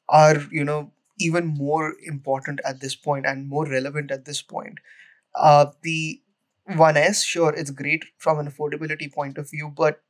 are 0.10 0.44
you 0.52 0.64
know 0.64 0.92
even 1.20 1.48
more 1.48 1.96
important 2.06 2.60
at 2.66 2.80
this 2.80 2.96
point 2.96 3.26
and 3.26 3.50
more 3.50 3.66
relevant 3.66 4.12
at 4.12 4.26
this 4.26 4.42
point. 4.42 4.80
Uh, 5.36 5.68
the 5.84 6.22
One 6.76 6.98
S, 6.98 7.24
sure, 7.24 7.54
it's 7.54 7.72
great 7.72 8.06
from 8.18 8.40
an 8.40 8.50
affordability 8.52 9.12
point 9.14 9.38
of 9.38 9.50
view, 9.50 9.74
but 9.76 10.02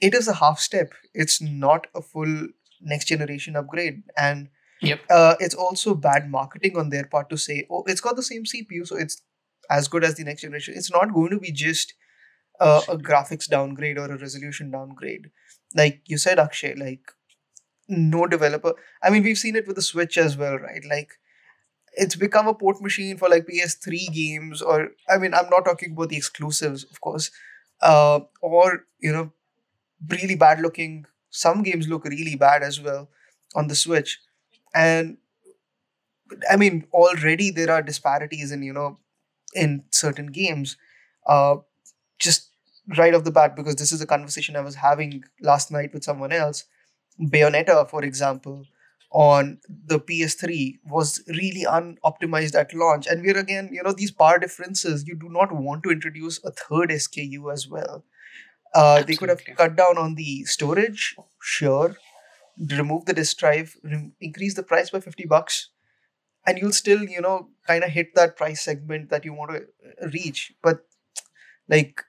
it 0.00 0.14
is 0.14 0.28
a 0.28 0.34
half 0.34 0.58
step. 0.60 0.92
It's 1.14 1.40
not 1.42 1.86
a 1.94 2.02
full 2.02 2.48
next 2.80 3.06
generation 3.06 3.56
upgrade, 3.56 4.02
and 4.16 4.48
Yep. 4.82 5.00
uh, 5.10 5.34
it's 5.40 5.54
also 5.54 5.94
bad 5.94 6.30
marketing 6.30 6.76
on 6.76 6.90
their 6.90 7.04
part 7.06 7.30
to 7.30 7.38
say, 7.38 7.66
oh, 7.70 7.84
it's 7.86 8.00
got 8.00 8.16
the 8.16 8.22
same 8.22 8.44
CPU, 8.44 8.84
so 8.84 8.96
it's 8.96 9.22
as 9.70 9.88
good 9.88 10.04
as 10.04 10.16
the 10.16 10.24
next 10.24 10.42
generation. 10.42 10.74
It's 10.76 10.90
not 10.92 11.14
going 11.14 11.30
to 11.30 11.38
be 11.40 11.52
just 11.52 11.94
uh, 12.60 12.82
a 12.88 12.96
graphics 12.96 13.48
downgrade 13.48 13.98
or 13.98 14.06
a 14.06 14.18
resolution 14.18 14.70
downgrade. 14.70 15.30
Like 15.74 16.02
you 16.06 16.18
said, 16.18 16.38
Akshay, 16.38 16.74
like 16.74 17.12
no 17.88 18.26
developer. 18.26 18.74
I 19.02 19.10
mean, 19.10 19.22
we've 19.22 19.38
seen 19.38 19.56
it 19.56 19.66
with 19.66 19.76
the 19.76 19.82
Switch 19.82 20.18
as 20.18 20.36
well, 20.36 20.56
right? 20.58 20.82
Like 20.88 21.12
it's 21.94 22.16
become 22.16 22.48
a 22.48 22.54
port 22.54 22.80
machine 22.80 23.16
for 23.16 23.28
like 23.28 23.46
PS3 23.46 24.08
games, 24.12 24.62
or 24.62 24.90
I 25.08 25.18
mean, 25.18 25.34
I'm 25.34 25.48
not 25.50 25.64
talking 25.64 25.92
about 25.92 26.08
the 26.10 26.16
exclusives, 26.16 26.84
of 26.84 27.00
course, 27.00 27.30
uh, 27.82 28.20
or 28.42 28.84
you 29.00 29.12
know, 29.12 29.32
really 30.08 30.36
bad 30.36 30.60
looking. 30.60 31.06
Some 31.30 31.62
games 31.62 31.88
look 31.88 32.04
really 32.04 32.36
bad 32.36 32.62
as 32.62 32.80
well 32.80 33.10
on 33.54 33.68
the 33.68 33.76
Switch, 33.76 34.20
and 34.74 35.18
I 36.50 36.56
mean, 36.56 36.86
already 36.92 37.50
there 37.50 37.70
are 37.70 37.82
disparities 37.82 38.52
in 38.52 38.62
you 38.62 38.72
know, 38.72 38.98
in 39.54 39.84
certain 39.90 40.28
games. 40.28 40.76
Uh, 41.26 41.56
just 42.22 42.50
right 42.98 43.14
off 43.14 43.24
the 43.24 43.30
bat, 43.30 43.56
because 43.56 43.76
this 43.76 43.92
is 43.92 44.00
a 44.00 44.06
conversation 44.06 44.56
I 44.56 44.60
was 44.60 44.76
having 44.76 45.24
last 45.40 45.70
night 45.70 45.92
with 45.92 46.04
someone 46.04 46.32
else. 46.32 46.64
Bayonetta, 47.20 47.88
for 47.88 48.02
example, 48.04 48.64
on 49.12 49.58
the 49.86 50.00
PS3 50.00 50.80
was 50.84 51.22
really 51.28 51.64
unoptimized 51.64 52.54
at 52.54 52.74
launch. 52.74 53.06
And 53.06 53.22
we're 53.22 53.38
again, 53.38 53.68
you 53.72 53.82
know, 53.82 53.92
these 53.92 54.10
power 54.10 54.38
differences, 54.38 55.06
you 55.06 55.14
do 55.14 55.28
not 55.28 55.52
want 55.52 55.82
to 55.84 55.90
introduce 55.90 56.42
a 56.44 56.50
third 56.50 56.90
SKU 56.90 57.52
as 57.52 57.68
well. 57.68 58.04
Uh, 58.74 59.02
they 59.02 59.16
could 59.16 59.28
have 59.28 59.44
cut 59.56 59.76
down 59.76 59.98
on 59.98 60.14
the 60.14 60.44
storage, 60.44 61.14
sure, 61.42 61.96
remove 62.58 63.04
the 63.04 63.12
disk 63.12 63.36
drive, 63.38 63.76
rem- 63.84 64.14
increase 64.20 64.54
the 64.54 64.62
price 64.62 64.90
by 64.90 65.00
50 65.00 65.26
bucks, 65.26 65.68
and 66.46 66.58
you'll 66.58 66.72
still, 66.72 67.02
you 67.02 67.20
know, 67.20 67.48
kind 67.66 67.84
of 67.84 67.90
hit 67.90 68.14
that 68.14 68.36
price 68.36 68.62
segment 68.62 69.10
that 69.10 69.26
you 69.26 69.34
want 69.34 69.50
to 69.50 69.58
uh, 69.58 70.08
reach. 70.08 70.54
But 70.62 70.86
like 71.68 72.02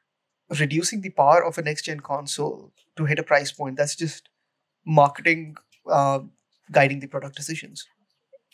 reducing 0.59 1.01
the 1.01 1.09
power 1.09 1.43
of 1.43 1.57
a 1.57 1.61
next 1.61 1.83
gen 1.83 1.99
console 1.99 2.71
to 2.97 3.05
hit 3.05 3.19
a 3.19 3.23
price 3.23 3.51
point, 3.51 3.77
that's 3.77 3.95
just 3.95 4.29
marketing 4.85 5.55
uh, 5.89 6.19
guiding 6.71 6.99
the 6.99 7.07
product 7.07 7.35
decisions. 7.35 7.85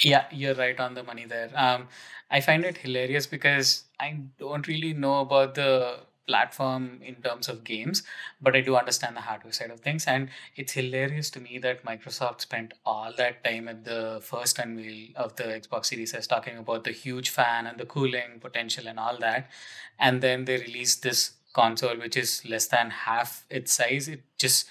Yeah, 0.03 0.25
you're 0.31 0.55
right 0.55 0.79
on 0.79 0.93
the 0.93 1.03
money 1.03 1.25
there. 1.25 1.51
Um, 1.55 1.87
I 2.31 2.39
find 2.39 2.63
it 2.63 2.77
hilarious 2.77 3.27
because 3.27 3.83
I 3.99 4.17
don't 4.37 4.67
really 4.67 4.93
know 4.93 5.19
about 5.19 5.55
the 5.55 5.99
platform 6.25 6.99
in 7.03 7.15
terms 7.15 7.49
of 7.49 7.63
games, 7.63 8.03
but 8.39 8.55
I 8.55 8.61
do 8.61 8.75
understand 8.75 9.17
the 9.17 9.21
hardware 9.21 9.51
side 9.51 9.71
of 9.71 9.79
things. 9.79 10.05
And 10.05 10.29
it's 10.55 10.73
hilarious 10.73 11.29
to 11.31 11.39
me 11.39 11.57
that 11.57 11.83
Microsoft 11.83 12.41
spent 12.41 12.73
all 12.85 13.11
that 13.17 13.43
time 13.43 13.67
at 13.67 13.83
the 13.83 14.19
first 14.21 14.59
unveil 14.59 15.07
of 15.15 15.35
the 15.35 15.45
Xbox 15.45 15.87
Series 15.87 16.13
S 16.13 16.27
talking 16.27 16.57
about 16.57 16.83
the 16.83 16.91
huge 16.91 17.31
fan 17.31 17.65
and 17.65 17.79
the 17.79 17.85
cooling 17.85 18.39
potential 18.39 18.87
and 18.87 18.99
all 18.99 19.17
that. 19.19 19.49
And 19.97 20.21
then 20.21 20.45
they 20.45 20.57
released 20.57 21.01
this 21.01 21.31
console, 21.53 21.97
which 21.97 22.17
is 22.17 22.43
less 22.45 22.67
than 22.67 22.89
half 22.89 23.45
its 23.49 23.73
size. 23.73 24.07
It 24.07 24.23
just 24.37 24.69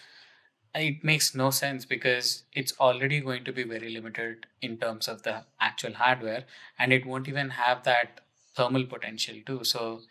it 0.74 1.02
makes 1.02 1.34
no 1.34 1.50
sense 1.50 1.84
because 1.84 2.44
it's 2.52 2.72
already 2.78 3.20
going 3.20 3.44
to 3.44 3.52
be 3.52 3.64
very 3.64 3.90
limited 3.90 4.46
in 4.60 4.76
terms 4.76 5.08
of 5.08 5.22
the 5.22 5.44
actual 5.60 5.94
hardware 5.94 6.44
and 6.78 6.92
it 6.92 7.06
won't 7.06 7.28
even 7.28 7.50
have 7.50 7.82
that 7.84 8.20
thermal 8.54 8.84
potential 8.84 9.36
too. 9.46 9.64
So 9.64 10.02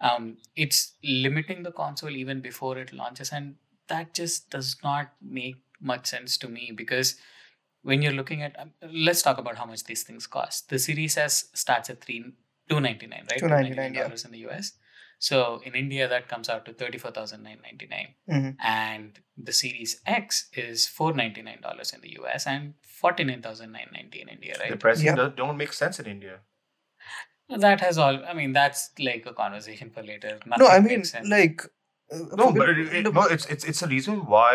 um, 0.00 0.36
it's 0.54 0.92
limiting 1.02 1.62
the 1.62 1.72
console 1.72 2.10
even 2.10 2.40
before 2.40 2.78
it 2.78 2.92
launches 2.92 3.30
and 3.32 3.56
that 3.88 4.14
just 4.14 4.50
does 4.50 4.76
not 4.82 5.12
make 5.20 5.56
much 5.80 6.06
sense 6.06 6.36
to 6.38 6.48
me 6.48 6.72
because 6.74 7.16
when 7.82 8.00
you're 8.00 8.12
looking 8.12 8.42
at 8.42 8.58
um, 8.60 8.70
let's 8.92 9.22
talk 9.22 9.38
about 9.38 9.56
how 9.56 9.64
much 9.64 9.84
these 9.84 10.04
things 10.04 10.26
cost. 10.26 10.68
The 10.68 10.78
series 10.78 11.16
s 11.16 11.48
starts 11.54 11.90
at 11.90 12.00
3 12.00 12.32
299 12.68 13.26
right? 13.30 13.38
299 13.38 13.94
yeah. 13.94 14.02
Dollars 14.02 14.24
in 14.24 14.30
the 14.30 14.38
us 14.38 14.72
so 15.26 15.38
in 15.68 15.74
India, 15.80 16.06
that 16.12 16.24
comes 16.30 16.48
out 16.52 16.62
to 16.68 16.72
thirty 16.82 16.98
four 17.02 17.10
thousand 17.16 17.42
nine 17.48 17.60
ninety 17.66 17.86
nine, 17.94 18.08
Mhm. 18.36 18.56
and 18.76 19.20
the 19.48 19.52
Series 19.58 19.92
X 20.20 20.38
is 20.62 20.86
four 21.00 21.10
ninety 21.20 21.42
nine 21.48 21.60
dollars 21.66 21.92
in 21.96 22.00
the 22.06 22.14
US 22.20 22.46
and 22.54 22.72
forty 23.02 23.24
nine 23.28 23.42
thousand 23.44 23.70
nine 23.80 23.90
ninety 23.98 24.20
in 24.24 24.28
India, 24.36 24.54
The 24.62 24.64
right? 24.70 24.80
pricing 24.86 25.06
Yeah. 25.10 25.20
do- 25.20 25.34
don't 25.42 25.60
make 25.64 25.72
sense 25.82 26.00
in 26.04 26.08
India. 26.14 26.40
That 27.66 27.80
has 27.86 27.98
all. 27.98 28.18
I 28.24 28.34
mean, 28.40 28.52
that's 28.58 28.82
like 29.10 29.26
a 29.26 29.34
conversation 29.34 29.90
for 29.90 30.02
later. 30.10 30.34
no 30.64 30.66
i 30.66 30.80
mean 30.80 30.98
makes 30.98 31.10
sense. 31.16 31.28
like 31.36 31.62
uh, 32.12 32.18
No, 32.42 32.46
but 32.60 32.68
it, 32.70 32.92
it- 33.00 33.12
no, 33.18 33.24
it's 33.36 33.46
it's 33.56 33.64
it's 33.72 33.82
a 33.82 33.88
reason 33.96 34.24
why 34.34 34.54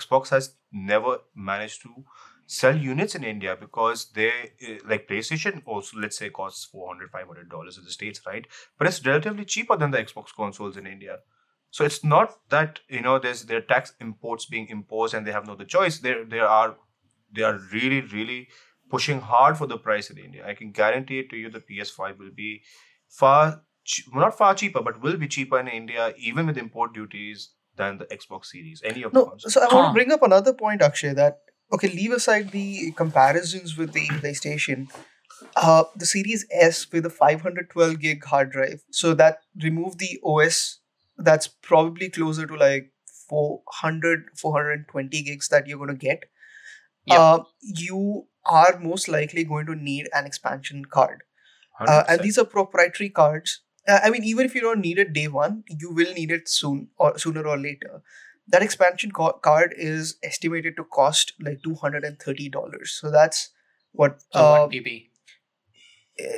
Xbox 0.00 0.30
has 0.36 0.50
never 0.92 1.18
managed 1.50 1.82
to 1.82 1.92
sell 2.50 2.76
units 2.76 3.14
in 3.14 3.24
India 3.24 3.54
because 3.60 4.10
they 4.18 4.28
uh, 4.66 4.74
like 4.88 5.06
PlayStation 5.08 5.62
also 5.66 5.98
let's 5.98 6.16
say 6.16 6.30
costs 6.30 6.64
400 6.64 7.10
500 7.10 7.50
dollars 7.50 7.76
in 7.78 7.84
the 7.84 7.90
states, 7.90 8.22
right? 8.26 8.46
But 8.78 8.86
it's 8.88 9.04
relatively 9.06 9.44
cheaper 9.44 9.76
than 9.76 9.90
the 9.90 9.98
Xbox 9.98 10.34
consoles 10.34 10.76
in 10.76 10.86
India. 10.86 11.18
So 11.70 11.84
it's 11.84 12.02
not 12.02 12.36
that 12.48 12.80
you 12.88 13.02
know 13.02 13.18
there's 13.18 13.42
there 13.44 13.58
are 13.58 13.68
tax 13.74 13.92
imports 14.00 14.46
being 14.46 14.68
imposed 14.68 15.14
and 15.14 15.26
they 15.26 15.32
have 15.32 15.46
no 15.46 15.52
other 15.52 15.66
choice. 15.76 15.98
There 15.98 16.24
there 16.24 16.48
are 16.48 16.76
they 17.30 17.42
are 17.42 17.58
really 17.72 18.00
really 18.00 18.48
pushing 18.90 19.20
hard 19.20 19.58
for 19.58 19.66
the 19.66 19.76
price 19.76 20.08
in 20.10 20.16
India. 20.18 20.46
I 20.46 20.54
can 20.54 20.70
guarantee 20.72 21.18
it 21.18 21.28
to 21.30 21.36
you 21.36 21.50
the 21.50 21.60
PS5 21.60 22.18
will 22.18 22.30
be 22.34 22.62
far 23.08 23.62
che- 23.84 24.04
not 24.14 24.38
far 24.38 24.54
cheaper, 24.54 24.82
but 24.82 25.02
will 25.02 25.18
be 25.18 25.28
cheaper 25.28 25.58
in 25.60 25.68
India 25.68 26.14
even 26.16 26.46
with 26.46 26.56
import 26.56 26.94
duties 26.94 27.50
than 27.76 27.98
the 27.98 28.06
Xbox 28.06 28.46
Series. 28.46 28.80
Any 28.82 29.02
of 29.02 29.12
the 29.12 29.18
no 29.20 29.26
consoles. 29.26 29.52
so 29.54 29.60
i 29.60 29.74
want 29.74 29.88
to 29.90 29.92
bring 29.98 30.10
up 30.16 30.22
another 30.22 30.54
point 30.54 30.82
akshay 30.82 31.12
that 31.12 31.42
okay 31.72 31.88
leave 31.88 32.12
aside 32.12 32.50
the 32.52 32.92
comparisons 32.96 33.76
with 33.76 33.92
the 33.92 34.06
playstation 34.22 34.88
uh 35.56 35.84
the 35.96 36.06
series 36.06 36.46
s 36.52 36.86
with 36.92 37.06
a 37.06 37.10
512 37.10 38.00
gig 38.00 38.24
hard 38.24 38.50
drive 38.50 38.82
so 38.90 39.14
that 39.14 39.40
remove 39.62 39.98
the 39.98 40.18
os 40.24 40.80
that's 41.18 41.48
probably 41.48 42.08
closer 42.08 42.46
to 42.46 42.56
like 42.56 42.92
400 43.28 44.26
420 44.36 45.22
gigs 45.22 45.48
that 45.48 45.66
you're 45.66 45.78
going 45.78 45.96
to 45.98 46.06
get 46.08 46.24
Yeah. 47.06 47.20
uh, 47.20 47.44
you 47.60 48.26
are 48.44 48.78
most 48.80 49.08
likely 49.08 49.44
going 49.44 49.66
to 49.66 49.74
need 49.74 50.08
an 50.14 50.26
expansion 50.26 50.84
card 50.84 51.22
uh, 51.86 51.86
100%. 51.86 52.10
and 52.10 52.24
these 52.24 52.38
are 52.38 52.44
proprietary 52.44 53.10
cards. 53.10 53.60
Uh, 53.88 54.00
I 54.04 54.10
mean, 54.10 54.24
even 54.24 54.46
if 54.46 54.54
you 54.54 54.60
don't 54.60 54.80
need 54.80 54.98
it 54.98 55.12
day 55.12 55.28
one, 55.28 55.64
you 55.68 55.92
will 55.92 56.12
need 56.14 56.30
it 56.30 56.48
soon 56.48 56.88
or 56.98 57.18
sooner 57.18 57.46
or 57.46 57.58
later. 57.58 58.02
That 58.48 58.62
expansion 58.62 59.12
ca- 59.12 59.32
card 59.32 59.74
is 59.76 60.16
estimated 60.22 60.76
to 60.76 60.84
cost 60.84 61.32
like 61.40 61.62
two 61.62 61.74
hundred 61.74 62.04
and 62.04 62.18
thirty 62.18 62.48
dollars. 62.48 62.92
So 62.92 63.10
that's 63.10 63.50
what. 63.92 64.22
so 64.32 64.40
uh, 64.40 64.60
one 64.60 64.70
TB. 64.70 65.10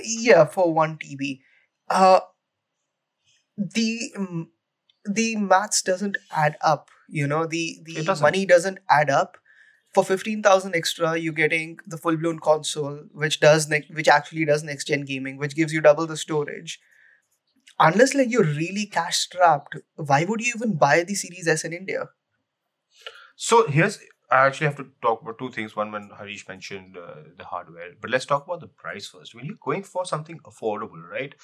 yeah, 0.03 0.45
for 0.45 0.73
one 0.73 0.99
TB. 0.99 1.41
Uh, 1.89 2.21
the 3.57 4.13
mm, 4.17 4.47
the 5.05 5.37
maths 5.37 5.83
doesn't 5.83 6.19
add 6.31 6.57
up. 6.63 6.91
You 7.09 7.27
know, 7.27 7.47
the 7.47 7.81
the 7.85 8.03
doesn't. 8.03 8.23
money 8.23 8.47
doesn't 8.47 8.79
add 8.89 9.11
up. 9.11 9.39
For 9.93 10.05
fifteen 10.05 10.43
thousand 10.43 10.77
extra, 10.77 11.17
you're 11.17 11.33
getting 11.33 11.79
the 11.87 11.99
full 11.99 12.17
blown 12.17 12.39
console, 12.39 13.05
which 13.13 13.41
does 13.41 13.69
ne- 13.69 13.89
which 13.93 14.09
actually 14.09 14.45
does 14.45 14.63
next 14.63 14.87
gen 14.87 15.05
gaming, 15.05 15.37
which 15.37 15.57
gives 15.57 15.73
you 15.73 15.81
double 15.81 16.07
the 16.07 16.17
storage. 16.17 16.81
Unless 17.81 18.15
like 18.15 18.31
you're 18.31 18.45
really 18.45 18.87
cash 18.87 19.19
strapped, 19.19 19.77
why 19.97 20.25
would 20.25 20.41
you 20.41 20.53
even 20.55 20.77
buy 20.77 21.03
the 21.03 21.15
Series 21.17 21.49
S 21.49 21.65
in 21.65 21.73
India? 21.73 22.11
So 23.37 23.67
here's 23.67 23.99
I 24.31 24.47
actually 24.47 24.69
have 24.69 24.77
to 24.77 24.87
talk 25.03 25.23
about 25.23 25.39
two 25.39 25.51
things. 25.51 25.75
One, 25.75 25.91
when 25.91 26.11
Harish 26.17 26.47
mentioned 26.47 26.97
uh, 26.97 27.15
the 27.37 27.45
hardware, 27.45 27.91
but 28.01 28.11
let's 28.11 28.27
talk 28.27 28.47
about 28.47 28.61
the 28.61 28.69
price 28.69 29.09
first. 29.09 29.35
When 29.35 29.45
you're 29.45 29.57
going 29.61 29.83
for 29.83 30.05
something 30.05 30.39
affordable, 30.41 31.03
right? 31.03 31.35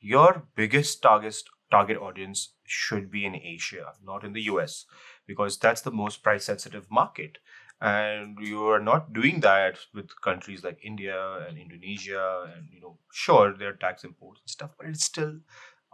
Your 0.00 0.46
biggest 0.54 1.02
target 1.02 1.36
target 1.70 1.98
audience 1.98 2.54
should 2.64 3.10
be 3.10 3.26
in 3.26 3.36
Asia, 3.36 3.92
not 4.02 4.24
in 4.24 4.32
the 4.32 4.42
US, 4.42 4.86
because 5.26 5.58
that's 5.58 5.82
the 5.82 5.90
most 5.90 6.22
price 6.22 6.44
sensitive 6.44 6.90
market. 6.90 7.38
And 7.82 8.38
you 8.40 8.66
are 8.68 8.80
not 8.80 9.12
doing 9.12 9.40
that 9.40 9.78
with 9.94 10.08
countries 10.22 10.64
like 10.64 10.78
India 10.82 11.46
and 11.48 11.58
Indonesia, 11.58 12.52
and 12.54 12.68
you 12.72 12.80
know, 12.80 12.98
sure 13.12 13.54
there 13.56 13.70
are 13.70 13.74
tax 13.74 14.04
imports 14.04 14.40
and 14.42 14.50
stuff, 14.50 14.70
but 14.78 14.86
it's 14.88 15.04
still 15.04 15.40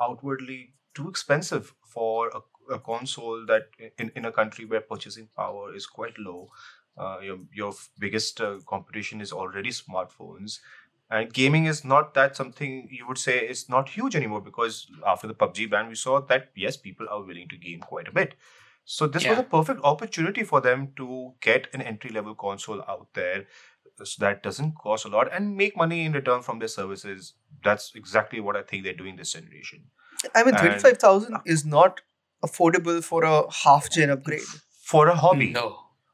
outwardly 0.00 0.72
too 0.94 1.08
expensive 1.08 1.74
for 1.84 2.28
a, 2.28 2.74
a 2.74 2.78
console 2.78 3.44
that 3.46 3.68
in, 3.98 4.10
in 4.16 4.24
a 4.24 4.32
country 4.32 4.64
where 4.64 4.80
purchasing 4.80 5.28
power 5.36 5.74
is 5.74 5.86
quite 5.86 6.18
low. 6.18 6.48
Uh, 6.98 7.18
your, 7.22 7.38
your 7.52 7.74
biggest 7.98 8.40
uh, 8.40 8.58
competition 8.66 9.20
is 9.20 9.30
already 9.30 9.68
smartphones. 9.70 10.60
And 11.10 11.32
gaming 11.32 11.66
is 11.66 11.84
not 11.84 12.14
that 12.14 12.34
something 12.34 12.88
you 12.90 13.06
would 13.06 13.18
say 13.18 13.38
is 13.38 13.68
not 13.68 13.90
huge 13.90 14.16
anymore 14.16 14.40
because 14.40 14.86
after 15.06 15.26
the 15.28 15.34
pubg 15.34 15.70
ban 15.70 15.88
we 15.88 15.94
saw 15.94 16.20
that 16.20 16.50
yes 16.56 16.76
people 16.76 17.06
are 17.08 17.22
willing 17.22 17.48
to 17.48 17.56
game 17.56 17.80
quite 17.80 18.08
a 18.08 18.12
bit. 18.12 18.34
So 18.84 19.06
this 19.06 19.26
was 19.26 19.38
a 19.38 19.42
perfect 19.42 19.80
opportunity 19.84 20.42
for 20.42 20.60
them 20.60 20.92
to 20.96 21.34
get 21.40 21.68
an 21.74 21.82
entry 21.82 22.10
level 22.10 22.34
console 22.34 22.82
out 22.88 23.08
there 23.14 23.46
so 24.04 24.24
that 24.24 24.42
doesn't 24.42 24.74
cost 24.82 25.04
a 25.04 25.08
lot 25.08 25.28
and 25.32 25.56
make 25.56 25.76
money 25.76 26.04
in 26.04 26.12
return 26.12 26.42
from 26.42 26.58
their 26.58 26.68
services. 26.68 27.34
That's 27.64 27.92
exactly 27.94 28.40
what 28.40 28.56
i 28.56 28.62
think 28.62 28.84
they're 28.84 28.94
doing 29.02 29.16
this 29.16 29.32
generation. 29.32 29.84
I 30.34 30.44
mean, 30.44 30.54
And- 30.54 30.62
thirty 30.64 30.78
five 30.78 30.98
thousand 30.98 31.36
is 31.46 31.64
not 31.64 32.00
affordable 32.44 33.02
for 33.02 33.24
a 33.24 33.34
half 33.64 33.90
gen 33.90 34.10
upgrade. 34.10 34.42
for 34.92 35.08
a 35.08 35.14
hobby. 35.16 35.50
No. 35.50 35.66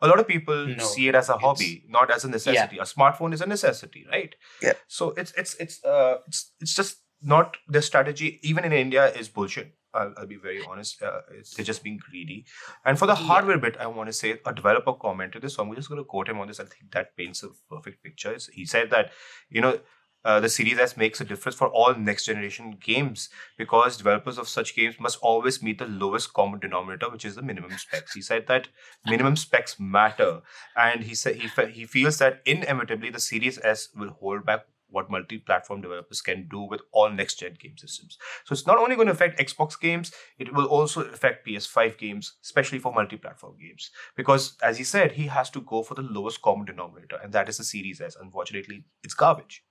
a 0.05 0.07
lot 0.11 0.19
of 0.21 0.27
people 0.29 0.61
No, 0.69 0.85
see 0.93 1.03
it 1.09 1.15
as 1.19 1.29
a 1.33 1.35
hobby 1.43 1.67
not 1.97 2.11
as 2.15 2.25
a 2.25 2.29
necessity. 2.31 2.79
A 2.85 2.87
smartphone 2.93 3.35
is 3.37 3.41
a 3.41 3.47
necessity 3.51 4.01
right? 4.13 4.35
Yeah. 4.63 4.73
so 4.99 5.11
it's 5.23 5.33
it's 5.43 5.53
it's 5.65 5.77
uh 5.85 6.15
it's 6.31 6.41
it's 6.61 6.75
just 6.79 6.97
not 7.35 7.57
the 7.77 7.83
strategy. 7.89 8.31
Even 8.53 8.65
in 8.71 8.73
india 8.79 9.05
is 9.23 9.29
bullshit 9.37 9.69
I'll, 9.95 10.13
I'll 10.17 10.27
be 10.27 10.37
very 10.37 10.61
honest. 10.69 11.03
Uh, 11.03 11.21
it's, 11.33 11.55
they're 11.55 11.65
just 11.65 11.83
being 11.83 11.99
greedy. 12.11 12.47
And 12.85 12.99
for 12.99 13.07
the 13.07 13.15
Yeah. 13.15 13.27
hardware 13.27 13.59
bit, 13.59 13.77
I 13.79 13.87
want 13.87 14.09
to 14.09 14.13
say 14.13 14.41
a 14.47 14.53
developer 14.53 14.93
commented 14.93 15.43
this, 15.43 15.55
so 15.55 15.63
I'm 15.63 15.75
just 15.75 15.89
going 15.89 16.01
to 16.01 16.05
quote 16.05 16.29
him 16.29 16.39
on 16.41 16.49
this. 16.49 16.61
I 16.61 16.65
think 16.65 16.93
that 16.93 17.17
paints 17.17 17.43
a 17.43 17.49
perfect 17.71 18.03
picture. 18.03 18.37
He 18.53 18.65
said 18.65 18.91
that, 18.91 19.11
you 19.51 19.61
know, 19.61 19.81
uh, 20.25 20.39
the 20.39 20.49
Series 20.49 20.79
S 20.79 20.97
makes 20.97 21.21
a 21.21 21.25
difference 21.25 21.57
for 21.57 21.67
all 21.69 21.95
next 21.97 22.27
generation 22.27 22.79
games 22.81 23.29
because 23.59 23.97
developers 23.97 24.39
of 24.39 24.49
such 24.49 24.77
games 24.77 25.01
must 25.01 25.19
always 25.21 25.61
meet 25.63 25.79
the 25.79 25.87
lowest 25.87 26.33
common 26.33 26.61
denominator, 26.61 27.11
which 27.11 27.25
is 27.25 27.35
the 27.35 27.43
minimum 27.43 27.77
specs. 27.77 28.15
He 28.15 28.23
said 28.23 28.47
that 28.47 28.69
minimum 29.05 29.35
specs 29.35 29.81
matter, 29.81 30.43
and 30.77 31.03
he 31.03 31.17
said 31.17 31.37
he 31.37 31.49
fe- 31.49 31.73
he 31.73 31.87
feels 31.87 32.19
that 32.19 32.41
inevitably 32.47 33.11
the 33.11 33.19
Series 33.19 33.59
S 33.65 33.89
will 33.97 34.11
hold 34.11 34.47
back 34.47 34.67
what 34.93 35.11
multi-platform 35.11 35.81
developers 35.81 36.21
can 36.21 36.49
do 36.49 36.63
with 36.63 36.81
all 36.93 37.11
next-gen 37.11 37.57
game 37.61 37.77
systems. 37.77 38.17
So 38.45 38.53
it's 38.53 38.67
not 38.67 38.79
only 38.79 38.95
going 38.95 39.09
to 39.09 39.13
affect 39.13 39.41
Xbox 39.41 39.81
games, 39.81 40.13
it 40.39 40.55
will 40.55 40.67
also 40.67 41.03
affect 41.03 41.47
PS5 41.47 41.99
games, 41.99 42.37
especially 42.45 42.79
for 42.79 42.93
multi-platform 42.93 43.57
games. 43.61 43.91
Because 44.17 44.57
as 44.63 44.79
he 44.79 44.85
said, 44.85 45.13
he 45.13 45.27
has 45.27 45.51
to 45.51 45.61
go 45.61 45.83
for 45.83 45.95
the 45.95 46.03
lowest 46.03 46.43
common 46.43 46.67
denominator, 46.67 47.17
and 47.23 47.33
that 47.33 47.49
is 47.49 47.59
the 47.59 47.65
Series 47.65 48.01
S. 48.01 48.17
Unfortunately, 48.21 48.85
it's 49.03 49.15
garbage. 49.15 49.65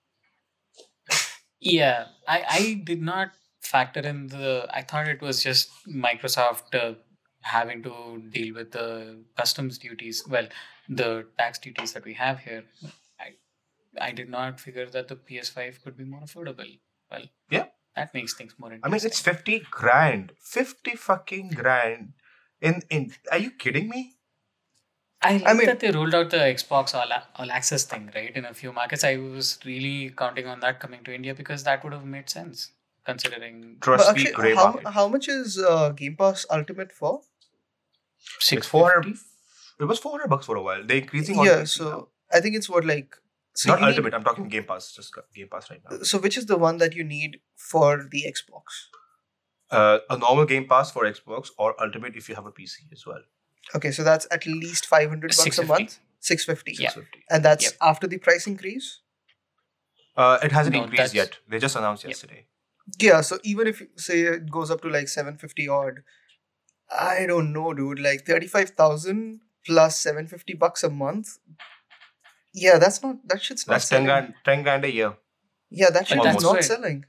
Yeah, 1.59 2.05
I, 2.27 2.43
I 2.49 2.81
did 2.83 3.01
not 3.01 3.29
factor 3.61 3.99
in 3.99 4.27
the. 4.27 4.67
I 4.73 4.81
thought 4.81 5.07
it 5.07 5.21
was 5.21 5.43
just 5.43 5.69
Microsoft 5.87 6.73
uh, 6.73 6.95
having 7.41 7.83
to 7.83 8.23
deal 8.31 8.55
with 8.55 8.71
the 8.71 9.23
customs 9.37 9.77
duties. 9.77 10.23
Well, 10.27 10.47
the 10.89 11.27
tax 11.37 11.59
duties 11.59 11.93
that 11.93 12.03
we 12.03 12.13
have 12.15 12.39
here. 12.39 12.63
I 13.99 14.07
I 14.07 14.11
did 14.11 14.29
not 14.29 14.59
figure 14.59 14.85
that 14.85 15.07
the 15.07 15.15
PS5 15.15 15.81
could 15.83 15.97
be 15.97 16.03
more 16.05 16.21
affordable. 16.21 16.79
Well, 17.09 17.25
Yeah. 17.49 17.65
that 17.95 18.13
makes 18.13 18.33
things 18.33 18.53
more 18.57 18.71
I 18.83 18.87
mean, 18.89 19.01
it's 19.03 19.19
50 19.19 19.59
grand. 19.69 20.33
50 20.39 20.95
fucking 20.95 21.49
grand. 21.49 22.13
In, 22.61 22.81
in, 22.89 23.13
are 23.31 23.37
you 23.37 23.51
kidding 23.51 23.89
me? 23.89 24.15
I 25.23 25.37
like 25.37 25.57
mean- 25.57 25.65
that 25.67 25.79
they 25.81 25.91
rolled 25.91 26.15
out 26.15 26.29
the 26.31 26.37
Xbox 26.37 26.95
All, 26.95 27.11
All 27.35 27.51
Access 27.51 27.83
thing, 27.83 28.09
right? 28.15 28.35
In 28.35 28.45
a 28.45 28.53
few 28.53 28.71
markets, 28.71 29.03
I 29.03 29.17
was 29.17 29.59
really 29.65 30.09
counting 30.11 30.47
on 30.47 30.59
that 30.61 30.79
coming 30.79 31.03
to 31.03 31.13
India 31.13 31.35
because 31.35 31.63
that 31.65 31.83
would 31.83 31.93
have 31.93 32.05
made 32.05 32.29
sense, 32.29 32.71
considering 33.05 33.77
Trust 33.81 34.05
But 34.07 34.15
me, 34.15 34.21
actually, 34.21 34.33
grey 34.35 34.55
how, 34.55 34.79
how 34.99 35.07
much 35.07 35.27
is 35.27 35.59
uh, 35.59 35.89
Game 35.89 36.15
Pass 36.15 36.45
Ultimate 36.49 36.91
for? 36.91 37.21
Six 38.39 38.67
400. 38.67 39.17
It 39.79 39.85
was 39.85 39.99
400 39.99 40.27
bucks 40.27 40.45
for 40.45 40.55
a 40.55 40.61
while. 40.61 40.83
They're 40.85 40.97
increasing 40.97 41.35
Yeah, 41.43 41.57
PC 41.57 41.57
now. 41.59 41.63
so 41.65 42.09
I 42.33 42.39
think 42.39 42.55
it's 42.55 42.69
what 42.69 42.85
like. 42.85 43.15
So 43.53 43.69
Not 43.69 43.79
you 43.79 43.85
need- 43.85 43.89
Ultimate. 43.91 44.13
I'm 44.13 44.23
talking 44.23 44.47
Game 44.47 44.63
Pass. 44.63 44.93
Just 44.93 45.13
Game 45.35 45.47
Pass 45.51 45.69
right 45.69 45.81
now. 45.89 45.97
so 46.03 46.17
which 46.19 46.37
is 46.37 46.45
the 46.45 46.57
one 46.57 46.77
that 46.77 46.95
you 46.95 47.03
need 47.03 47.39
for 47.55 48.07
the 48.09 48.23
Xbox? 48.33 48.63
Uh, 49.69 49.99
a 50.09 50.17
normal 50.17 50.45
Game 50.45 50.67
Pass 50.67 50.91
for 50.91 51.03
Xbox 51.03 51.49
or 51.57 51.81
Ultimate 51.81 52.15
if 52.15 52.27
you 52.29 52.35
have 52.35 52.45
a 52.45 52.51
PC 52.51 52.91
as 52.91 53.05
well. 53.05 53.21
Okay, 53.75 53.91
so 53.91 54.03
that's 54.03 54.27
at 54.31 54.45
least 54.45 54.85
five 54.85 55.09
hundred 55.09 55.35
bucks 55.37 55.57
a 55.57 55.63
month. 55.65 55.99
Six 56.19 56.45
fifty. 56.45 56.75
Yeah. 56.79 56.91
And 57.29 57.43
that's 57.43 57.63
Yep. 57.65 57.73
after 57.81 58.07
the 58.07 58.17
price 58.17 58.47
increase. 58.47 58.99
Uh, 60.15 60.37
it 60.43 60.51
hasn't 60.51 60.75
No, 60.75 60.83
increased 60.83 61.13
that's- 61.13 61.13
yet. 61.13 61.37
They 61.47 61.59
just 61.59 61.75
announced 61.75 62.03
Yep. 62.03 62.09
yesterday. 62.09 62.45
Yeah, 62.99 63.21
so 63.21 63.39
even 63.43 63.67
if 63.67 63.81
say 63.95 64.21
it 64.21 64.49
goes 64.51 64.69
up 64.71 64.81
to 64.81 64.89
like 64.89 65.07
seven 65.07 65.37
fifty 65.37 65.67
odd, 65.67 66.03
I 66.89 67.25
don't 67.25 67.53
know, 67.53 67.73
dude. 67.73 67.99
Like 67.99 68.25
thirty 68.25 68.47
five 68.47 68.71
thousand 68.71 69.41
plus 69.65 69.99
seven 69.99 70.27
fifty 70.27 70.53
bucks 70.53 70.83
a 70.83 70.89
month. 70.89 71.37
Yeah, 72.53 72.77
that's 72.77 73.01
not 73.01 73.17
that 73.27 73.41
shit's 73.41 73.65
not 73.67 73.73
That's 73.75 73.89
10 73.89 74.03
grand, 74.05 74.33
10 74.45 74.63
grand 74.63 74.85
a 74.85 74.91
year. 74.91 75.13
Yeah, 75.69 75.89
that 75.89 76.07
shit 76.07 76.17
is 76.25 76.43
not 76.43 76.53
Right. 76.55 76.63
selling. 76.63 77.05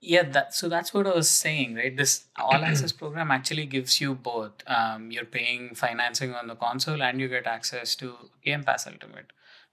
Yeah, 0.00 0.24
that 0.32 0.52
so 0.54 0.68
that's 0.68 0.92
what 0.92 1.06
I 1.06 1.14
was 1.14 1.30
saying, 1.30 1.76
right? 1.76 1.96
This 1.96 2.24
all 2.36 2.62
access 2.64 2.92
program 3.02 3.30
actually 3.30 3.64
gives 3.64 4.00
you 4.00 4.14
both. 4.14 4.52
Um, 4.66 5.10
you're 5.10 5.24
paying 5.24 5.74
financing 5.74 6.34
on 6.34 6.46
the 6.46 6.54
console 6.56 7.02
and 7.02 7.18
you 7.18 7.28
get 7.28 7.46
access 7.46 7.94
to 7.96 8.14
Game 8.44 8.64
Pass 8.64 8.86
Ultimate. 8.86 9.32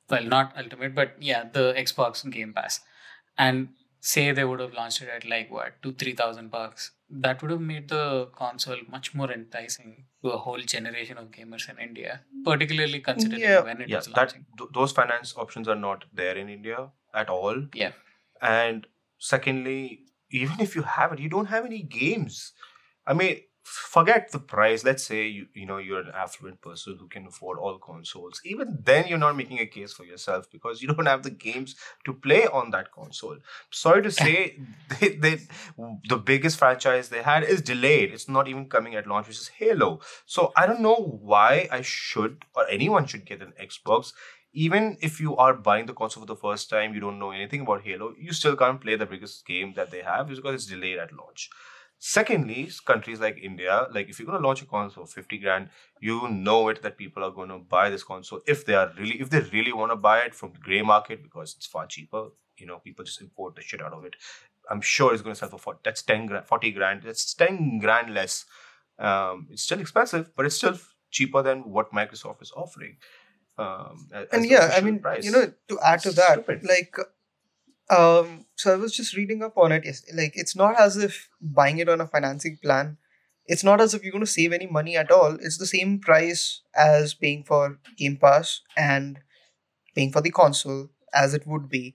Well, 0.09 0.23
not 0.23 0.53
Ultimate, 0.57 0.95
but 0.95 1.15
yeah, 1.19 1.43
the 1.51 1.73
Xbox 1.77 2.29
Game 2.31 2.53
Pass. 2.53 2.79
And 3.37 3.69
say 3.99 4.31
they 4.31 4.45
would 4.45 4.61
have 4.61 4.73
launched 4.73 5.01
it 5.01 5.09
at 5.09 5.25
like 5.25 5.51
what 5.51 5.73
two 5.83 5.91
three 5.91 6.13
thousand 6.13 6.51
bucks, 6.51 6.91
that 7.11 7.41
would 7.41 7.51
have 7.51 7.61
made 7.61 7.89
the 7.89 8.27
console 8.35 8.77
much 8.89 9.13
more 9.13 9.31
enticing 9.31 10.05
to 10.23 10.29
a 10.29 10.37
whole 10.37 10.59
generation 10.59 11.17
of 11.17 11.29
gamers 11.31 11.69
in 11.69 11.77
India, 11.77 12.21
particularly 12.45 12.99
considering 13.01 13.41
Yeah. 13.41 13.61
when 13.61 13.81
it 13.81 13.89
Yeah, 13.89 13.97
was 13.97 14.07
that 14.07 14.33
th- 14.57 14.69
those 14.73 14.91
finance 14.91 15.35
options 15.37 15.67
are 15.67 15.75
not 15.75 16.05
there 16.13 16.37
in 16.37 16.49
India 16.49 16.89
at 17.13 17.29
all. 17.29 17.67
Yeah. 17.73 17.91
And 18.41 18.87
secondly, 19.17 20.05
even 20.31 20.59
if 20.61 20.75
you 20.75 20.83
have 20.83 21.11
it, 21.13 21.19
you 21.19 21.29
don't 21.29 21.47
have 21.47 21.65
any 21.65 21.81
games. 21.83 22.53
I 23.05 23.13
mean, 23.13 23.41
forget 23.71 24.31
the 24.31 24.39
price. 24.39 24.83
Let's 24.83 25.03
say 25.03 25.27
you 25.27 25.47
you 25.53 25.65
know 25.65 25.77
you're 25.77 26.01
an 26.01 26.11
affluent 26.13 26.61
person 26.61 26.97
who 26.99 27.07
can 27.07 27.25
afford 27.27 27.57
all 27.59 27.77
consoles. 27.77 28.41
Even 28.43 28.79
then, 28.83 29.07
you're 29.07 29.17
not 29.17 29.35
making 29.35 29.59
a 29.59 29.65
case 29.65 29.93
for 29.93 30.03
yourself 30.03 30.49
because 30.51 30.81
you 30.81 30.87
don't 30.89 31.05
have 31.05 31.23
the 31.23 31.31
games 31.31 31.75
to 32.05 32.13
play 32.13 32.45
on 32.47 32.71
that 32.71 32.91
console. 32.91 33.37
Sorry 33.69 34.01
to 34.03 34.11
say, 34.21 34.59
they, 34.99 35.09
they 35.09 35.39
the 36.09 36.17
biggest 36.17 36.57
franchise 36.57 37.09
they 37.09 37.21
had 37.21 37.43
is 37.43 37.61
delayed. 37.61 38.11
It's 38.13 38.27
not 38.29 38.47
even 38.47 38.67
coming 38.69 38.95
at 38.95 39.07
launch, 39.07 39.27
which 39.27 39.37
is 39.39 39.47
Halo. 39.49 39.99
So 40.25 40.51
I 40.55 40.65
don't 40.65 40.81
know 40.81 41.19
why 41.21 41.67
I 41.71 41.81
should 41.81 42.45
or 42.55 42.67
anyone 42.69 43.05
should 43.05 43.25
get 43.25 43.41
an 43.41 43.53
Xbox. 43.61 44.13
Even 44.53 44.97
if 45.01 45.21
you 45.21 45.37
are 45.37 45.53
buying 45.53 45.85
the 45.85 45.93
console 45.93 46.23
for 46.23 46.27
the 46.27 46.35
first 46.35 46.69
time, 46.69 46.93
you 46.93 46.99
don't 46.99 47.19
know 47.19 47.31
anything 47.31 47.61
about 47.61 47.83
Halo, 47.83 48.13
you 48.19 48.33
still 48.33 48.57
can't 48.57 48.81
play 48.81 48.97
the 48.97 49.05
biggest 49.05 49.45
game 49.45 49.73
that 49.75 49.91
they 49.91 50.01
have 50.01 50.27
because 50.27 50.55
it's 50.55 50.65
delayed 50.65 50.97
at 50.97 51.13
launch. 51.13 51.49
Secondly, 52.03 52.67
countries 52.83 53.19
like 53.19 53.37
India, 53.43 53.85
like 53.93 54.09
if 54.09 54.17
you're 54.17 54.25
going 54.25 54.41
to 54.41 54.47
launch 54.47 54.63
a 54.63 54.65
console 54.65 55.05
for 55.05 55.11
50 55.11 55.37
grand, 55.37 55.69
you 55.99 56.27
know 56.29 56.67
it 56.69 56.81
that 56.81 56.97
people 56.97 57.23
are 57.23 57.29
going 57.29 57.49
to 57.49 57.59
buy 57.59 57.91
this 57.91 58.03
console 58.03 58.39
if 58.47 58.65
they 58.65 58.73
are 58.73 58.91
really, 58.97 59.21
if 59.21 59.29
they 59.29 59.41
really 59.53 59.71
want 59.71 59.91
to 59.91 59.95
buy 59.95 60.17
it 60.21 60.33
from 60.33 60.51
the 60.51 60.57
gray 60.57 60.81
market 60.81 61.21
because 61.21 61.53
it's 61.55 61.67
far 61.67 61.85
cheaper. 61.85 62.29
You 62.57 62.65
know, 62.65 62.79
people 62.79 63.05
just 63.05 63.21
import 63.21 63.55
the 63.55 63.61
shit 63.61 63.83
out 63.83 63.93
of 63.93 64.03
it. 64.03 64.15
I'm 64.67 64.81
sure 64.81 65.13
it's 65.13 65.21
going 65.21 65.35
to 65.35 65.39
sell 65.39 65.49
for 65.49 65.59
40, 65.59 65.81
that's 65.83 66.01
10 66.01 66.25
grand, 66.25 66.47
40 66.47 66.71
grand. 66.71 67.03
That's 67.03 67.35
10 67.35 67.77
grand 67.77 68.15
less. 68.15 68.45
Um, 68.97 69.47
it's 69.51 69.61
still 69.61 69.79
expensive, 69.79 70.35
but 70.35 70.47
it's 70.47 70.55
still 70.55 70.79
cheaper 71.11 71.43
than 71.43 71.69
what 71.69 71.91
Microsoft 71.93 72.41
is 72.41 72.51
offering. 72.55 72.97
Um, 73.59 74.07
and 74.31 74.43
yeah, 74.47 74.71
I 74.75 74.81
mean, 74.81 74.97
price. 74.99 75.23
you 75.23 75.31
know, 75.31 75.53
to 75.67 75.79
add 75.85 75.99
to 76.01 76.11
that, 76.13 76.45
Stupid. 76.45 76.63
like, 76.63 76.95
um, 77.91 78.45
so 78.55 78.73
I 78.73 78.77
was 78.77 78.95
just 78.95 79.15
reading 79.15 79.43
up 79.43 79.57
on 79.57 79.71
it. 79.71 79.83
Yes, 79.85 80.03
like 80.15 80.33
it's 80.35 80.55
not 80.55 80.79
as 80.79 80.97
if 80.97 81.29
buying 81.41 81.77
it 81.79 81.89
on 81.89 82.01
a 82.01 82.07
financing 82.07 82.57
plan. 82.63 82.97
It's 83.45 83.63
not 83.63 83.81
as 83.81 83.93
if 83.93 84.03
you're 84.03 84.13
going 84.13 84.23
to 84.23 84.31
save 84.31 84.53
any 84.53 84.67
money 84.67 84.95
at 84.95 85.11
all. 85.11 85.37
It's 85.41 85.57
the 85.57 85.65
same 85.65 85.99
price 85.99 86.61
as 86.73 87.13
paying 87.13 87.43
for 87.43 87.79
Game 87.97 88.17
Pass 88.17 88.61
and 88.77 89.19
paying 89.93 90.11
for 90.11 90.21
the 90.21 90.31
console 90.31 90.89
as 91.13 91.33
it 91.33 91.45
would 91.45 91.67
be. 91.67 91.93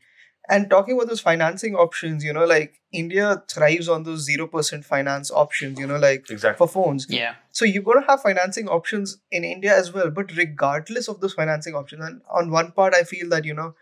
And 0.48 0.68
talking 0.68 0.94
about 0.94 1.08
those 1.08 1.20
financing 1.20 1.74
options, 1.74 2.22
you 2.22 2.32
know, 2.32 2.44
like 2.44 2.74
India 2.92 3.42
thrives 3.48 3.88
on 3.88 4.02
those 4.02 4.24
zero 4.24 4.46
percent 4.46 4.84
finance 4.84 5.30
options. 5.30 5.78
You 5.78 5.86
know, 5.86 5.96
like 5.96 6.28
exactly. 6.30 6.58
for 6.58 6.68
phones. 6.68 7.06
Yeah. 7.08 7.34
So 7.50 7.64
you're 7.64 7.82
going 7.82 8.00
to 8.00 8.06
have 8.06 8.22
financing 8.22 8.68
options 8.68 9.18
in 9.30 9.42
India 9.44 9.76
as 9.76 9.92
well. 9.92 10.10
But 10.10 10.36
regardless 10.36 11.08
of 11.08 11.20
those 11.20 11.32
financing 11.32 11.74
options, 11.74 12.04
and 12.04 12.20
on 12.30 12.50
one 12.50 12.72
part, 12.72 12.94
I 12.94 13.02
feel 13.02 13.28
that, 13.30 13.44
you 13.44 13.54
know, 13.54 13.74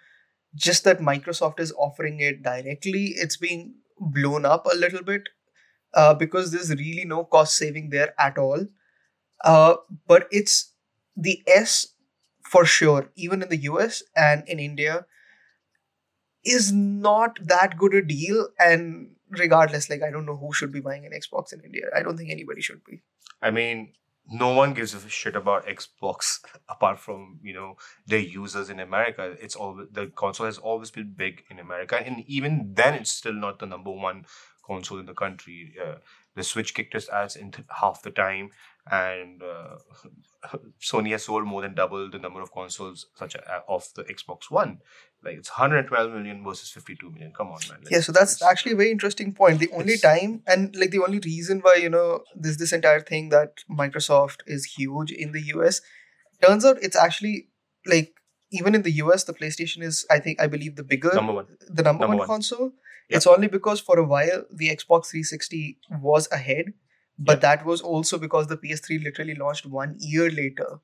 just 0.55 0.85
that 0.85 1.01
Microsoft 1.01 1.61
is 1.61 1.73
offering 1.73 2.21
it 2.21 2.43
directly, 2.43 3.15
it's 3.17 3.37
being 3.37 3.75
blown 3.99 4.45
up 4.45 4.67
a 4.67 4.77
little 4.77 5.03
bit 5.03 5.29
uh, 5.95 6.15
because 6.15 6.53
there's 6.53 6.71
really 6.71 7.05
no 7.05 7.25
cost 7.25 7.57
saving 7.57 7.91
there 7.91 8.15
at 8.19 8.39
all. 8.39 8.67
Uh, 9.45 9.75
but 10.07 10.27
it's 10.31 10.73
the 11.17 11.43
S 11.47 11.95
for 12.45 12.65
sure, 12.65 13.11
even 13.17 13.43
in 13.43 13.49
the 13.49 13.63
US 13.73 14.03
and 14.15 14.45
in 14.47 14.59
India, 14.59 15.07
is 16.45 16.73
not 16.73 17.39
that 17.43 17.77
good 17.79 17.95
a 17.95 18.03
deal. 18.03 18.49
And 18.59 19.17
regardless, 19.31 19.89
like, 19.89 20.03
I 20.03 20.11
don't 20.11 20.27
know 20.27 20.37
who 20.37 20.53
should 20.53 20.73
be 20.73 20.81
buying 20.81 21.07
an 21.07 21.13
Xbox 21.13 21.53
in 21.53 21.61
India. 21.61 21.85
I 21.97 22.03
don't 22.03 22.17
think 22.17 22.31
anybody 22.31 22.61
should 22.61 22.85
be. 22.85 23.03
I 23.43 23.51
mean, 23.51 23.93
no 24.31 24.55
one 24.55 24.73
gives 24.73 24.95
a 24.95 25.09
shit 25.09 25.37
about 25.37 25.67
Xbox 25.67 26.41
apart 26.69 26.99
from 26.99 27.39
you 27.43 27.55
know 27.55 27.77
their 28.07 28.21
users 28.21 28.71
in 28.71 28.81
America. 28.81 29.37
It's 29.41 29.57
always 29.57 29.89
the 29.91 30.07
console 30.07 30.47
has 30.47 30.59
always 30.59 30.91
been 30.91 31.15
big 31.17 31.45
in 31.51 31.59
America, 31.59 31.97
and 32.05 32.25
even 32.27 32.73
then, 32.75 32.95
it's 32.95 33.11
still 33.11 33.35
not 33.35 33.59
the 33.59 33.67
number 33.67 33.91
one 33.91 34.27
console 34.67 34.99
in 34.99 35.07
the 35.07 35.15
country. 35.15 35.75
Uh, 35.83 35.97
the 36.35 36.43
Switch 36.43 36.75
kicked 36.75 36.95
its 36.95 37.09
ass 37.09 37.37
in 37.37 37.53
half 37.69 38.03
the 38.03 38.11
time, 38.11 38.51
and 38.91 39.43
uh, 39.43 39.77
Sony 40.81 41.11
has 41.11 41.25
sold 41.25 41.45
more 41.45 41.63
than 41.63 41.75
double 41.75 42.11
the 42.11 42.19
number 42.19 42.41
of 42.41 42.53
consoles 42.53 43.07
such 43.15 43.35
a, 43.35 43.63
of 43.69 43.89
the 43.95 44.05
Xbox 44.05 44.51
One. 44.51 44.79
Like 45.25 45.39
it's 45.39 45.51
112 45.51 46.13
million 46.13 46.45
versus 46.45 46.71
52 46.71 47.11
million. 47.11 47.33
Come 47.37 47.49
on, 47.49 47.61
man. 47.69 47.81
Yeah, 47.91 48.01
so 48.01 48.13
that's 48.13 48.43
actually 48.43 48.73
a 48.73 48.77
very 48.77 48.91
interesting 48.91 49.33
point. 49.33 49.59
The 49.59 49.71
only 49.73 49.97
time 49.97 50.43
and 50.47 50.75
like 50.77 50.91
the 50.91 51.03
only 51.03 51.19
reason 51.19 51.61
why 51.61 51.75
you 51.81 51.89
know 51.89 52.25
this 52.35 52.59
this 52.59 52.73
entire 52.73 53.01
thing 53.01 53.31
that 53.31 53.65
Microsoft 53.71 54.43
is 54.47 54.65
huge 54.77 55.11
in 55.11 55.33
the 55.33 55.43
US 55.55 55.81
turns 56.43 56.65
out 56.65 56.77
it's 56.83 56.97
actually 56.97 57.49
like 57.87 58.15
even 58.51 58.75
in 58.75 58.83
the 58.83 58.93
US 59.03 59.25
the 59.25 59.33
PlayStation 59.33 59.83
is 59.83 60.07
I 60.11 60.19
think 60.19 60.41
I 60.41 60.47
believe 60.47 60.77
the 60.77 60.83
bigger 60.83 61.13
number 61.15 61.33
one. 61.33 61.47
the 61.69 61.83
number, 61.83 62.03
number 62.03 62.17
one, 62.17 62.19
one. 62.19 62.27
console. 62.27 62.73
Yeah. 63.09 63.17
It's 63.19 63.27
only 63.27 63.49
because 63.49 63.81
for 63.81 63.99
a 63.99 64.05
while 64.05 64.45
the 64.51 64.69
Xbox 64.69 65.11
360 65.11 65.79
was 66.01 66.29
ahead, 66.33 66.73
but 67.19 67.41
that 67.43 67.65
was 67.67 67.81
also 67.81 68.19
because 68.19 68.47
the 68.47 68.57
PS3 68.57 69.03
literally 69.03 69.35
launched 69.35 69.67
one 69.67 69.97
year 69.99 70.31
later. 70.31 70.81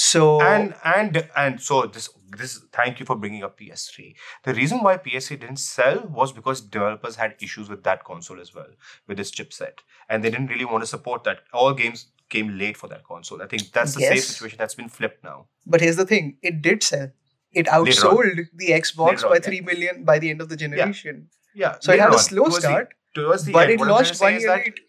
So 0.00 0.40
and 0.40 0.74
and 0.84 1.28
and 1.36 1.60
so 1.60 1.86
this 1.86 2.08
this 2.40 2.52
thank 2.72 3.00
you 3.00 3.06
for 3.06 3.16
bringing 3.16 3.42
up 3.42 3.58
PS3. 3.58 4.14
The 4.44 4.54
reason 4.54 4.78
why 4.84 4.96
PS3 4.96 5.40
didn't 5.40 5.58
sell 5.58 6.06
was 6.18 6.32
because 6.32 6.60
developers 6.60 7.16
had 7.16 7.34
issues 7.40 7.68
with 7.68 7.82
that 7.82 8.04
console 8.04 8.40
as 8.40 8.54
well, 8.54 8.68
with 9.08 9.18
its 9.18 9.32
chipset, 9.32 9.80
and 10.08 10.22
they 10.22 10.30
didn't 10.30 10.52
really 10.54 10.64
want 10.64 10.84
to 10.84 10.86
support 10.86 11.24
that. 11.24 11.38
All 11.52 11.74
games 11.74 12.06
came 12.28 12.56
late 12.58 12.76
for 12.76 12.86
that 12.92 13.02
console. 13.02 13.42
I 13.42 13.48
think 13.48 13.72
that's 13.72 13.94
the 13.96 14.02
same 14.02 14.18
situation 14.18 14.58
that's 14.58 14.76
been 14.76 14.88
flipped 14.88 15.24
now. 15.24 15.46
But 15.66 15.80
here's 15.80 15.96
the 15.96 16.06
thing: 16.06 16.36
it 16.42 16.62
did 16.62 16.84
sell. 16.84 17.10
It 17.52 17.66
outsold 17.66 18.42
the 18.54 18.68
Xbox 18.80 19.24
on, 19.24 19.30
by 19.30 19.36
yeah. 19.36 19.40
three 19.50 19.60
million 19.62 20.04
by 20.04 20.20
the 20.20 20.30
end 20.30 20.40
of 20.40 20.48
the 20.48 20.56
generation. 20.56 21.28
Yeah, 21.54 21.76
So 21.80 21.92
it 21.92 21.98
had 21.98 22.14
a 22.14 22.18
slow 22.20 22.44
towards 22.44 22.56
the- 22.56 22.60
start, 22.60 22.94
towards 23.14 23.46
the 23.46 23.52
but 23.52 23.70
end. 23.70 23.80
it 23.80 23.84
launched 23.94 24.20
one 24.20 24.38
year 24.38 24.48
that- 24.48 24.84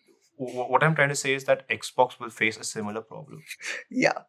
What 0.73 0.83
I'm 0.83 0.93
trying 0.97 1.09
to 1.09 1.15
say 1.19 1.33
is 1.37 1.45
that 1.45 1.63
Xbox 1.75 2.19
will 2.19 2.29
face 2.29 2.57
a 2.57 2.63
similar 2.63 3.01
problem. 3.01 3.39
Yeah, 4.03 4.19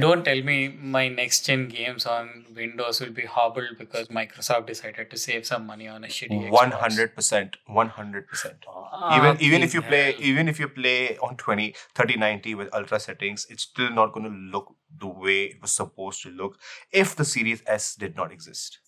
Don't 0.00 0.24
tell 0.24 0.42
me 0.42 0.68
my 0.68 1.08
next 1.08 1.46
gen 1.46 1.68
games 1.68 2.04
on 2.06 2.46
Windows 2.54 3.00
will 3.00 3.12
be 3.12 3.26
hobbled 3.26 3.78
because 3.78 4.08
Microsoft 4.08 4.66
decided 4.66 5.10
to 5.10 5.16
save 5.16 5.46
some 5.46 5.66
money 5.66 5.86
on 5.86 6.02
a 6.02 6.08
shitty 6.08 6.48
Xbox. 6.48 6.50
One 6.50 6.70
hundred 6.72 7.14
percent, 7.14 7.56
one 7.66 7.88
hundred 7.90 8.26
percent. 8.26 8.64
Ah, 8.68 9.16
even 9.18 9.40
even 9.40 9.62
if 9.62 9.72
you 9.74 9.80
fucking 9.82 9.90
play 9.90 10.12
hell. 10.12 10.22
even 10.30 10.48
if 10.48 10.58
you 10.58 10.68
play 10.68 11.16
on 11.18 11.36
20 11.36 11.74
3090 11.94 12.54
with 12.54 12.74
ultra 12.74 12.98
settings 12.98 13.46
it's 13.50 13.62
still 13.64 13.90
not 13.90 14.12
going 14.12 14.24
to 14.24 14.36
look 14.56 14.74
the 14.98 15.06
way 15.06 15.44
it 15.44 15.60
was 15.60 15.70
supposed 15.70 16.22
to 16.22 16.30
look 16.30 16.58
if 16.90 17.14
the 17.14 17.24
series 17.24 17.62
s 17.66 17.94
did 17.94 18.16
not 18.16 18.32
exist 18.32 18.78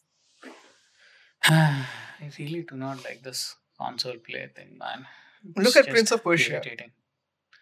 I 1.45 1.85
really 2.39 2.63
do 2.63 2.77
not 2.77 3.05
like 3.05 3.23
this 3.23 3.57
console 3.79 4.17
play 4.17 4.49
thing, 4.55 4.77
man. 4.79 5.07
Look 5.57 5.77
at 5.77 5.87
Prince 5.89 6.11
of 6.11 6.25
Persia. 6.25 6.53
irritating. 6.55 6.91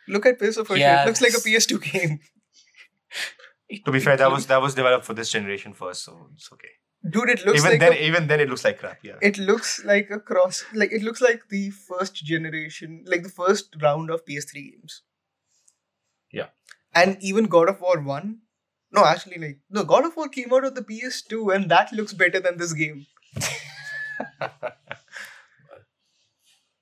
look 0.09 0.25
at 0.27 0.39
Prince 0.39 0.57
of 0.57 0.67
Persia. 0.67 0.81
Yeah, 0.81 1.03
it 1.03 1.07
looks 1.07 1.21
like 1.21 1.35
a 1.35 1.37
PS2 1.37 1.83
game. 1.93 2.21
It- 3.69 3.85
To 3.85 3.91
be 3.93 3.99
it 3.99 4.05
fair, 4.05 4.17
that 4.17 4.25
look- 4.27 4.37
was 4.37 4.47
that 4.47 4.61
was 4.63 4.75
developed 4.75 5.05
for 5.05 5.15
this 5.15 5.31
generation 5.31 5.73
first, 5.75 6.05
so 6.05 6.31
it's 6.35 6.51
okay. 6.53 6.75
Dude, 7.15 7.29
it 7.31 7.45
looks 7.47 7.59
even 7.61 7.71
like 7.73 7.81
then, 7.81 7.93
a- 7.93 8.07
even 8.09 8.27
then, 8.27 8.41
it 8.41 8.49
looks 8.49 8.65
like 8.65 8.79
crap. 8.79 8.99
Yeah. 9.09 9.19
it 9.31 9.39
looks 9.39 9.73
like 9.85 10.09
a 10.11 10.19
cross 10.31 10.65
like 10.83 10.93
it 10.93 11.03
looks 11.03 11.21
like 11.21 11.43
the 11.51 11.71
first 11.71 12.17
generation 12.31 13.05
like 13.07 13.23
the 13.27 13.29
first 13.41 13.77
round 13.83 14.11
of 14.11 14.25
ps3 14.31 14.63
games 14.71 15.03
Yeah. 16.33 16.49
and 17.03 17.17
even 17.31 17.47
god 17.57 17.69
of 17.75 17.81
war 17.81 18.01
1 18.01 18.41
no 18.99 19.05
actually 19.11 19.39
like 19.45 19.59
no 19.79 19.85
god 19.93 20.05
of 20.09 20.17
war 20.17 20.29
came 20.39 20.53
out 20.59 20.65
of 20.71 20.75
the 20.81 20.83
ps2 20.91 21.55
and 21.55 21.71
that 21.77 21.93
looks 22.01 22.13
better 22.25 22.41
than 22.49 22.57
this 22.65 22.73
game 22.83 23.07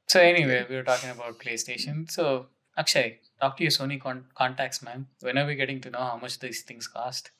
So 0.08 0.20
anyway, 0.20 0.64
we 0.68 0.76
were 0.76 0.82
talking 0.84 1.10
about 1.10 1.38
PlayStation. 1.40 2.08
So 2.10 2.46
Akshay, 2.76 3.20
talk 3.44 3.56
to 3.58 3.64
your 3.64 3.70
Sony 3.78 4.00
con- 4.00 4.26
contacts, 4.34 4.82
man. 4.82 5.06
When 5.20 5.38
are 5.38 5.46
we 5.46 5.54
getting 5.54 5.80
to 5.82 5.90
know 5.90 6.04
how 6.10 6.18
much 6.24 6.38
these 6.38 6.62
things 6.62 6.88
cost? 6.88 7.30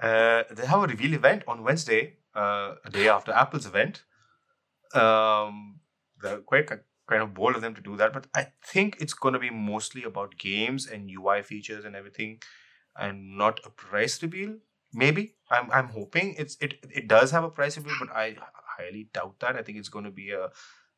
Uh, 0.00 0.42
they 0.50 0.66
have 0.66 0.82
a 0.82 0.86
reveal 0.86 1.14
event 1.14 1.44
on 1.46 1.62
Wednesday, 1.62 2.16
uh, 2.34 2.74
a 2.84 2.90
day 2.90 3.08
after 3.08 3.32
Apple's 3.32 3.66
event. 3.66 4.02
Um, 4.94 5.80
they're 6.22 6.38
quite 6.38 6.66
kind 6.68 7.22
of 7.22 7.34
bold 7.34 7.56
of 7.56 7.62
them 7.62 7.74
to 7.74 7.80
do 7.80 7.96
that, 7.96 8.12
but 8.12 8.26
I 8.34 8.48
think 8.64 8.96
it's 9.00 9.14
going 9.14 9.34
to 9.34 9.40
be 9.40 9.50
mostly 9.50 10.04
about 10.04 10.38
games 10.38 10.86
and 10.86 11.10
UI 11.10 11.42
features 11.42 11.84
and 11.84 11.96
everything, 11.96 12.38
and 12.96 13.36
not 13.36 13.60
a 13.64 13.70
price 13.70 14.22
reveal. 14.22 14.56
Maybe 14.94 15.34
I'm 15.50 15.70
I'm 15.70 15.88
hoping 15.88 16.34
it's 16.38 16.56
it 16.60 16.74
it 17.00 17.08
does 17.08 17.30
have 17.30 17.44
a 17.44 17.54
price 17.58 17.76
reveal, 17.78 17.96
but 17.98 18.10
I 18.14 18.36
highly 18.78 19.08
doubt 19.12 19.40
that. 19.40 19.56
I 19.56 19.62
think 19.62 19.78
it's 19.78 19.94
going 19.96 20.04
to 20.04 20.16
be 20.22 20.30
a 20.30 20.50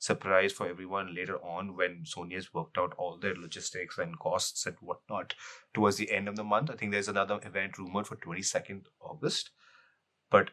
surprise 0.05 0.53
for 0.53 0.69
everyone 0.69 1.15
later 1.15 1.39
on 1.43 1.77
when 1.77 2.05
Sony 2.05 2.35
has 2.35 2.53
worked 2.53 2.79
out 2.79 2.95
all 2.99 3.17
their 3.17 3.35
logistics 3.35 3.99
and 3.99 4.19
costs 4.19 4.67
and 4.67 4.77
whatnot 4.81 5.35
towards 5.73 5.97
the 5.97 6.11
end 6.13 6.29
of 6.29 6.37
the 6.37 6.45
month. 6.45 6.71
I 6.71 6.75
think 6.75 6.93
there's 6.93 7.09
another 7.09 7.41
event 7.43 7.79
rumored 7.79 8.07
for 8.07 8.17
22nd 8.17 8.83
August. 9.01 9.51
But 10.31 10.51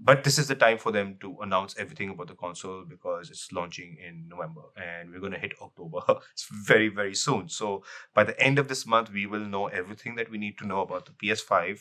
but 0.00 0.22
this 0.22 0.38
is 0.38 0.46
the 0.46 0.54
time 0.54 0.78
for 0.78 0.92
them 0.92 1.16
to 1.20 1.38
announce 1.40 1.76
everything 1.76 2.10
about 2.10 2.28
the 2.28 2.36
console 2.36 2.84
because 2.88 3.30
it's 3.30 3.50
launching 3.50 3.96
in 3.98 4.28
November 4.28 4.60
and 4.76 5.10
we're 5.10 5.18
going 5.18 5.32
to 5.32 5.40
hit 5.40 5.54
October. 5.60 5.98
it's 6.32 6.46
very 6.48 6.88
very 6.88 7.16
soon. 7.16 7.48
So 7.48 7.82
by 8.14 8.22
the 8.22 8.40
end 8.40 8.60
of 8.60 8.68
this 8.68 8.86
month 8.86 9.10
we 9.10 9.26
will 9.26 9.44
know 9.54 9.66
everything 9.66 10.14
that 10.14 10.30
we 10.30 10.38
need 10.38 10.56
to 10.58 10.66
know 10.68 10.82
about 10.82 11.06
the 11.06 11.12
PS5 11.12 11.80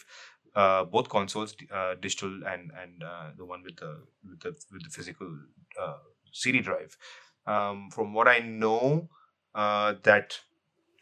uh, 0.58 0.84
both 0.86 1.08
consoles, 1.08 1.56
uh, 1.72 1.93
digital 2.02 2.32
and 2.52 2.72
and 2.82 3.04
uh, 3.04 3.30
the 3.38 3.45
one 3.45 3.62
with 3.64 3.76
the 3.78 3.91
with 4.28 4.39
the 4.39 4.56
with 4.72 4.84
the 4.84 4.89
physical 4.89 5.30
uh, 5.80 5.98
CD 6.38 6.62
drive. 6.62 6.98
Um, 7.46 7.90
from 7.92 8.14
what 8.14 8.28
I 8.28 8.40
know, 8.40 9.10
uh, 9.56 9.96
that 10.04 10.40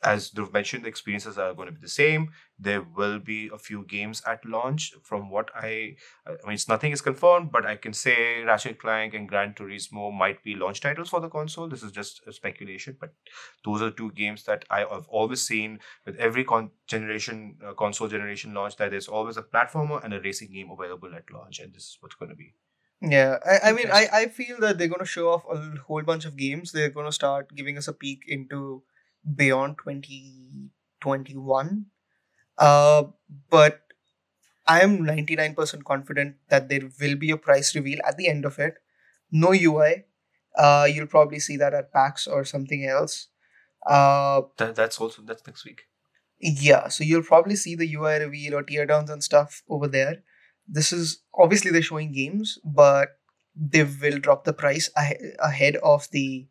as 0.05 0.29
Dhruv 0.29 0.53
mentioned, 0.53 0.83
the 0.83 0.87
experiences 0.87 1.37
are 1.37 1.53
going 1.53 1.65
to 1.65 1.71
be 1.71 1.81
the 1.81 1.89
same. 1.89 2.31
There 2.59 2.83
will 2.83 3.17
be 3.19 3.49
a 3.51 3.57
few 3.57 3.83
games 3.85 4.21
at 4.27 4.45
launch. 4.45 4.93
From 5.01 5.31
what 5.31 5.49
I, 5.55 5.95
I 6.27 6.31
mean, 6.45 6.53
it's 6.53 6.69
nothing 6.69 6.91
is 6.91 7.01
confirmed, 7.01 7.51
but 7.51 7.65
I 7.65 7.75
can 7.75 7.91
say 7.91 8.43
Ratchet 8.43 8.79
Clank 8.79 9.15
and 9.15 9.27
Gran 9.27 9.55
Turismo 9.55 10.13
might 10.13 10.43
be 10.43 10.55
launch 10.55 10.81
titles 10.81 11.09
for 11.09 11.19
the 11.19 11.29
console. 11.29 11.67
This 11.67 11.81
is 11.81 11.91
just 11.91 12.21
speculation, 12.31 12.97
but 12.99 13.13
those 13.65 13.81
are 13.81 13.91
two 13.91 14.11
games 14.11 14.43
that 14.43 14.63
I 14.69 14.81
have 14.81 15.07
always 15.07 15.41
seen 15.41 15.79
with 16.05 16.15
every 16.17 16.43
con- 16.43 16.71
generation 16.87 17.57
uh, 17.65 17.73
console 17.73 18.07
generation 18.07 18.53
launch 18.53 18.75
that 18.77 18.91
there's 18.91 19.07
always 19.07 19.37
a 19.37 19.43
platformer 19.43 20.03
and 20.03 20.13
a 20.13 20.21
racing 20.21 20.51
game 20.51 20.69
available 20.69 21.15
at 21.15 21.31
launch, 21.31 21.59
and 21.59 21.73
this 21.73 21.83
is 21.83 21.97
what's 21.99 22.15
going 22.15 22.29
to 22.29 22.35
be. 22.35 22.53
Yeah 23.01 23.37
i, 23.45 23.69
I 23.69 23.71
mean 23.73 23.87
I, 23.91 24.07
I 24.13 24.25
feel 24.27 24.57
that 24.59 24.77
they're 24.77 24.87
going 24.87 24.99
to 24.99 25.05
show 25.05 25.29
off 25.29 25.43
a 25.51 25.57
whole 25.87 26.03
bunch 26.03 26.25
of 26.25 26.37
games 26.37 26.71
they're 26.71 26.89
going 26.89 27.05
to 27.05 27.11
start 27.11 27.53
giving 27.55 27.77
us 27.77 27.87
a 27.87 27.93
peek 27.93 28.23
into 28.27 28.83
beyond 29.35 29.77
2021 29.79 31.85
uh 32.57 33.03
but 33.49 33.81
I 34.67 34.81
am 34.81 34.99
99% 34.99 35.83
confident 35.83 36.35
that 36.49 36.69
there 36.69 36.89
will 36.99 37.15
be 37.15 37.31
a 37.31 37.37
price 37.37 37.75
reveal 37.75 37.99
at 38.05 38.17
the 38.17 38.27
end 38.27 38.45
of 38.45 38.57
it. 38.57 38.75
No 39.31 39.53
UI. 39.53 40.05
Uh, 40.57 40.87
you'll 40.91 41.07
probably 41.07 41.39
see 41.39 41.57
that 41.57 41.73
at 41.73 41.91
PAX 41.93 42.27
or 42.27 42.43
something 42.45 42.85
else. 42.85 43.27
Uh, 43.85 44.41
That, 44.57 44.75
that's 44.75 44.99
also 44.99 45.21
that's 45.21 45.45
next 45.45 45.65
week. 45.65 45.83
yeah, 46.39 46.87
so 46.87 47.03
you'll 47.03 47.23
probably 47.23 47.55
see 47.55 47.75
the 47.75 47.91
UI 47.93 48.19
reveal 48.19 48.55
or 48.55 48.63
teardowns 48.63 49.09
and 49.09 49.23
stuff 49.23 49.63
over 49.69 49.87
there. 49.87 50.23
This 50.67 50.91
is 50.91 51.21
obviously 51.33 51.71
they're 51.71 51.81
showing 51.81 52.11
games, 52.11 52.59
but 52.63 53.09
they 53.55 53.83
will 53.83 54.19
drop 54.19 54.43
the 54.43 54.53
price 54.53 54.89
ahe- 54.97 55.35
ahead 55.39 55.77
of 55.77 56.07
the 56.11 56.47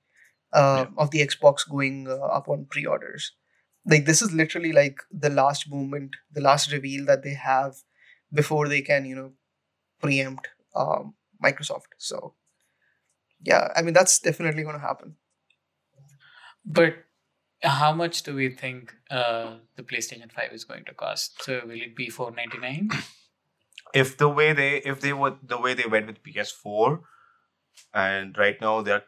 uh, 0.53 0.87
of 0.97 1.11
the 1.11 1.27
Xbox 1.27 1.69
going 1.69 2.07
uh, 2.09 2.17
up 2.27 2.49
on 2.49 2.67
pre-orders. 2.71 3.33
Like 3.85 4.07
this 4.07 4.23
is 4.23 4.33
literally 4.33 4.73
like 4.73 4.99
the 5.11 5.31
last 5.31 5.69
moment, 5.69 6.17
the 6.33 6.41
last 6.41 6.73
reveal 6.73 7.05
that 7.07 7.23
they 7.23 7.35
have 7.35 7.75
before 8.33 8.69
they 8.69 8.81
can, 8.81 9.05
you 9.05 9.17
know, 9.17 9.33
preempt 10.01 10.49
um, 10.75 11.15
Microsoft. 11.45 11.93
So 11.99 12.35
yeah, 13.43 13.69
I 13.77 13.83
mean 13.83 13.95
that's 13.95 14.19
definitely 14.19 14.63
going 14.63 14.77
to 14.77 14.81
happen. 14.81 15.17
But 16.65 16.95
how 17.63 17.93
much 17.93 18.23
do 18.23 18.35
we 18.35 18.51
think 18.51 18.95
uh, 19.11 19.57
the 19.77 19.83
PlayStation 19.83 20.31
5 20.33 20.53
is 20.53 20.65
going 20.65 20.85
to 20.85 20.95
cost? 20.95 21.43
So 21.43 21.61
will 21.67 21.81
it 21.81 21.97
be 21.97 22.09
499? 22.09 22.91
If 23.95 24.17
the 24.19 24.29
way 24.29 24.53
they 24.53 24.79
if 24.79 25.01
they 25.01 25.15
were 25.15 25.37
the 25.43 25.59
way 25.59 25.75
they 25.75 25.87
went 25.87 26.07
with 26.09 26.23
PS4, 26.25 27.03
and 27.95 28.37
right 28.39 28.61
now 28.61 28.83
they're 28.83 29.05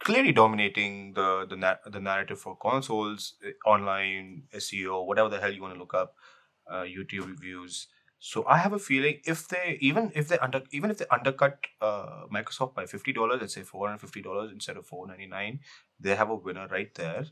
clearly 0.00 0.32
dominating 0.32 1.14
the 1.14 1.46
the 1.48 1.56
na- 1.56 1.82
the 1.86 2.00
narrative 2.00 2.40
for 2.40 2.56
consoles, 2.56 3.34
eh, 3.44 3.52
online 3.66 4.44
SEO, 4.52 5.02
whatever 5.06 5.28
the 5.28 5.40
hell 5.40 5.52
you 5.52 5.62
want 5.62 5.74
to 5.74 5.80
look 5.80 5.94
up, 5.94 6.14
uh, 6.70 6.82
YouTube 6.82 7.26
reviews. 7.28 7.88
So 8.18 8.44
I 8.46 8.58
have 8.58 8.72
a 8.72 8.78
feeling 8.78 9.20
if 9.24 9.48
they 9.48 9.78
even 9.80 10.12
if 10.14 10.28
they 10.28 10.38
under 10.38 10.62
even 10.72 10.90
if 10.90 10.98
they 10.98 11.06
undercut 11.10 11.58
uh, 11.80 12.26
Microsoft 12.32 12.74
by 12.74 12.86
fifty 12.86 13.12
dollars, 13.12 13.40
let's 13.40 13.54
say 13.54 13.62
four 13.62 13.88
hundred 13.88 14.00
fifty 14.00 14.22
dollars 14.22 14.52
instead 14.52 14.76
of 14.76 14.86
four 14.86 15.06
ninety 15.06 15.26
nine, 15.26 15.60
they 16.00 16.14
have 16.16 16.30
a 16.30 16.34
winner 16.34 16.66
right 16.68 16.94
there. 16.94 17.26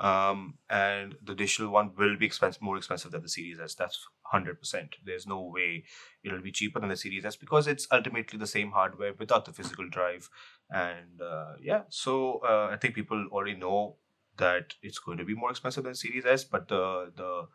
Um, 0.00 0.58
and 0.68 1.14
the 1.22 1.34
digital 1.34 1.68
one 1.70 1.92
will 1.96 2.16
be 2.16 2.26
expensive, 2.26 2.60
more 2.62 2.76
expensive 2.76 3.12
than 3.12 3.22
the 3.22 3.28
Series 3.28 3.60
S. 3.60 3.74
That's 3.74 4.06
hundred 4.32 4.58
percent. 4.58 4.96
There's 5.04 5.26
no 5.26 5.40
way 5.40 5.84
it'll 6.24 6.40
be 6.40 6.52
cheaper 6.52 6.80
than 6.80 6.88
the 6.88 6.96
Series 6.96 7.24
S 7.24 7.36
because 7.36 7.66
it's 7.66 7.86
ultimately 7.92 8.38
the 8.38 8.46
same 8.46 8.72
hardware 8.72 9.12
without 9.18 9.44
the 9.44 9.52
physical 9.52 9.88
drive. 9.88 10.28
And 10.70 11.20
uh, 11.20 11.52
yeah, 11.62 11.82
so 11.88 12.40
uh, 12.44 12.68
I 12.72 12.76
think 12.76 12.94
people 12.94 13.26
already 13.30 13.56
know 13.56 13.96
that 14.38 14.74
it's 14.82 14.98
going 14.98 15.18
to 15.18 15.24
be 15.24 15.34
more 15.34 15.50
expensive 15.50 15.84
than 15.84 15.94
Series 15.94 16.24
S, 16.24 16.44
but 16.44 16.68
the 16.68 17.12
the 17.14 17.48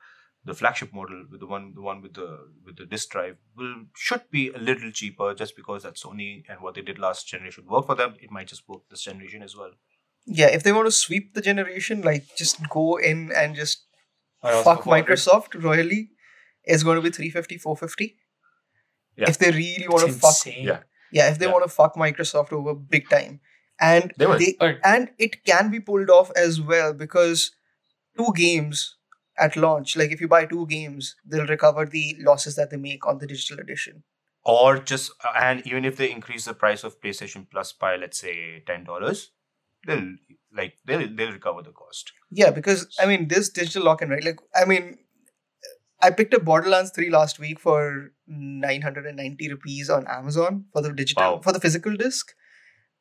the 0.45 0.53
flagship 0.53 0.93
model 0.93 1.25
with 1.29 1.41
the 1.41 1.47
one 1.47 1.73
the 1.75 1.81
one 1.81 2.01
with 2.01 2.13
the 2.13 2.29
with 2.65 2.77
the 2.77 2.85
disk 2.85 3.09
drive 3.09 3.37
will 3.55 3.75
should 3.95 4.29
be 4.31 4.49
a 4.49 4.57
little 4.57 4.91
cheaper 4.91 5.33
just 5.33 5.55
because 5.55 5.83
that 5.83 5.95
Sony 5.95 6.43
and 6.47 6.61
what 6.61 6.75
they 6.75 6.81
did 6.81 6.99
last 6.99 7.27
generation 7.27 7.65
worked 7.67 7.87
for 7.87 7.95
them. 7.95 8.15
It 8.21 8.31
might 8.31 8.47
just 8.47 8.67
work 8.69 8.83
this 8.89 9.03
generation 9.03 9.43
as 9.43 9.55
well. 9.55 9.71
Yeah, 10.25 10.47
if 10.47 10.63
they 10.63 10.73
want 10.73 10.87
to 10.87 10.91
sweep 10.91 11.33
the 11.33 11.41
generation, 11.41 12.01
like 12.01 12.25
just 12.37 12.69
go 12.69 12.97
in 12.97 13.31
and 13.35 13.55
just 13.55 13.85
fuck 14.41 14.83
Microsoft 14.83 15.61
royally, 15.61 16.11
it's 16.67 16.83
going 16.83 16.95
to 16.97 17.01
be 17.01 17.09
350, 17.09 17.57
450. 17.57 18.15
Yeah. 19.15 19.29
If 19.29 19.37
they 19.39 19.51
really 19.51 19.87
want 19.87 20.07
to 20.07 20.13
fuck. 20.13 20.35
Yeah. 20.45 20.79
yeah, 21.11 21.29
if 21.31 21.39
they 21.39 21.45
Yeah. 21.47 21.53
want 21.53 21.63
to 21.65 21.69
fuck 21.69 21.95
Microsoft 21.95 22.51
over 22.53 22.75
big 22.75 23.09
time, 23.09 23.39
and 23.79 24.13
They 24.17 24.25
will. 24.25 24.39
And 24.83 25.09
it 25.17 25.43
can 25.43 25.71
be 25.71 25.79
pulled 25.79 26.09
off 26.09 26.31
as 26.35 26.59
well 26.61 26.93
because 26.93 27.51
two 28.17 28.31
games 28.35 28.95
at 29.39 29.55
launch, 29.55 29.95
like 29.95 30.11
if 30.11 30.19
you 30.21 30.27
buy 30.27 30.45
two 30.45 30.65
games, 30.67 31.15
they'll 31.25 31.45
recover 31.47 31.85
the 31.85 32.15
losses 32.19 32.55
that 32.55 32.69
they 32.71 32.77
make 32.77 33.05
on 33.07 33.19
the 33.19 33.27
digital 33.27 33.59
edition. 33.59 34.03
or 34.49 34.77
just 34.89 35.11
and 35.35 35.65
even 35.67 35.83
if 35.87 35.97
they 35.97 36.09
increase 36.09 36.45
the 36.45 36.53
price 36.53 36.83
of 36.87 36.99
PlayStation 37.01 37.41
Plus 37.53 37.71
by 37.73 37.95
let's 37.97 38.19
say 38.25 38.35
ten 38.69 38.83
dollars, 38.89 39.31
they'll 39.85 40.05
like 40.59 40.77
they'll 40.85 41.07
they'll 41.15 41.33
recover 41.33 41.61
the 41.65 41.73
cost. 41.79 42.13
Yeah, 42.31 42.51
because 42.51 42.85
I 43.01 43.05
mean, 43.09 43.27
this 43.33 43.49
digital 43.49 43.83
lock-in, 43.87 44.09
right? 44.09 44.23
Like, 44.23 44.39
I 44.55 44.63
mean, 44.71 44.85
I 46.01 46.11
picked 46.11 46.33
up 46.33 46.45
Borderlands 46.45 46.91
3 46.91 47.09
last 47.09 47.39
week 47.39 47.59
for 47.59 48.11
990 48.27 49.49
rupees 49.49 49.89
on 49.89 50.07
Amazon 50.07 50.65
for 50.71 50.81
the 50.81 50.93
digital 50.93 51.23
Wow. 51.23 51.41
for 51.41 51.51
the 51.51 51.59
physical 51.59 51.95
disc, 51.95 52.33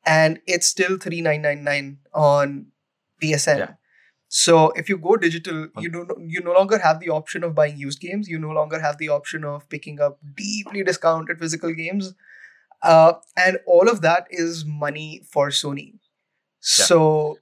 and 0.04 0.40
it's 0.46 0.66
still 0.66 0.96
3999 0.98 1.98
on 2.14 2.66
PSN. 3.22 3.58
Yeah. 3.58 3.72
So 4.28 4.70
if 4.70 4.88
you 4.88 4.98
go 4.98 5.16
digital, 5.16 5.68
you 5.78 5.88
do 5.90 6.06
you 6.26 6.40
no 6.40 6.52
longer 6.52 6.78
have 6.78 7.00
the 7.00 7.10
option 7.10 7.44
of 7.44 7.54
buying 7.54 7.76
used 7.76 8.00
games. 8.00 8.28
You 8.28 8.38
no 8.38 8.50
longer 8.50 8.80
have 8.80 8.98
the 8.98 9.08
option 9.08 9.44
of 9.44 9.68
picking 9.68 10.00
up 10.00 10.18
deeply 10.34 10.82
discounted 10.82 11.38
physical 11.38 11.72
games, 11.72 12.14
uh, 12.82 13.12
and 13.36 13.58
all 13.66 13.88
of 13.88 14.00
that 14.02 14.26
is 14.30 14.64
money 14.64 15.22
for 15.30 15.50
Sony. 15.50 15.98
So 16.60 17.38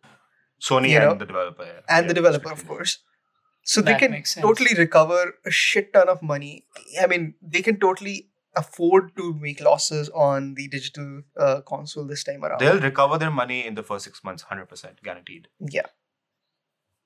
Sony 0.61 0.91
and 0.91 1.05
know, 1.05 1.15
the 1.15 1.27
developer 1.27 1.65
yeah. 1.65 1.81
and 1.89 2.11
the 2.11 2.15
developer, 2.15 2.53
of 2.53 2.67
course. 2.67 2.99
So 3.65 3.81
they 3.81 3.95
can 3.95 4.23
totally 4.43 4.75
recover 4.79 5.35
a 5.45 5.51
shit 5.51 5.93
ton 5.95 6.09
of 6.09 6.23
money. 6.23 6.67
I 7.01 7.07
mean, 7.07 7.35
they 7.43 7.63
can 7.63 7.81
totally 7.81 8.29
afford 8.55 9.17
to 9.17 9.35
make 9.35 9.61
losses 9.61 10.11
on 10.11 10.55
the 10.55 10.69
digital 10.69 11.23
uh, 11.39 11.61
console 11.63 12.07
this 12.07 12.23
time 12.25 12.45
around. 12.45 12.61
They'll 12.61 12.79
recover 12.81 13.17
their 13.19 13.31
money 13.31 13.67
in 13.67 13.75
the 13.75 13.83
first 13.83 14.05
six 14.05 14.23
months, 14.23 14.43
hundred 14.45 14.69
percent 14.69 15.03
guaranteed. 15.03 15.49
yeah, 15.59 15.87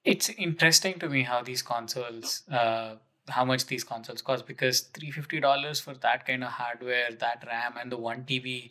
it's 0.04 0.28
interesting 0.30 0.98
to 0.98 1.08
me 1.08 1.22
how 1.22 1.42
these 1.42 1.62
consoles 1.62 2.42
uh, 2.50 2.96
how 3.28 3.44
much 3.44 3.66
these 3.66 3.84
consoles 3.84 4.22
cost 4.22 4.46
because 4.46 4.80
three 4.98 5.10
fifty 5.10 5.40
dollars 5.40 5.80
for 5.80 5.94
that 5.94 6.26
kind 6.26 6.42
of 6.44 6.50
hardware, 6.50 7.10
that 7.18 7.44
RAM, 7.46 7.74
and 7.80 7.92
the 7.92 7.96
one 7.96 8.22
TB 8.24 8.70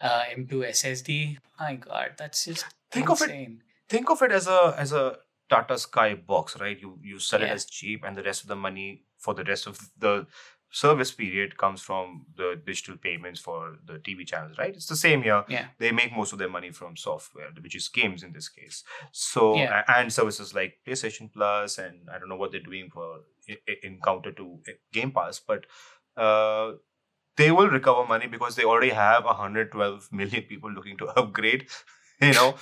uh, 0.00 0.22
M2 0.36 0.50
SSD. 0.70 1.38
My 1.58 1.76
God, 1.76 2.12
that's 2.18 2.44
just 2.44 2.64
Think 2.90 3.10
of 3.10 3.22
it- 3.22 3.50
think 3.88 4.10
of 4.10 4.22
it 4.22 4.32
as 4.32 4.46
a 4.46 4.74
as 4.78 4.92
a 4.92 5.16
Tata 5.50 5.78
Sky 5.78 6.14
box, 6.14 6.58
right? 6.60 6.78
You 6.80 6.98
you 7.02 7.18
sell 7.18 7.42
it 7.42 7.50
as 7.50 7.64
cheap, 7.66 8.04
and 8.04 8.16
the 8.16 8.22
rest 8.22 8.42
of 8.42 8.48
the 8.48 8.56
money 8.56 9.04
for 9.18 9.34
the 9.34 9.44
rest 9.44 9.66
of 9.66 9.78
the 9.98 10.26
service 10.70 11.12
period 11.12 11.56
comes 11.56 11.80
from 11.80 12.26
the 12.36 12.60
digital 12.66 12.96
payments 12.96 13.38
for 13.38 13.76
the 13.86 13.94
TV 13.98 14.26
channels, 14.26 14.58
right? 14.58 14.74
It's 14.74 14.86
the 14.86 14.96
same 14.96 15.22
here. 15.22 15.44
Yeah. 15.48 15.66
They 15.78 15.92
make 15.92 16.12
most 16.12 16.32
of 16.32 16.38
their 16.40 16.48
money 16.48 16.70
from 16.72 16.96
software, 16.96 17.50
which 17.60 17.76
is 17.76 17.86
games 17.88 18.24
in 18.24 18.32
this 18.32 18.48
case. 18.48 18.82
So 19.12 19.54
Yeah. 19.56 19.84
and 19.86 20.12
services 20.12 20.52
like 20.52 20.78
PlayStation 20.86 21.32
Plus, 21.32 21.78
and 21.78 22.10
I 22.10 22.18
don't 22.18 22.28
know 22.28 22.36
what 22.36 22.50
they're 22.50 22.60
doing 22.72 22.90
for 22.90 23.20
in 23.82 24.00
counter 24.04 24.32
to 24.32 24.58
uh, 24.68 24.72
Game 24.92 25.12
Pass, 25.12 25.38
but 25.38 25.66
uh, 26.16 26.72
they 27.36 27.50
will 27.52 27.68
recover 27.68 28.06
money 28.06 28.26
because 28.26 28.56
they 28.56 28.64
already 28.64 28.90
have 28.90 29.24
112 29.24 30.08
million 30.12 30.42
people 30.42 30.72
looking 30.72 30.96
to 30.98 31.06
upgrade. 31.20 31.66
You 32.20 32.32
know, 32.34 32.54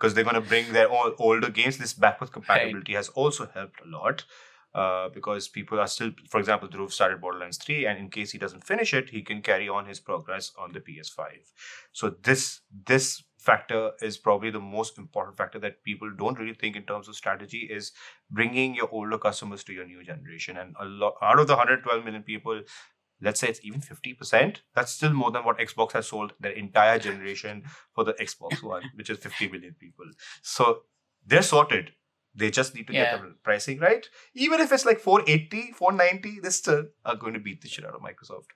because 0.00 0.14
they're 0.14 0.24
going 0.24 0.34
to 0.34 0.40
bring 0.40 0.72
their 0.72 0.90
own 0.90 1.12
older 1.18 1.50
games. 1.50 1.76
This 1.76 1.92
backwards 1.92 2.32
compatibility 2.32 2.94
has 2.94 3.08
also 3.10 3.46
helped 3.52 3.80
a 3.84 3.88
lot 3.88 4.24
uh, 4.74 5.08
because 5.10 5.48
people 5.48 5.78
are 5.78 5.86
still, 5.86 6.12
for 6.28 6.40
example, 6.40 6.68
Dhruv 6.68 6.90
started 6.92 7.20
Borderlands 7.20 7.58
3, 7.58 7.86
and 7.86 7.98
in 7.98 8.08
case 8.08 8.32
he 8.32 8.38
doesn't 8.38 8.66
finish 8.66 8.94
it, 8.94 9.10
he 9.10 9.22
can 9.22 9.42
carry 9.42 9.68
on 9.68 9.86
his 9.86 10.00
progress 10.00 10.52
on 10.58 10.72
the 10.72 10.80
PS5. 10.80 11.24
So 11.92 12.14
this 12.22 12.60
this 12.86 13.22
factor 13.38 13.92
is 14.02 14.18
probably 14.18 14.50
the 14.50 14.60
most 14.60 14.98
important 14.98 15.36
factor 15.36 15.58
that 15.58 15.82
people 15.82 16.10
don't 16.16 16.38
really 16.38 16.54
think 16.54 16.76
in 16.76 16.82
terms 16.82 17.08
of 17.08 17.16
strategy 17.16 17.66
is 17.70 17.92
bringing 18.30 18.74
your 18.74 18.88
older 18.92 19.16
customers 19.16 19.64
to 19.64 19.72
your 19.72 19.86
new 19.86 20.04
generation 20.04 20.58
and 20.58 20.74
a 20.78 20.84
lot 20.84 21.14
out 21.22 21.38
of 21.38 21.46
the 21.46 21.54
112 21.54 22.04
million 22.04 22.22
people 22.22 22.60
let's 23.20 23.40
say 23.40 23.48
it's 23.48 23.60
even 23.62 23.80
50% 23.80 24.58
that's 24.74 24.92
still 24.92 25.12
more 25.12 25.30
than 25.30 25.44
what 25.44 25.58
xbox 25.58 25.92
has 25.92 26.08
sold 26.08 26.32
their 26.40 26.52
entire 26.52 26.98
generation 26.98 27.64
for 27.94 28.04
the 28.04 28.14
Xbox 28.14 28.62
One, 28.74 28.90
which 28.94 29.10
is 29.10 29.18
50 29.18 29.48
million 29.48 29.74
people. 29.78 30.06
So 30.42 30.82
they're 31.26 31.42
sorted. 31.42 31.92
They 32.34 32.50
just 32.50 32.74
need 32.74 32.86
to 32.86 32.94
Yeah. 32.94 33.10
get 33.10 33.20
the 33.22 33.34
pricing 33.42 33.78
right. 33.80 34.06
Even 34.34 34.60
if 34.60 34.72
it's 34.72 34.84
like 34.86 35.00
480, 35.00 35.72
490, 35.72 36.40
they 36.40 36.50
still 36.50 36.86
are 37.04 37.16
going 37.16 37.34
to 37.34 37.40
beat 37.40 37.60
the 37.62 37.68
shit 37.68 37.84
out 37.84 37.94
of 37.94 38.02
Microsoft. 38.02 38.50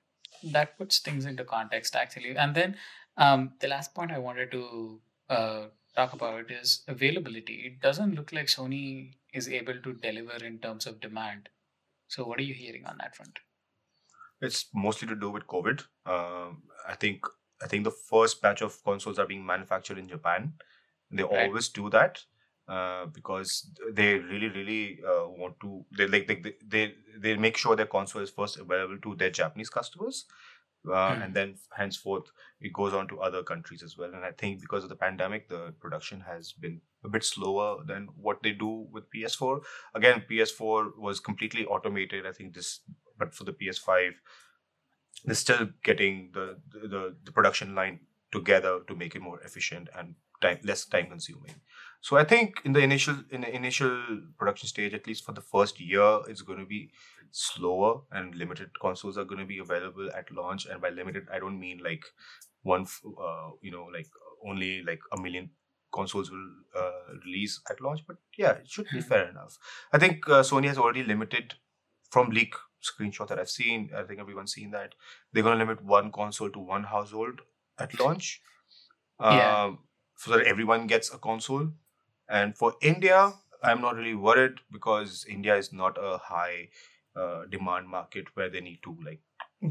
that 0.53 0.77
puts 0.79 0.99
things 0.99 1.25
into 1.27 1.45
context 1.45 1.95
actually 1.97 2.37
and 2.37 2.55
then 2.55 2.77
um, 3.17 3.53
the 3.61 3.69
last 3.69 3.95
point 3.95 4.11
i 4.11 4.19
wanted 4.19 4.51
to 4.51 5.01
uh, 5.31 5.62
talk 5.97 6.12
about 6.12 6.51
is 6.51 6.83
availability 6.95 7.55
it 7.69 7.81
doesn't 7.81 8.15
look 8.15 8.33
like 8.33 8.47
sony 8.47 9.12
is 9.33 9.49
able 9.49 9.79
to 9.87 9.93
deliver 9.95 10.37
in 10.51 10.59
terms 10.59 10.87
of 10.87 11.01
demand 11.01 11.49
so 12.09 12.25
what 12.25 12.39
are 12.39 12.49
you 12.51 12.55
hearing 12.55 12.85
on 12.85 12.99
that 12.99 13.17
front 13.17 13.39
It's 14.41 14.68
mostly 14.74 15.09
to 15.09 15.16
do 15.16 15.30
with 15.30 15.47
COVID. 15.47 15.85
Um, 16.07 16.64
I 16.87 16.95
think 16.95 17.24
I 17.62 17.66
think 17.66 17.85
the 17.85 17.91
first 17.91 18.43
batch 18.43 18.62
of 18.62 18.82
consoles 18.85 19.18
are 19.18 19.26
being 19.26 19.47
manufactured 19.47 19.99
in 19.99 20.09
Japan. 20.09 20.55
They 21.11 21.22
Right. 21.30 21.51
always 21.51 21.68
do 21.68 21.91
that 21.91 22.24
uh, 22.68 23.07
because 23.07 23.70
they 23.93 24.18
really, 24.18 24.49
really 24.49 25.01
uh, 25.05 25.28
want 25.28 25.61
to. 25.61 25.87
They 25.97 26.07
like 26.09 26.26
they, 26.26 26.55
they 26.64 26.95
they 27.18 27.37
make 27.37 27.57
sure 27.57 27.76
their 27.76 27.87
console 27.87 28.22
is 28.22 28.30
first 28.30 28.59
available 28.59 28.99
to 29.01 29.16
their 29.16 29.30
Japanese 29.30 29.70
customers, 29.70 30.26
uh, 30.91 31.16
Hmm. 31.16 31.20
and 31.20 31.35
then 31.35 31.57
henceforth 31.72 32.30
it 32.61 32.72
goes 32.72 32.93
on 32.93 33.09
to 33.09 33.20
other 33.20 33.43
countries 33.43 33.82
as 33.82 33.97
well. 33.97 34.12
And 34.14 34.24
I 34.24 34.32
think 34.32 34.61
because 34.61 34.82
of 34.82 34.91
the 34.91 34.97
pandemic, 34.97 35.49
the 35.49 35.72
production 35.80 36.20
has 36.20 36.53
been 36.53 36.80
a 37.05 37.09
bit 37.09 37.24
slower 37.24 37.82
than 37.85 38.09
what 38.16 38.43
they 38.43 38.53
do 38.53 38.89
with 38.91 39.09
PS4. 39.11 39.62
Again, 39.95 40.24
PS4 40.28 40.93
was 40.99 41.20
completely 41.20 41.64
automated. 41.66 42.26
I 42.26 42.32
think 42.32 42.55
this, 42.55 42.80
but 43.19 43.35
for 43.35 43.45
the 43.45 43.53
PS5 43.53 44.12
they're 45.25 45.35
still 45.35 45.69
getting 45.83 46.31
the, 46.33 46.61
the 46.73 47.17
the 47.25 47.33
production 47.33 47.75
line 47.75 48.01
together 48.33 48.81
to 48.89 48.95
make 48.95 49.15
it 49.15 49.23
more 49.23 49.41
efficient 49.43 49.89
and 49.97 50.15
time 50.41 50.59
less 50.65 50.85
time 50.87 51.07
consuming. 51.09 51.55
So 52.01 52.17
i 52.17 52.25
think 52.25 52.61
in 52.65 52.73
the 52.73 52.81
initial 52.81 53.17
in 53.31 53.43
the 53.43 53.55
initial 53.55 54.21
production 54.39 54.69
stage 54.69 54.93
at 54.95 55.07
least 55.07 55.25
for 55.25 55.33
the 55.33 55.41
first 55.41 55.81
year 55.81 56.21
it's 56.29 56.43
going 56.43 56.59
to 56.59 56.67
be 56.67 56.91
slower 57.31 58.03
and 58.12 58.35
limited 58.35 58.71
consoles 58.81 59.17
are 59.19 59.25
going 59.25 59.41
to 59.41 59.47
be 59.47 59.59
available 59.59 60.11
at 60.15 60.31
launch. 60.31 60.67
And 60.67 60.81
by 60.81 60.91
limited 60.91 61.29
i 61.33 61.39
don't 61.39 61.59
mean 61.61 61.79
like 61.83 62.05
one 62.62 62.87
uh, 63.19 63.51
you 63.62 63.71
know 63.71 63.85
like 63.85 64.09
only 64.47 64.83
like 64.83 65.01
a 65.17 65.21
million 65.21 65.51
consoles 65.93 66.31
will 66.31 66.49
uh, 66.77 67.15
release 67.25 67.61
at 67.71 67.81
launch 67.81 68.01
but 68.07 68.17
yeah 68.37 68.53
it 68.53 68.69
should 68.69 68.91
be 68.91 69.01
Hmm. 69.01 69.09
fair 69.09 69.29
enough. 69.31 69.57
I 69.93 69.99
think 69.99 70.29
uh, 70.29 70.43
sony 70.43 70.67
has 70.67 70.79
already 70.79 71.05
limited 71.05 71.55
from 72.11 72.31
leak 72.31 72.55
screenshot 72.91 73.28
that 73.28 73.39
i've 73.39 73.51
seen. 73.51 73.91
I 73.97 74.03
think 74.03 74.20
everyone's 74.20 74.53
seen 74.53 74.70
that. 74.72 74.95
They're 75.32 75.43
going 75.43 75.59
to 75.59 75.64
limit 75.64 75.85
one 75.85 76.11
console 76.12 76.51
to 76.51 76.59
one 76.74 76.85
household 76.85 77.41
at 77.78 77.99
launch. 78.01 78.41
Yeah. 79.20 79.64
um, 79.64 79.78
so 80.16 80.32
that 80.37 80.47
everyone 80.47 80.87
gets 80.87 81.12
a 81.14 81.18
console. 81.18 81.68
And 82.28 82.57
for 82.59 82.68
india 82.91 83.16
i'm 83.68 83.80
not 83.82 83.97
really 83.99 84.14
worried 84.26 84.61
because 84.76 85.12
india 85.35 85.55
is 85.62 85.68
not 85.80 85.99
a 86.09 86.16
high 86.28 86.68
uh, 87.20 87.45
demand 87.55 87.89
market 87.89 88.26
where 88.35 88.49
they 88.55 88.61
need 88.61 88.78
to 88.87 88.95
like 89.07 89.20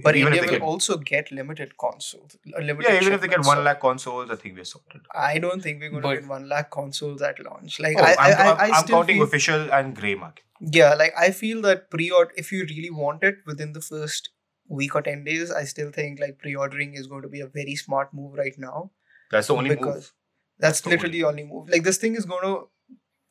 But 0.05 0.15
Even 0.19 0.33
if 0.33 0.37
India 0.37 0.41
they 0.41 0.47
will 0.51 0.59
get- 0.59 0.67
also 0.67 0.95
get 1.09 1.31
limited 1.39 1.73
consoles. 1.81 2.35
uh, 2.37 2.61
Limited 2.69 2.85
yeah 2.87 2.95
even 3.01 3.13
if 3.17 3.21
they 3.23 3.27
get 3.33 3.33
shipments, 3.33 3.49
one 3.51 3.57
so 3.59 3.65
lakh 3.67 3.81
consoles 3.83 4.31
i 4.35 4.37
think 4.43 4.55
we're 4.59 4.69
sorted. 4.69 5.01
I 5.31 5.33
don't 5.43 5.61
think 5.65 5.81
we're 5.85 5.91
going 5.95 6.05
to 6.07 6.13
get 6.21 6.29
one 6.35 6.47
lakh 6.53 6.71
consoles 6.77 7.21
at 7.29 7.41
launch. 7.47 7.75
Like 7.85 7.99
oh, 7.99 8.07
I, 8.07 8.13
I, 8.13 8.29
I'm, 8.29 8.37
I, 8.47 8.47
I'm, 8.53 8.57
I 8.63 8.77
I'm 8.77 8.87
counting 8.93 9.19
feel, 9.21 9.27
official 9.29 9.67
and 9.79 9.95
gray 9.99 10.15
market 10.23 10.45
yeah, 10.71 10.93
like 10.93 11.13
I 11.17 11.31
feel 11.31 11.61
that 11.63 11.89
pre-order 11.89 12.31
if 12.37 12.51
you 12.51 12.65
really 12.65 12.89
want 12.89 13.23
it 13.23 13.37
within 13.45 13.73
the 13.73 13.81
first 13.81 14.29
week 14.67 14.95
or 14.95 15.01
ten 15.01 15.23
days, 15.23 15.51
I 15.51 15.63
still 15.65 15.91
think 15.91 16.19
like 16.19 16.39
pre-ordering 16.39 16.93
is 16.95 17.07
going 17.07 17.21
to 17.23 17.27
be 17.27 17.41
a 17.41 17.47
very 17.47 17.75
smart 17.75 18.13
move 18.13 18.33
right 18.33 18.57
now. 18.57 18.91
that's 19.31 19.47
the 19.47 19.55
only 19.55 19.69
move 19.69 19.79
Because 19.79 20.11
That's 20.59 20.85
literally 20.85 21.19
the 21.19 21.23
only 21.25 21.43
only 21.43 21.53
move. 21.53 21.69
Like 21.69 21.83
this 21.83 21.97
thing 21.97 22.15
is 22.15 22.25
going 22.25 22.43
to. 22.43 22.67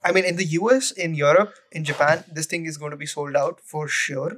I 0.04 0.10
mean, 0.10 0.24
in 0.24 0.36
the 0.36 0.44
US, 0.44 0.90
in 0.90 1.14
Europe, 1.14 1.54
in 1.70 1.84
Japan, 1.84 2.24
this 2.38 2.46
thing 2.46 2.66
is 2.66 2.76
going 2.76 2.90
to 2.90 2.96
be 2.96 3.06
sold 3.06 3.36
out 3.36 3.60
for 3.60 3.86
sure. 3.86 4.32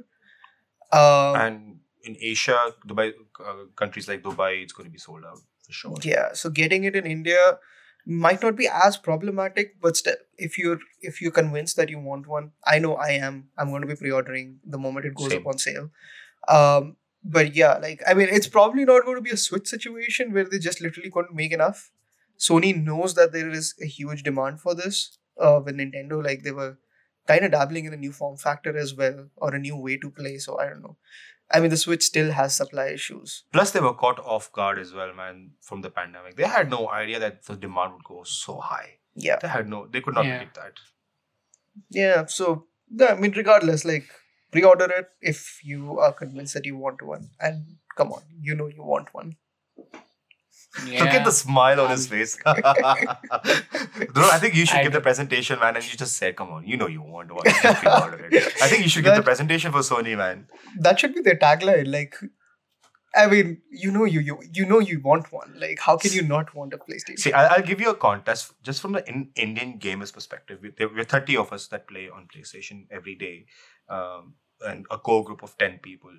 Um, 0.91 1.35
and 1.35 1.79
in 2.05 2.15
asia 2.31 2.57
dubai 2.87 3.07
uh, 3.39 3.65
countries 3.75 4.07
like 4.07 4.21
dubai 4.23 4.51
it's 4.63 4.73
going 4.73 4.89
to 4.89 4.95
be 4.97 5.03
sold 5.05 5.25
out 5.25 5.41
for 5.65 5.73
sure 5.79 5.97
yeah 6.03 6.33
so 6.33 6.49
getting 6.49 6.83
it 6.89 6.95
in 6.95 7.05
india 7.05 7.41
might 8.05 8.41
not 8.41 8.55
be 8.55 8.67
as 8.67 8.97
problematic 8.97 9.75
but 9.81 9.97
still 9.97 10.15
if 10.37 10.57
you're 10.57 10.79
if 11.01 11.21
you're 11.21 11.31
convinced 11.31 11.75
that 11.75 11.89
you 11.89 11.99
want 11.99 12.27
one 12.27 12.51
i 12.65 12.77
know 12.79 12.95
i 12.95 13.09
am. 13.09 13.49
I'm 13.57 13.69
going 13.69 13.81
to 13.81 13.87
be 13.87 13.95
pre-ordering 13.95 14.59
the 14.65 14.77
moment 14.77 15.05
it 15.05 15.15
goes 15.15 15.31
Same. 15.31 15.41
up 15.41 15.47
on 15.47 15.57
sale. 15.57 15.89
Um 16.47 16.95
but 17.23 17.55
yeah 17.55 17.77
like 17.77 18.01
i 18.07 18.13
mean 18.13 18.29
it's 18.31 18.47
probably 18.47 18.85
not 18.85 19.03
going 19.05 19.17
to 19.17 19.21
be 19.21 19.31
a 19.31 19.37
switch 19.37 19.67
situation 19.67 20.31
where 20.33 20.45
they 20.45 20.59
just 20.59 20.81
literally 20.81 21.09
couldn't 21.09 21.35
make 21.35 21.51
enough. 21.51 21.91
Sony 22.37 22.75
knows 22.75 23.15
that 23.15 23.31
there 23.31 23.49
is 23.49 23.73
a 23.81 23.85
huge 23.85 24.23
demand 24.23 24.61
for 24.61 24.75
this. 24.75 25.17
Uh 25.39 25.59
with 25.65 25.75
nintendo 25.75 26.23
like 26.23 26.43
they 26.43 26.51
were 26.51 26.77
kind 27.27 27.43
of 27.43 27.51
dabbling 27.51 27.85
in 27.85 27.93
a 27.93 27.97
new 27.97 28.11
form 28.11 28.37
factor 28.37 28.77
as 28.77 28.93
well 28.93 29.27
or 29.37 29.55
a 29.55 29.59
new 29.59 29.75
way 29.75 29.97
to 29.97 30.11
play 30.11 30.37
so 30.37 30.59
i 30.59 30.65
don't 30.69 30.81
know 30.83 30.95
i 31.53 31.59
mean 31.59 31.69
the 31.69 31.77
switch 31.77 32.03
still 32.03 32.31
has 32.31 32.55
supply 32.55 32.87
issues 32.87 33.43
Plus, 33.53 33.71
they 33.71 33.79
were 33.79 33.93
caught 33.93 34.19
off 34.19 34.51
guard 34.51 34.79
as 34.79 34.93
well, 34.93 35.13
man, 35.13 35.51
from 35.61 35.81
the 35.81 35.89
pandemic. 35.89 36.35
They 36.35 36.47
had 36.47 36.69
no 36.69 36.89
idea 36.89 37.19
that 37.19 37.43
the 37.45 37.55
demand 37.55 37.93
would 37.93 38.03
go 38.03 38.23
so 38.23 38.59
high. 38.59 38.89
yeah 39.15 39.37
They 39.41 39.47
had 39.55 39.69
no, 39.69 39.85
they 39.87 40.01
could 40.01 40.15
not 40.15 40.25
Yeah. 40.25 40.37
predict 40.37 40.55
that. 40.61 40.73
Yeah, 41.89 42.25
so 42.25 42.65
yeah, 42.89 43.13
I 43.13 43.15
mean, 43.15 43.31
regardless, 43.35 43.85
like 43.85 44.07
pre-order 44.51 44.89
it 44.97 45.09
if 45.21 45.59
you 45.63 45.99
are 45.99 46.13
convinced 46.13 46.53
that 46.53 46.65
you 46.65 46.77
want 46.77 47.01
one, 47.01 47.29
and 47.39 47.75
come 47.97 48.11
on, 48.17 48.23
you 48.49 48.55
know 48.55 48.67
you 48.67 48.83
want 48.83 49.13
one. 49.13 49.35
Yeah 50.87 51.03
Look 51.03 51.13
at 51.13 51.25
the 51.25 51.31
smile 51.31 51.79
on 51.81 51.89
his 51.91 52.07
face. 52.07 52.37
Bro, 52.43 52.53
I 52.53 54.39
think 54.39 54.55
you 54.55 54.65
should 54.65 54.79
I 54.79 54.83
give 54.83 54.93
the 54.93 55.01
presentation, 55.01 55.59
man, 55.59 55.75
and 55.75 55.91
you 55.91 55.97
just 55.97 56.17
said, 56.17 56.35
"Come 56.35 56.51
on, 56.51 56.67
you 56.67 56.77
know 56.77 56.87
you 56.87 57.01
want 57.01 57.31
one." 57.31 57.43
Just 57.45 57.81
pre-order 57.81 58.29
it. 58.31 58.53
I 58.61 58.67
think 58.67 58.83
you 58.83 58.89
should 58.89 59.03
give 59.03 59.15
the 59.15 59.23
presentation 59.23 59.71
for 59.71 59.79
Sony, 59.79 60.17
man. 60.17 60.47
That 60.79 60.99
should 60.99 61.13
be 61.13 61.21
their 61.21 61.35
tagline. 61.35 61.91
Like, 61.91 62.15
I 63.15 63.27
mean, 63.27 63.61
you 63.69 63.91
know 63.91 64.05
you 64.05 64.19
you 64.19 64.39
you 64.51 64.65
know 64.65 64.79
you 64.79 64.99
want 64.99 65.31
one. 65.31 65.53
Like, 65.57 65.79
how 65.79 65.97
can 65.97 66.11
you 66.11 66.21
not 66.21 66.53
want 66.53 66.73
a 66.73 66.77
PlayStation? 66.77 67.19
See, 67.19 67.33
I'll, 67.33 67.49
I'll 67.51 67.63
give 67.63 67.79
you 67.79 67.89
a 67.89 67.95
contest 67.95 68.53
just 68.63 68.81
from 68.81 68.93
the 68.93 69.07
in, 69.07 69.29
Indian 69.35 69.79
gamers' 69.79 70.13
perspective. 70.13 70.59
We, 70.61 70.71
there, 70.77 70.89
we're 70.89 71.05
30 71.05 71.37
of 71.37 71.53
us 71.53 71.67
that 71.67 71.87
play 71.87 72.09
on 72.09 72.27
PlayStation 72.33 72.87
every 72.91 73.15
day, 73.15 73.45
um, 73.89 74.33
and 74.61 74.85
a 74.91 74.97
core 74.97 75.23
group 75.23 75.43
of 75.43 75.57
10 75.57 75.79
people. 75.81 76.11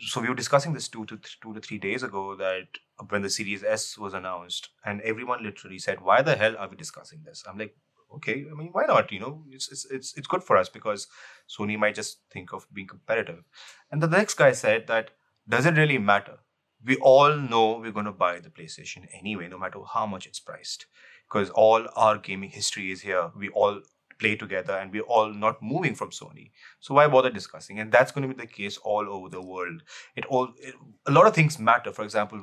So 0.00 0.20
we 0.20 0.28
were 0.28 0.34
discussing 0.34 0.72
this 0.72 0.88
two 0.88 1.04
to 1.06 1.16
th- 1.16 1.40
two 1.40 1.52
to 1.54 1.60
three 1.60 1.78
days 1.78 2.02
ago 2.02 2.34
that 2.36 2.68
when 3.08 3.22
the 3.22 3.30
Series 3.30 3.62
S 3.62 3.98
was 3.98 4.14
announced, 4.14 4.70
and 4.84 5.00
everyone 5.02 5.42
literally 5.42 5.78
said, 5.78 6.00
"Why 6.00 6.22
the 6.22 6.36
hell 6.36 6.56
are 6.56 6.68
we 6.68 6.76
discussing 6.76 7.22
this?" 7.24 7.44
I'm 7.46 7.58
like, 7.58 7.76
"Okay, 8.14 8.46
I 8.50 8.54
mean, 8.54 8.70
why 8.72 8.86
not? 8.86 9.12
You 9.12 9.20
know, 9.20 9.44
it's 9.50 9.70
it's 9.70 9.84
it's, 9.90 10.16
it's 10.16 10.26
good 10.26 10.44
for 10.44 10.56
us 10.56 10.68
because 10.68 11.06
Sony 11.48 11.78
might 11.78 11.94
just 11.94 12.20
think 12.30 12.52
of 12.52 12.66
being 12.72 12.86
competitive." 12.86 13.44
And 13.90 14.02
the 14.02 14.08
next 14.08 14.34
guy 14.34 14.52
said 14.52 14.86
that, 14.86 15.10
"Does 15.48 15.66
it 15.66 15.76
really 15.76 15.98
matter?" 15.98 16.38
we 16.84 16.96
all 16.96 17.36
know 17.36 17.78
we're 17.78 17.90
going 17.90 18.04
to 18.06 18.12
buy 18.12 18.38
the 18.38 18.50
PlayStation 18.50 19.06
anyway, 19.18 19.48
no 19.48 19.58
matter 19.58 19.80
how 19.92 20.06
much 20.06 20.26
it's 20.26 20.38
priced, 20.38 20.86
because 21.28 21.50
all 21.50 21.86
our 21.96 22.18
gaming 22.18 22.50
history 22.50 22.90
is 22.92 23.00
here. 23.00 23.30
We 23.36 23.48
all 23.48 23.80
play 24.18 24.36
together 24.36 24.74
and 24.74 24.92
we're 24.92 25.02
all 25.02 25.32
not 25.32 25.62
moving 25.62 25.94
from 25.94 26.10
Sony. 26.10 26.50
So 26.80 26.94
why 26.94 27.06
bother 27.08 27.30
discussing? 27.30 27.78
And 27.78 27.92
that's 27.92 28.12
going 28.12 28.28
to 28.28 28.34
be 28.34 28.40
the 28.40 28.46
case 28.48 28.78
all 28.78 29.08
over 29.08 29.28
the 29.28 29.42
world. 29.42 29.82
It 30.16 30.24
all 30.26 30.52
it, 30.58 30.74
a 31.06 31.10
lot 31.10 31.26
of 31.26 31.34
things 31.34 31.58
matter. 31.58 31.92
For 31.92 32.04
example, 32.04 32.40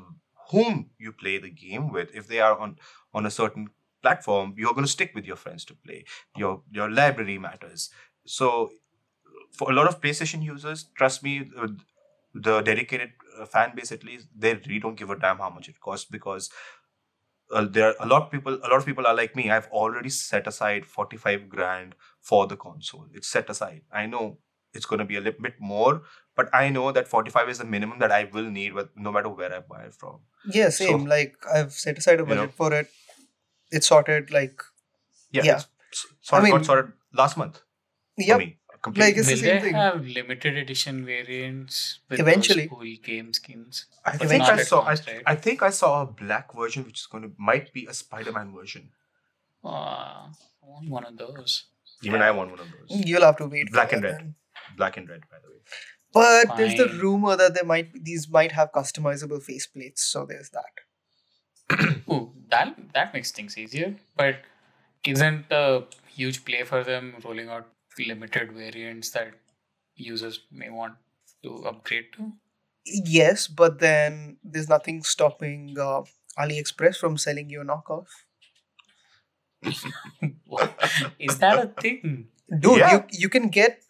whom 0.51 0.89
you 0.97 1.11
play 1.11 1.37
the 1.37 1.49
game 1.49 1.91
with. 1.91 2.09
If 2.13 2.27
they 2.27 2.39
are 2.39 2.57
on 2.57 2.77
on 3.13 3.25
a 3.25 3.31
certain 3.31 3.69
platform, 4.01 4.53
you're 4.57 4.73
going 4.73 4.85
to 4.85 4.91
stick 4.91 5.11
with 5.15 5.25
your 5.25 5.35
friends 5.37 5.65
to 5.65 5.75
play. 5.75 6.05
Your 6.35 6.61
your 6.71 6.89
library 6.89 7.37
matters. 7.37 7.89
So 8.25 8.71
for 9.51 9.71
a 9.71 9.73
lot 9.75 9.87
of 9.87 10.01
PlayStation 10.01 10.43
users, 10.43 10.85
trust 10.95 11.23
me, 11.23 11.49
uh, 11.57 11.67
the 12.33 12.61
dedicated 12.61 13.11
uh, 13.39 13.45
fan 13.45 13.73
base 13.75 13.91
at 13.91 14.03
least, 14.03 14.27
they 14.35 14.55
really 14.55 14.79
don't 14.79 14.95
give 14.97 15.09
a 15.09 15.17
damn 15.19 15.37
how 15.37 15.49
much 15.49 15.69
it 15.69 15.79
costs 15.79 16.05
because 16.09 16.49
uh, 17.53 17.65
there 17.77 17.87
are 17.89 17.95
a 17.99 18.07
lot 18.13 18.23
of 18.23 18.31
people 18.31 18.55
a 18.55 18.69
lot 18.71 18.77
of 18.81 18.85
people 18.91 19.07
are 19.11 19.15
like 19.19 19.35
me 19.39 19.49
i've 19.57 19.67
already 19.81 20.09
set 20.09 20.47
aside 20.51 20.85
45 20.85 21.47
grand 21.55 21.95
for 22.31 22.41
the 22.53 22.57
console 22.65 23.07
it's 23.19 23.27
set 23.37 23.49
aside 23.55 23.81
i 24.01 24.05
know 24.13 24.23
it's 24.79 24.87
going 24.91 24.99
to 25.03 25.05
be 25.13 25.17
a 25.17 25.21
little 25.27 25.41
bit 25.47 25.59
more 25.73 26.01
but 26.41 26.49
i 26.59 26.63
know 26.77 26.85
that 26.97 27.07
45 27.07 27.49
is 27.55 27.59
the 27.63 27.65
minimum 27.75 27.99
that 28.05 28.11
i 28.19 28.23
will 28.37 28.49
need 28.59 28.73
with 28.79 28.89
no 29.07 29.11
matter 29.17 29.29
where 29.41 29.53
i 29.57 29.59
buy 29.73 29.81
it 29.89 29.93
from 30.03 30.19
Yeah, 30.59 30.69
same. 30.77 30.99
So- 31.01 31.09
like 31.15 31.35
I've 31.57 31.71
set 31.81 31.97
aside 32.03 32.19
a 32.21 32.23
You 32.23 32.29
know. 32.29 32.35
budget 32.41 32.55
for 32.61 32.69
it. 32.79 32.87
It's 33.77 33.87
sorted. 33.91 34.31
Like 34.37 34.63
yeah, 35.37 35.45
Yeah. 35.49 35.59
it's 35.91 36.01
sort 36.29 36.41
of 36.41 36.47
I 36.47 36.51
mean- 36.51 36.65
sorted 36.69 36.89
last 37.21 37.37
month 37.43 37.61
me 38.17 38.57
completely 38.83 39.11
Like, 39.11 39.17
it's 39.19 39.29
the 39.29 39.37
same 39.37 39.55
they 39.55 39.61
thing. 39.67 39.75
have 39.75 40.05
limited 40.17 40.57
edition 40.63 41.05
variants 41.05 41.99
with 42.09 42.19
Eventually. 42.19 42.67
those 42.67 42.77
cool 42.77 42.95
game 43.11 43.29
skins? 43.39 43.85
i 44.05 44.11
think 44.11 44.23
Eventually. 44.23 44.59
i 44.61 44.63
saw 44.71 44.81
I, 44.81 44.95
Right. 44.95 45.23
I 45.33 45.35
think 45.47 45.61
i 45.69 45.69
saw 45.81 45.91
a 46.01 46.05
black 46.23 46.53
version 46.61 46.85
which 46.89 46.99
is 47.03 47.07
going 47.15 47.23
to 47.27 47.31
might 47.51 47.71
be 47.79 47.85
a 47.93 47.93
spider-man 48.03 48.53
version 48.59 48.89
Uh, 49.63 49.69
I 49.71 50.65
want 50.73 50.89
one 50.97 51.05
of 51.11 51.17
those. 51.23 51.53
even 52.03 52.19
Yeah. 52.21 52.27
i 52.27 52.31
want 52.39 52.51
one 52.55 52.59
of 52.65 52.69
those 52.75 52.89
You'll 53.09 53.27
have 53.29 53.37
to 53.41 53.47
wait. 53.55 53.71
Black 53.77 53.89
for 53.91 53.95
and 53.97 54.05
it 54.05 54.07
red. 54.09 54.17
then. 54.19 54.35
black 54.81 54.97
and 54.97 55.09
red 55.13 55.21
by 55.31 55.37
the 55.43 55.49
way 55.53 55.59
But 56.17 56.57
there's 56.57 56.75
the 56.79 56.87
Fine. 56.89 56.99
rumor 57.03 57.35
that 57.41 57.53
there 57.57 57.67
might 57.69 57.87
these 58.07 58.25
might 58.37 58.51
have 58.57 58.67
customizable 58.79 59.39
faceplates. 59.45 60.01
So 60.09 60.19
there's 60.31 60.49
that. 60.57 60.73
Ooh, 62.15 62.19
that 62.51 62.75
that 62.97 63.13
makes 63.15 63.31
things 63.37 63.57
easier. 63.63 63.87
But 64.21 64.35
isn't 65.13 65.55
a 65.59 65.63
huge 66.17 66.37
play 66.49 66.61
for 66.71 66.81
them 66.89 67.07
rolling 67.25 67.49
out 67.55 67.65
limited 67.99 68.51
variants 68.53 69.11
that 69.11 69.33
users 69.95 70.41
may 70.51 70.69
want 70.69 70.95
to 71.43 71.55
upgrade 71.65 72.05
to? 72.17 72.33
Yes, 72.85 73.47
but 73.47 73.79
then 73.79 74.37
there's 74.43 74.69
nothing 74.69 75.03
stopping 75.03 75.75
uh, 75.79 76.03
AliExpress 76.37 76.97
from 76.97 77.17
selling 77.17 77.49
you 77.49 77.61
a 77.61 77.65
knockoff. 77.65 78.07
Is 81.19 81.37
that 81.39 81.57
a 81.59 81.67
thing? 81.81 82.27
Dude, 82.59 82.77
Yeah. 82.79 82.91
you 82.93 83.03
you 83.23 83.29
can 83.29 83.49
get 83.49 83.81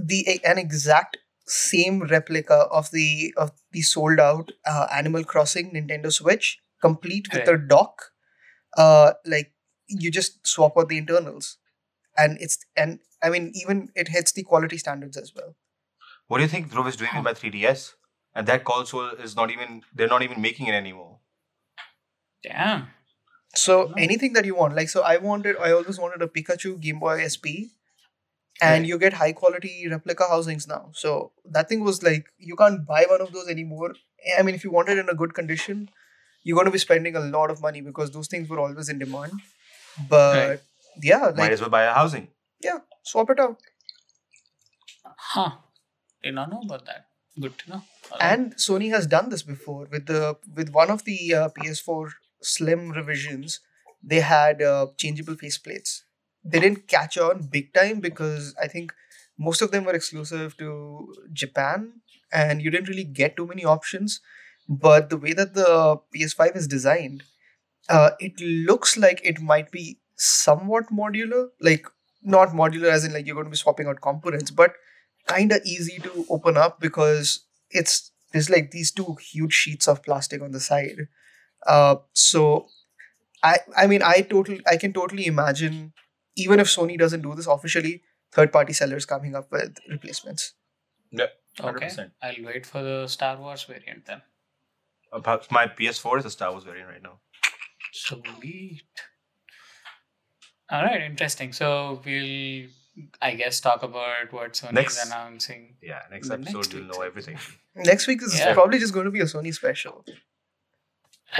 the 0.00 0.40
an 0.44 0.58
exact 0.58 1.18
same 1.46 2.02
replica 2.02 2.54
of 2.80 2.90
the 2.90 3.34
of 3.36 3.52
the 3.72 3.82
sold 3.82 4.20
out 4.20 4.52
uh, 4.66 4.86
Animal 4.92 5.24
Crossing 5.24 5.72
Nintendo 5.72 6.12
Switch, 6.12 6.58
complete 6.80 7.28
with 7.32 7.46
Right. 7.48 7.56
a 7.56 7.58
dock. 7.58 8.10
Uh, 8.76 9.12
like 9.24 9.52
you 9.88 10.10
just 10.10 10.46
swap 10.46 10.76
out 10.78 10.88
the 10.88 10.98
internals, 10.98 11.58
and 12.16 12.38
it's 12.40 12.58
and 12.76 13.00
I 13.26 13.30
mean 13.34 13.50
even 13.62 13.82
it 14.04 14.08
hits 14.16 14.32
the 14.38 14.44
quality 14.52 14.78
standards 14.86 15.16
as 15.26 15.32
well. 15.36 15.52
what 16.32 16.38
do 16.40 16.44
you 16.44 16.50
think 16.54 16.70
Dhruv 16.72 16.86
is 16.90 16.96
doing 17.00 17.10
Huh. 17.12 17.20
with 17.22 17.26
my 17.30 17.34
3ds 17.40 17.82
and 18.40 18.48
that 18.50 18.64
console 18.70 19.08
is 19.28 19.34
not 19.40 19.50
even 19.56 19.82
they're 19.94 20.12
not 20.16 20.24
even 20.28 20.40
making 20.48 20.70
it 20.72 20.76
anymore 20.82 21.12
Damn. 22.42 22.88
So 23.54 23.92
anything 23.96 24.32
that 24.34 24.44
you 24.44 24.54
want, 24.54 24.74
like 24.76 24.88
so, 24.88 25.02
I 25.02 25.16
wanted, 25.16 25.56
I 25.56 25.70
always 25.72 25.98
wanted 25.98 26.22
a 26.22 26.26
Pikachu 26.26 26.80
Game 26.80 26.98
Boy 26.98 27.20
SP, 27.24 27.70
and 28.60 28.80
Right. 28.82 28.88
you 28.88 28.98
get 28.98 29.14
high 29.20 29.32
quality 29.32 29.88
replica 29.92 30.24
housings 30.32 30.66
now. 30.72 30.90
So 30.94 31.32
that 31.56 31.68
thing 31.68 31.84
was 31.84 32.02
like 32.02 32.26
you 32.38 32.56
can't 32.56 32.84
buy 32.86 33.04
one 33.08 33.20
of 33.20 33.32
those 33.32 33.48
anymore. 33.48 33.94
I 34.38 34.42
mean, 34.42 34.54
if 34.54 34.64
you 34.64 34.70
want 34.70 34.88
it 34.88 34.98
in 34.98 35.08
a 35.08 35.14
good 35.14 35.34
condition, 35.34 35.88
you're 36.42 36.56
going 36.56 36.66
to 36.66 36.76
be 36.78 36.78
spending 36.86 37.16
a 37.16 37.20
lot 37.20 37.50
of 37.50 37.62
money 37.62 37.80
because 37.80 38.10
those 38.10 38.28
things 38.28 38.48
were 38.48 38.60
always 38.60 38.88
in 38.88 38.98
demand. 38.98 39.32
But 40.10 40.36
Right. 40.38 40.60
yeah, 41.02 41.32
might 41.36 41.52
as 41.52 41.60
well 41.60 41.70
buy 41.70 41.84
a 41.84 41.94
housing 41.94 42.28
swap 43.02 43.30
it 43.30 43.40
out. 43.40 43.60
Huh. 45.04 45.50
Did 46.22 46.34
not 46.34 46.50
know 46.50 46.62
about 46.64 46.86
that. 46.86 47.06
Good 47.40 47.58
to 47.58 47.70
know. 47.70 47.82
Alright. 48.12 48.32
And 48.32 48.56
Sony 48.56 48.90
has 48.90 49.06
done 49.06 49.28
this 49.28 49.42
before 49.42 49.88
with 49.90 50.06
the 50.06 50.36
with 50.54 50.70
one 50.70 50.90
of 50.90 51.04
the 51.04 51.34
uh, 51.34 51.48
PS4 51.50 52.14
Slim 52.42 52.90
revisions. 52.90 53.60
They 54.02 54.20
had 54.20 54.62
uh, 54.62 54.88
changeable 54.96 55.34
faceplates. 55.34 56.02
They 56.44 56.60
didn't 56.60 56.88
catch 56.88 57.18
on 57.18 57.48
big 57.50 57.72
time 57.72 58.00
because 58.00 58.54
I 58.62 58.68
think 58.68 58.92
most 59.38 59.62
of 59.62 59.70
them 59.72 59.84
were 59.84 59.94
exclusive 59.94 60.56
to 60.58 61.12
Japan, 61.32 62.00
and 62.32 62.62
you 62.62 62.70
didn't 62.70 62.88
really 62.88 63.04
get 63.04 63.36
too 63.36 63.46
many 63.46 63.64
options. 63.64 64.20
But 64.68 65.10
the 65.10 65.16
way 65.16 65.32
that 65.32 65.54
the 65.54 65.98
PS5 66.14 66.56
is 66.56 66.68
designed, 66.68 67.24
uh, 67.88 68.10
it 68.20 68.40
looks 68.40 68.96
like 68.96 69.20
it 69.24 69.40
might 69.40 69.70
be 69.70 70.00
somewhat 70.16 70.84
modular. 70.90 71.48
Like 71.60 71.86
not 72.24 72.50
modular 72.50 72.90
as 72.90 73.04
in 73.04 73.12
like 73.12 73.26
you're 73.26 73.34
going 73.34 73.46
to 73.46 73.50
be 73.50 73.56
swapping 73.56 73.86
out 73.86 74.00
components, 74.00 74.50
but 74.50 74.72
kind 75.26 75.52
of 75.52 75.60
easy 75.64 75.98
to 76.00 76.26
open 76.30 76.56
up 76.56 76.80
because 76.80 77.44
it's 77.70 78.10
there's 78.32 78.50
like 78.50 78.70
these 78.70 78.90
two 78.90 79.16
huge 79.20 79.52
sheets 79.52 79.88
of 79.88 80.02
plastic 80.02 80.42
on 80.42 80.52
the 80.52 80.60
side. 80.60 81.08
Uh, 81.66 81.96
so 82.12 82.66
I 83.42 83.58
I 83.76 83.86
mean 83.86 84.02
I 84.02 84.20
total 84.22 84.58
I 84.66 84.76
can 84.76 84.92
totally 84.92 85.26
imagine 85.26 85.92
even 86.36 86.60
if 86.60 86.66
Sony 86.66 86.98
doesn't 86.98 87.22
do 87.22 87.34
this 87.34 87.46
officially, 87.46 88.02
third 88.32 88.52
party 88.52 88.72
sellers 88.72 89.06
coming 89.06 89.34
up 89.36 89.52
with 89.52 89.76
replacements. 89.88 90.54
okay. 91.60 91.86
100%. 91.86 92.10
I'll 92.20 92.44
wait 92.44 92.66
for 92.66 92.82
the 92.82 93.06
Star 93.06 93.36
Wars 93.36 93.62
variant 93.64 94.06
then. 94.06 94.22
About- 95.12 95.50
my 95.52 95.66
ps4 95.68 96.18
is 96.18 96.24
a 96.24 96.30
star 96.30 96.50
wars 96.50 96.64
variant 96.64 96.88
right 96.88 97.02
now 97.02 97.20
Sweet. 97.92 98.82
All 100.74 100.82
right, 100.82 101.02
interesting. 101.02 101.52
So 101.52 102.00
we'll, 102.04 102.66
I 103.22 103.34
guess, 103.34 103.60
talk 103.60 103.82
about 103.82 104.32
what 104.32 104.52
Sony 104.54 104.72
Next- 104.72 104.98
is 105.00 105.06
announcing. 105.10 105.62
yeah 105.90 106.02
next 106.10 106.28
The 106.28 106.34
episode 106.34 106.56
next 106.58 106.72
you'll 106.74 106.84
know 106.92 107.02
everything 107.10 107.38
Next 107.92 108.06
week 108.10 108.22
is 108.22 108.38
Yeah. 108.38 108.54
probably 108.54 108.78
just 108.84 108.94
going 108.94 109.06
to 109.10 109.10
be 109.18 109.20
a 109.20 109.30
Sony 109.34 109.52
special. 109.62 110.04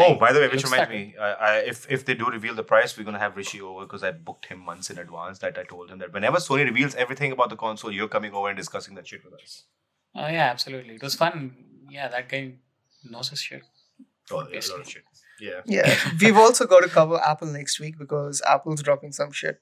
oh 0.05 0.14
by 0.22 0.32
the 0.32 0.41
way 0.41 0.49
which 0.53 0.64
reminds 0.64 0.91
me 0.91 1.03
I, 1.26 1.28
I, 1.49 1.53
if 1.72 1.78
if 1.97 2.01
they 2.07 2.14
do 2.20 2.26
reveal 2.37 2.55
the 2.61 2.64
price 2.70 2.97
we're 2.97 3.05
gonna 3.09 3.20
have 3.24 3.37
rishi 3.41 3.61
over 3.66 3.82
because 3.87 4.03
i 4.09 4.11
booked 4.28 4.47
him 4.53 4.59
months 4.70 4.89
in 4.95 4.99
advance 5.03 5.39
that 5.43 5.57
i 5.62 5.64
told 5.72 5.89
him 5.91 5.99
that 6.03 6.11
whenever 6.16 6.39
sony 6.47 6.64
reveals 6.70 6.97
everything 7.05 7.30
about 7.37 7.49
the 7.53 7.59
console 7.64 7.93
you're 7.99 8.09
coming 8.16 8.32
over 8.39 8.49
and 8.53 8.59
discussing 8.62 8.97
that 8.99 9.07
shit 9.12 9.22
with 9.26 9.35
us 9.43 9.53
Oh 10.16 10.28
yeah, 10.39 10.49
absolutely. 10.55 10.95
It 10.99 11.03
was 11.03 11.14
fun. 11.16 11.39
Yeah, 11.97 12.07
that 12.14 12.28
guy 12.32 12.43
knows 13.12 13.28
his 13.30 13.41
shit. 13.47 13.62
oh, 14.32 14.43
yeah, 14.53 14.61
a 14.66 14.70
lot 14.72 14.80
of 14.85 14.89
shit 14.95 15.05
yeah 15.41 15.61
Yeah, 15.66 15.95
we've 16.20 16.37
also 16.37 16.66
got 16.66 16.80
to 16.80 16.89
cover 16.89 17.20
Apple 17.24 17.49
next 17.49 17.80
week 17.80 17.99
because 17.99 18.43
Apple's 18.47 18.82
dropping 18.82 19.12
some 19.12 19.32
shit. 19.32 19.61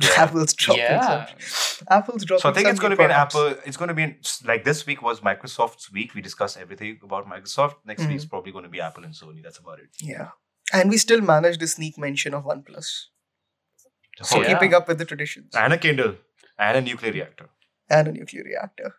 Yeah. 0.00 0.10
Apple's 0.18 0.54
dropping 0.54 0.82
Yeah. 0.84 1.26
some. 1.26 1.86
Apple's 1.90 2.24
dropping. 2.24 2.42
So 2.42 2.48
I 2.50 2.52
think 2.52 2.66
some 2.66 2.70
it's 2.72 2.80
going 2.80 2.90
to 2.92 2.96
be 2.96 3.04
an. 3.04 3.10
Apple. 3.10 3.54
It's 3.66 3.76
going 3.76 3.88
to 3.88 3.94
be 3.94 4.04
in, 4.04 4.16
like 4.44 4.64
this 4.64 4.86
week 4.86 5.02
was 5.02 5.20
Microsoft's 5.20 5.90
week. 5.92 6.14
We 6.14 6.20
discussed 6.22 6.56
everything 6.58 6.98
about 7.02 7.28
Microsoft. 7.28 7.74
Next 7.84 8.02
Mhm. 8.04 8.14
is 8.14 8.24
probably 8.24 8.52
going 8.52 8.64
to 8.64 8.70
be 8.70 8.80
Apple 8.80 9.04
and 9.04 9.12
Sony. 9.14 9.42
That's 9.42 9.58
about 9.58 9.78
it. 9.80 9.88
Yeah, 10.00 10.28
and 10.72 10.90
we 10.90 10.96
still 10.96 11.20
managed 11.20 11.60
a 11.62 11.66
sneak 11.66 11.98
mention 11.98 12.34
of 12.34 12.44
OnePlus. 12.44 12.88
So 14.22 14.38
Oh, 14.38 14.42
yeah. 14.42 14.52
keeping 14.52 14.74
up 14.74 14.86
with 14.88 14.98
the 14.98 15.04
traditions 15.06 15.54
And 15.56 15.72
a 15.72 15.78
Kindle 15.78 16.16
and 16.58 16.76
a 16.76 16.80
nuclear 16.80 17.12
reactor. 17.12 17.48
and 17.88 18.08
a 18.08 18.12
nuclear 18.12 18.44
reactor. 18.44 18.94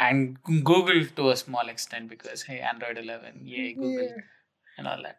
And 0.00 0.40
Google 0.42 1.04
to 1.16 1.30
a 1.30 1.36
small 1.36 1.68
extent 1.68 2.08
because 2.08 2.42
hey, 2.42 2.60
Android 2.60 2.98
11, 2.98 3.40
yay 3.44 3.74
Google 3.74 4.02
Yeah. 4.04 4.22
And 4.78 4.86
all 4.88 5.02
that. 5.02 5.18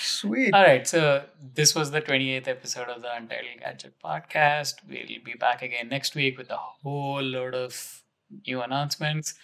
Sweet. 0.00 0.52
all 0.54 0.62
right, 0.62 0.86
so 0.88 1.24
this 1.54 1.74
was 1.74 1.90
the 1.92 2.00
28th 2.00 2.48
episode 2.48 2.88
of 2.88 3.02
the 3.02 3.14
Untitled 3.14 3.60
Gadget 3.60 3.94
podcast. 4.04 4.74
We'll 4.88 5.06
be 5.24 5.34
back 5.38 5.62
again 5.62 5.88
next 5.88 6.14
week 6.16 6.36
with 6.38 6.50
a 6.50 6.56
whole 6.56 7.22
load 7.22 7.54
of 7.54 8.02
new 8.46 8.60
announcements. 8.62 9.34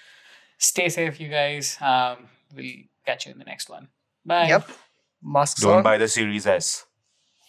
Stay 0.59 0.89
safe, 0.89 1.21
you 1.21 1.29
guys. 1.29 1.77
Um, 1.81 2.29
we'll 2.57 2.73
catch 3.07 3.27
you 3.27 3.33
in 3.33 3.39
the 3.39 3.45
next 3.45 3.69
one. 3.71 3.89
Bye. 4.25 4.49
Yep. 4.49 4.71
Masks 5.23 5.61
Don't 5.61 5.79
on. 5.79 5.83
buy 5.83 5.99
the 5.99 6.09
Series 6.09 6.47
S. 6.47 6.87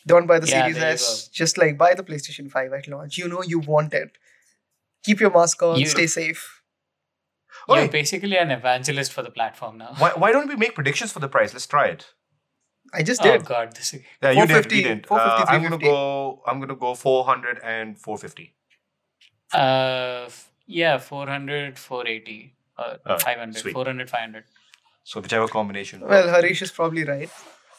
Don't 0.08 0.28
buy 0.28 0.40
the 0.40 0.48
Yeah, 0.48 0.62
Series 0.68 0.78
S. 0.78 1.28
Just 1.30 1.58
like 1.58 1.78
buy 1.78 1.94
the 1.94 2.04
PlayStation 2.04 2.50
5 2.52 2.74
at 2.74 2.88
launch. 2.88 3.18
You 3.18 3.28
know 3.28 3.42
you 3.42 3.60
want 3.60 3.94
it. 3.94 4.12
Keep 5.04 5.20
your 5.20 5.32
mask 5.32 5.62
on. 5.64 5.80
You- 5.80 5.86
Stay 5.88 6.08
safe. 6.08 6.62
You're 7.68 7.78
Okay. 7.80 7.88
basically 7.90 8.38
an 8.38 8.52
evangelist 8.52 9.12
for 9.14 9.22
the 9.24 9.32
platform 9.32 9.78
now. 9.78 9.96
Why, 9.98 10.12
why 10.16 10.32
don't 10.32 10.48
we 10.48 10.56
make 10.56 10.76
predictions 10.76 11.12
for 11.12 11.20
the 11.20 11.28
price? 11.28 11.54
Let's 11.54 11.68
try 11.68 11.88
it. 11.88 12.06
I 12.94 13.02
just 13.04 13.22
did. 13.22 13.30
Oh 13.30 13.38
did. 13.38 13.46
god, 13.48 13.76
this 13.76 13.94
is 13.94 14.02
Yeah, 14.22 14.32
you 14.32 14.46
did. 14.46 14.66
450, 14.70 14.76
We 14.76 14.82
didn't. 14.84 15.08
450, 15.08 15.44
Uh, 15.44 15.56
I'm 15.56 15.64
gonna 15.64 15.78
350. 15.78 15.86
go. 15.86 16.44
I'm 16.48 16.60
gonna 16.60 16.76
go 16.76 16.94
400 16.96 17.60
and 17.64 17.98
450. 17.98 18.54
uh 19.54 20.30
yeah, 20.68 20.98
400, 20.98 21.78
480, 21.78 22.54
uh, 22.78 22.98
Oh, 23.06 23.18
500, 23.20 23.58
sweet. 23.60 23.74
400, 23.74 24.10
500. 24.10 24.44
So 25.04 25.22
whichever 25.22 25.48
combination. 25.48 26.02
Well, 26.02 26.28
Harish 26.28 26.62
is 26.64 26.72
probably 26.72 27.04
right. 27.04 27.30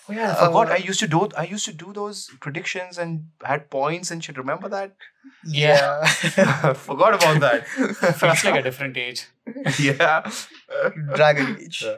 Oh 0.08 0.12
yeah, 0.12 0.32
I 0.32 0.46
forgot. 0.46 0.68
Uh, 0.68 0.72
I 0.74 0.76
used 0.76 1.00
to 1.00 1.08
do. 1.08 1.28
I 1.36 1.44
used 1.44 1.64
to 1.64 1.72
do 1.72 1.92
those 1.92 2.30
predictions 2.40 2.96
and 2.98 3.26
had 3.42 3.70
points 3.70 4.10
and 4.10 4.22
shit. 4.22 4.36
Remember 4.38 4.68
that? 4.68 4.94
Yeah. 5.44 6.00
I 6.02 6.74
forgot 6.88 7.14
about 7.14 7.40
that. 7.40 7.66
Feels 8.20 8.44
like 8.44 8.60
a 8.60 8.62
different 8.62 8.96
age. 8.96 9.26
yeah. 9.80 10.30
Dragon 11.14 11.56
Age. 11.60 11.82
Yeah. 11.84 11.96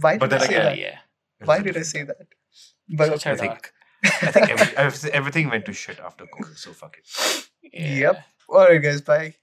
Why 0.00 0.12
did 0.12 0.20
But 0.20 0.30
then 0.30 0.40
I 0.42 0.46
say 0.46 0.52
Yeah, 0.54 0.62
that? 0.62 0.78
yeah. 0.78 0.98
Why 1.44 1.58
did 1.60 1.76
I 1.76 1.82
say 1.82 2.02
that? 2.04 2.26
But 2.88 3.08
Such 3.20 3.26
a 3.26 3.30
I 3.30 3.36
think- 3.36 3.72
I 4.04 4.30
think 4.32 4.48
every, 4.50 4.76
every- 4.76 5.12
everything 5.12 5.50
went 5.50 5.66
to 5.66 5.72
shit 5.74 5.98
after 6.00 6.24
COVID. 6.24 6.56
So 6.56 6.72
fuck 6.72 6.96
it. 6.98 7.06
Yeah. 7.72 7.94
Yep. 8.00 8.24
Alright, 8.48 8.82
guys. 8.82 9.00
Bye. 9.02 9.34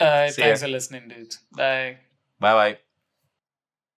Uh, 0.00 0.28
See 0.28 0.42
ya. 0.42 0.46
thanks 0.48 0.62
for 0.62 0.68
listening, 0.68 1.08
dudes. 1.08 1.38
Bye. 1.52 1.98
Bye 2.40 2.52
bye. 2.54 2.78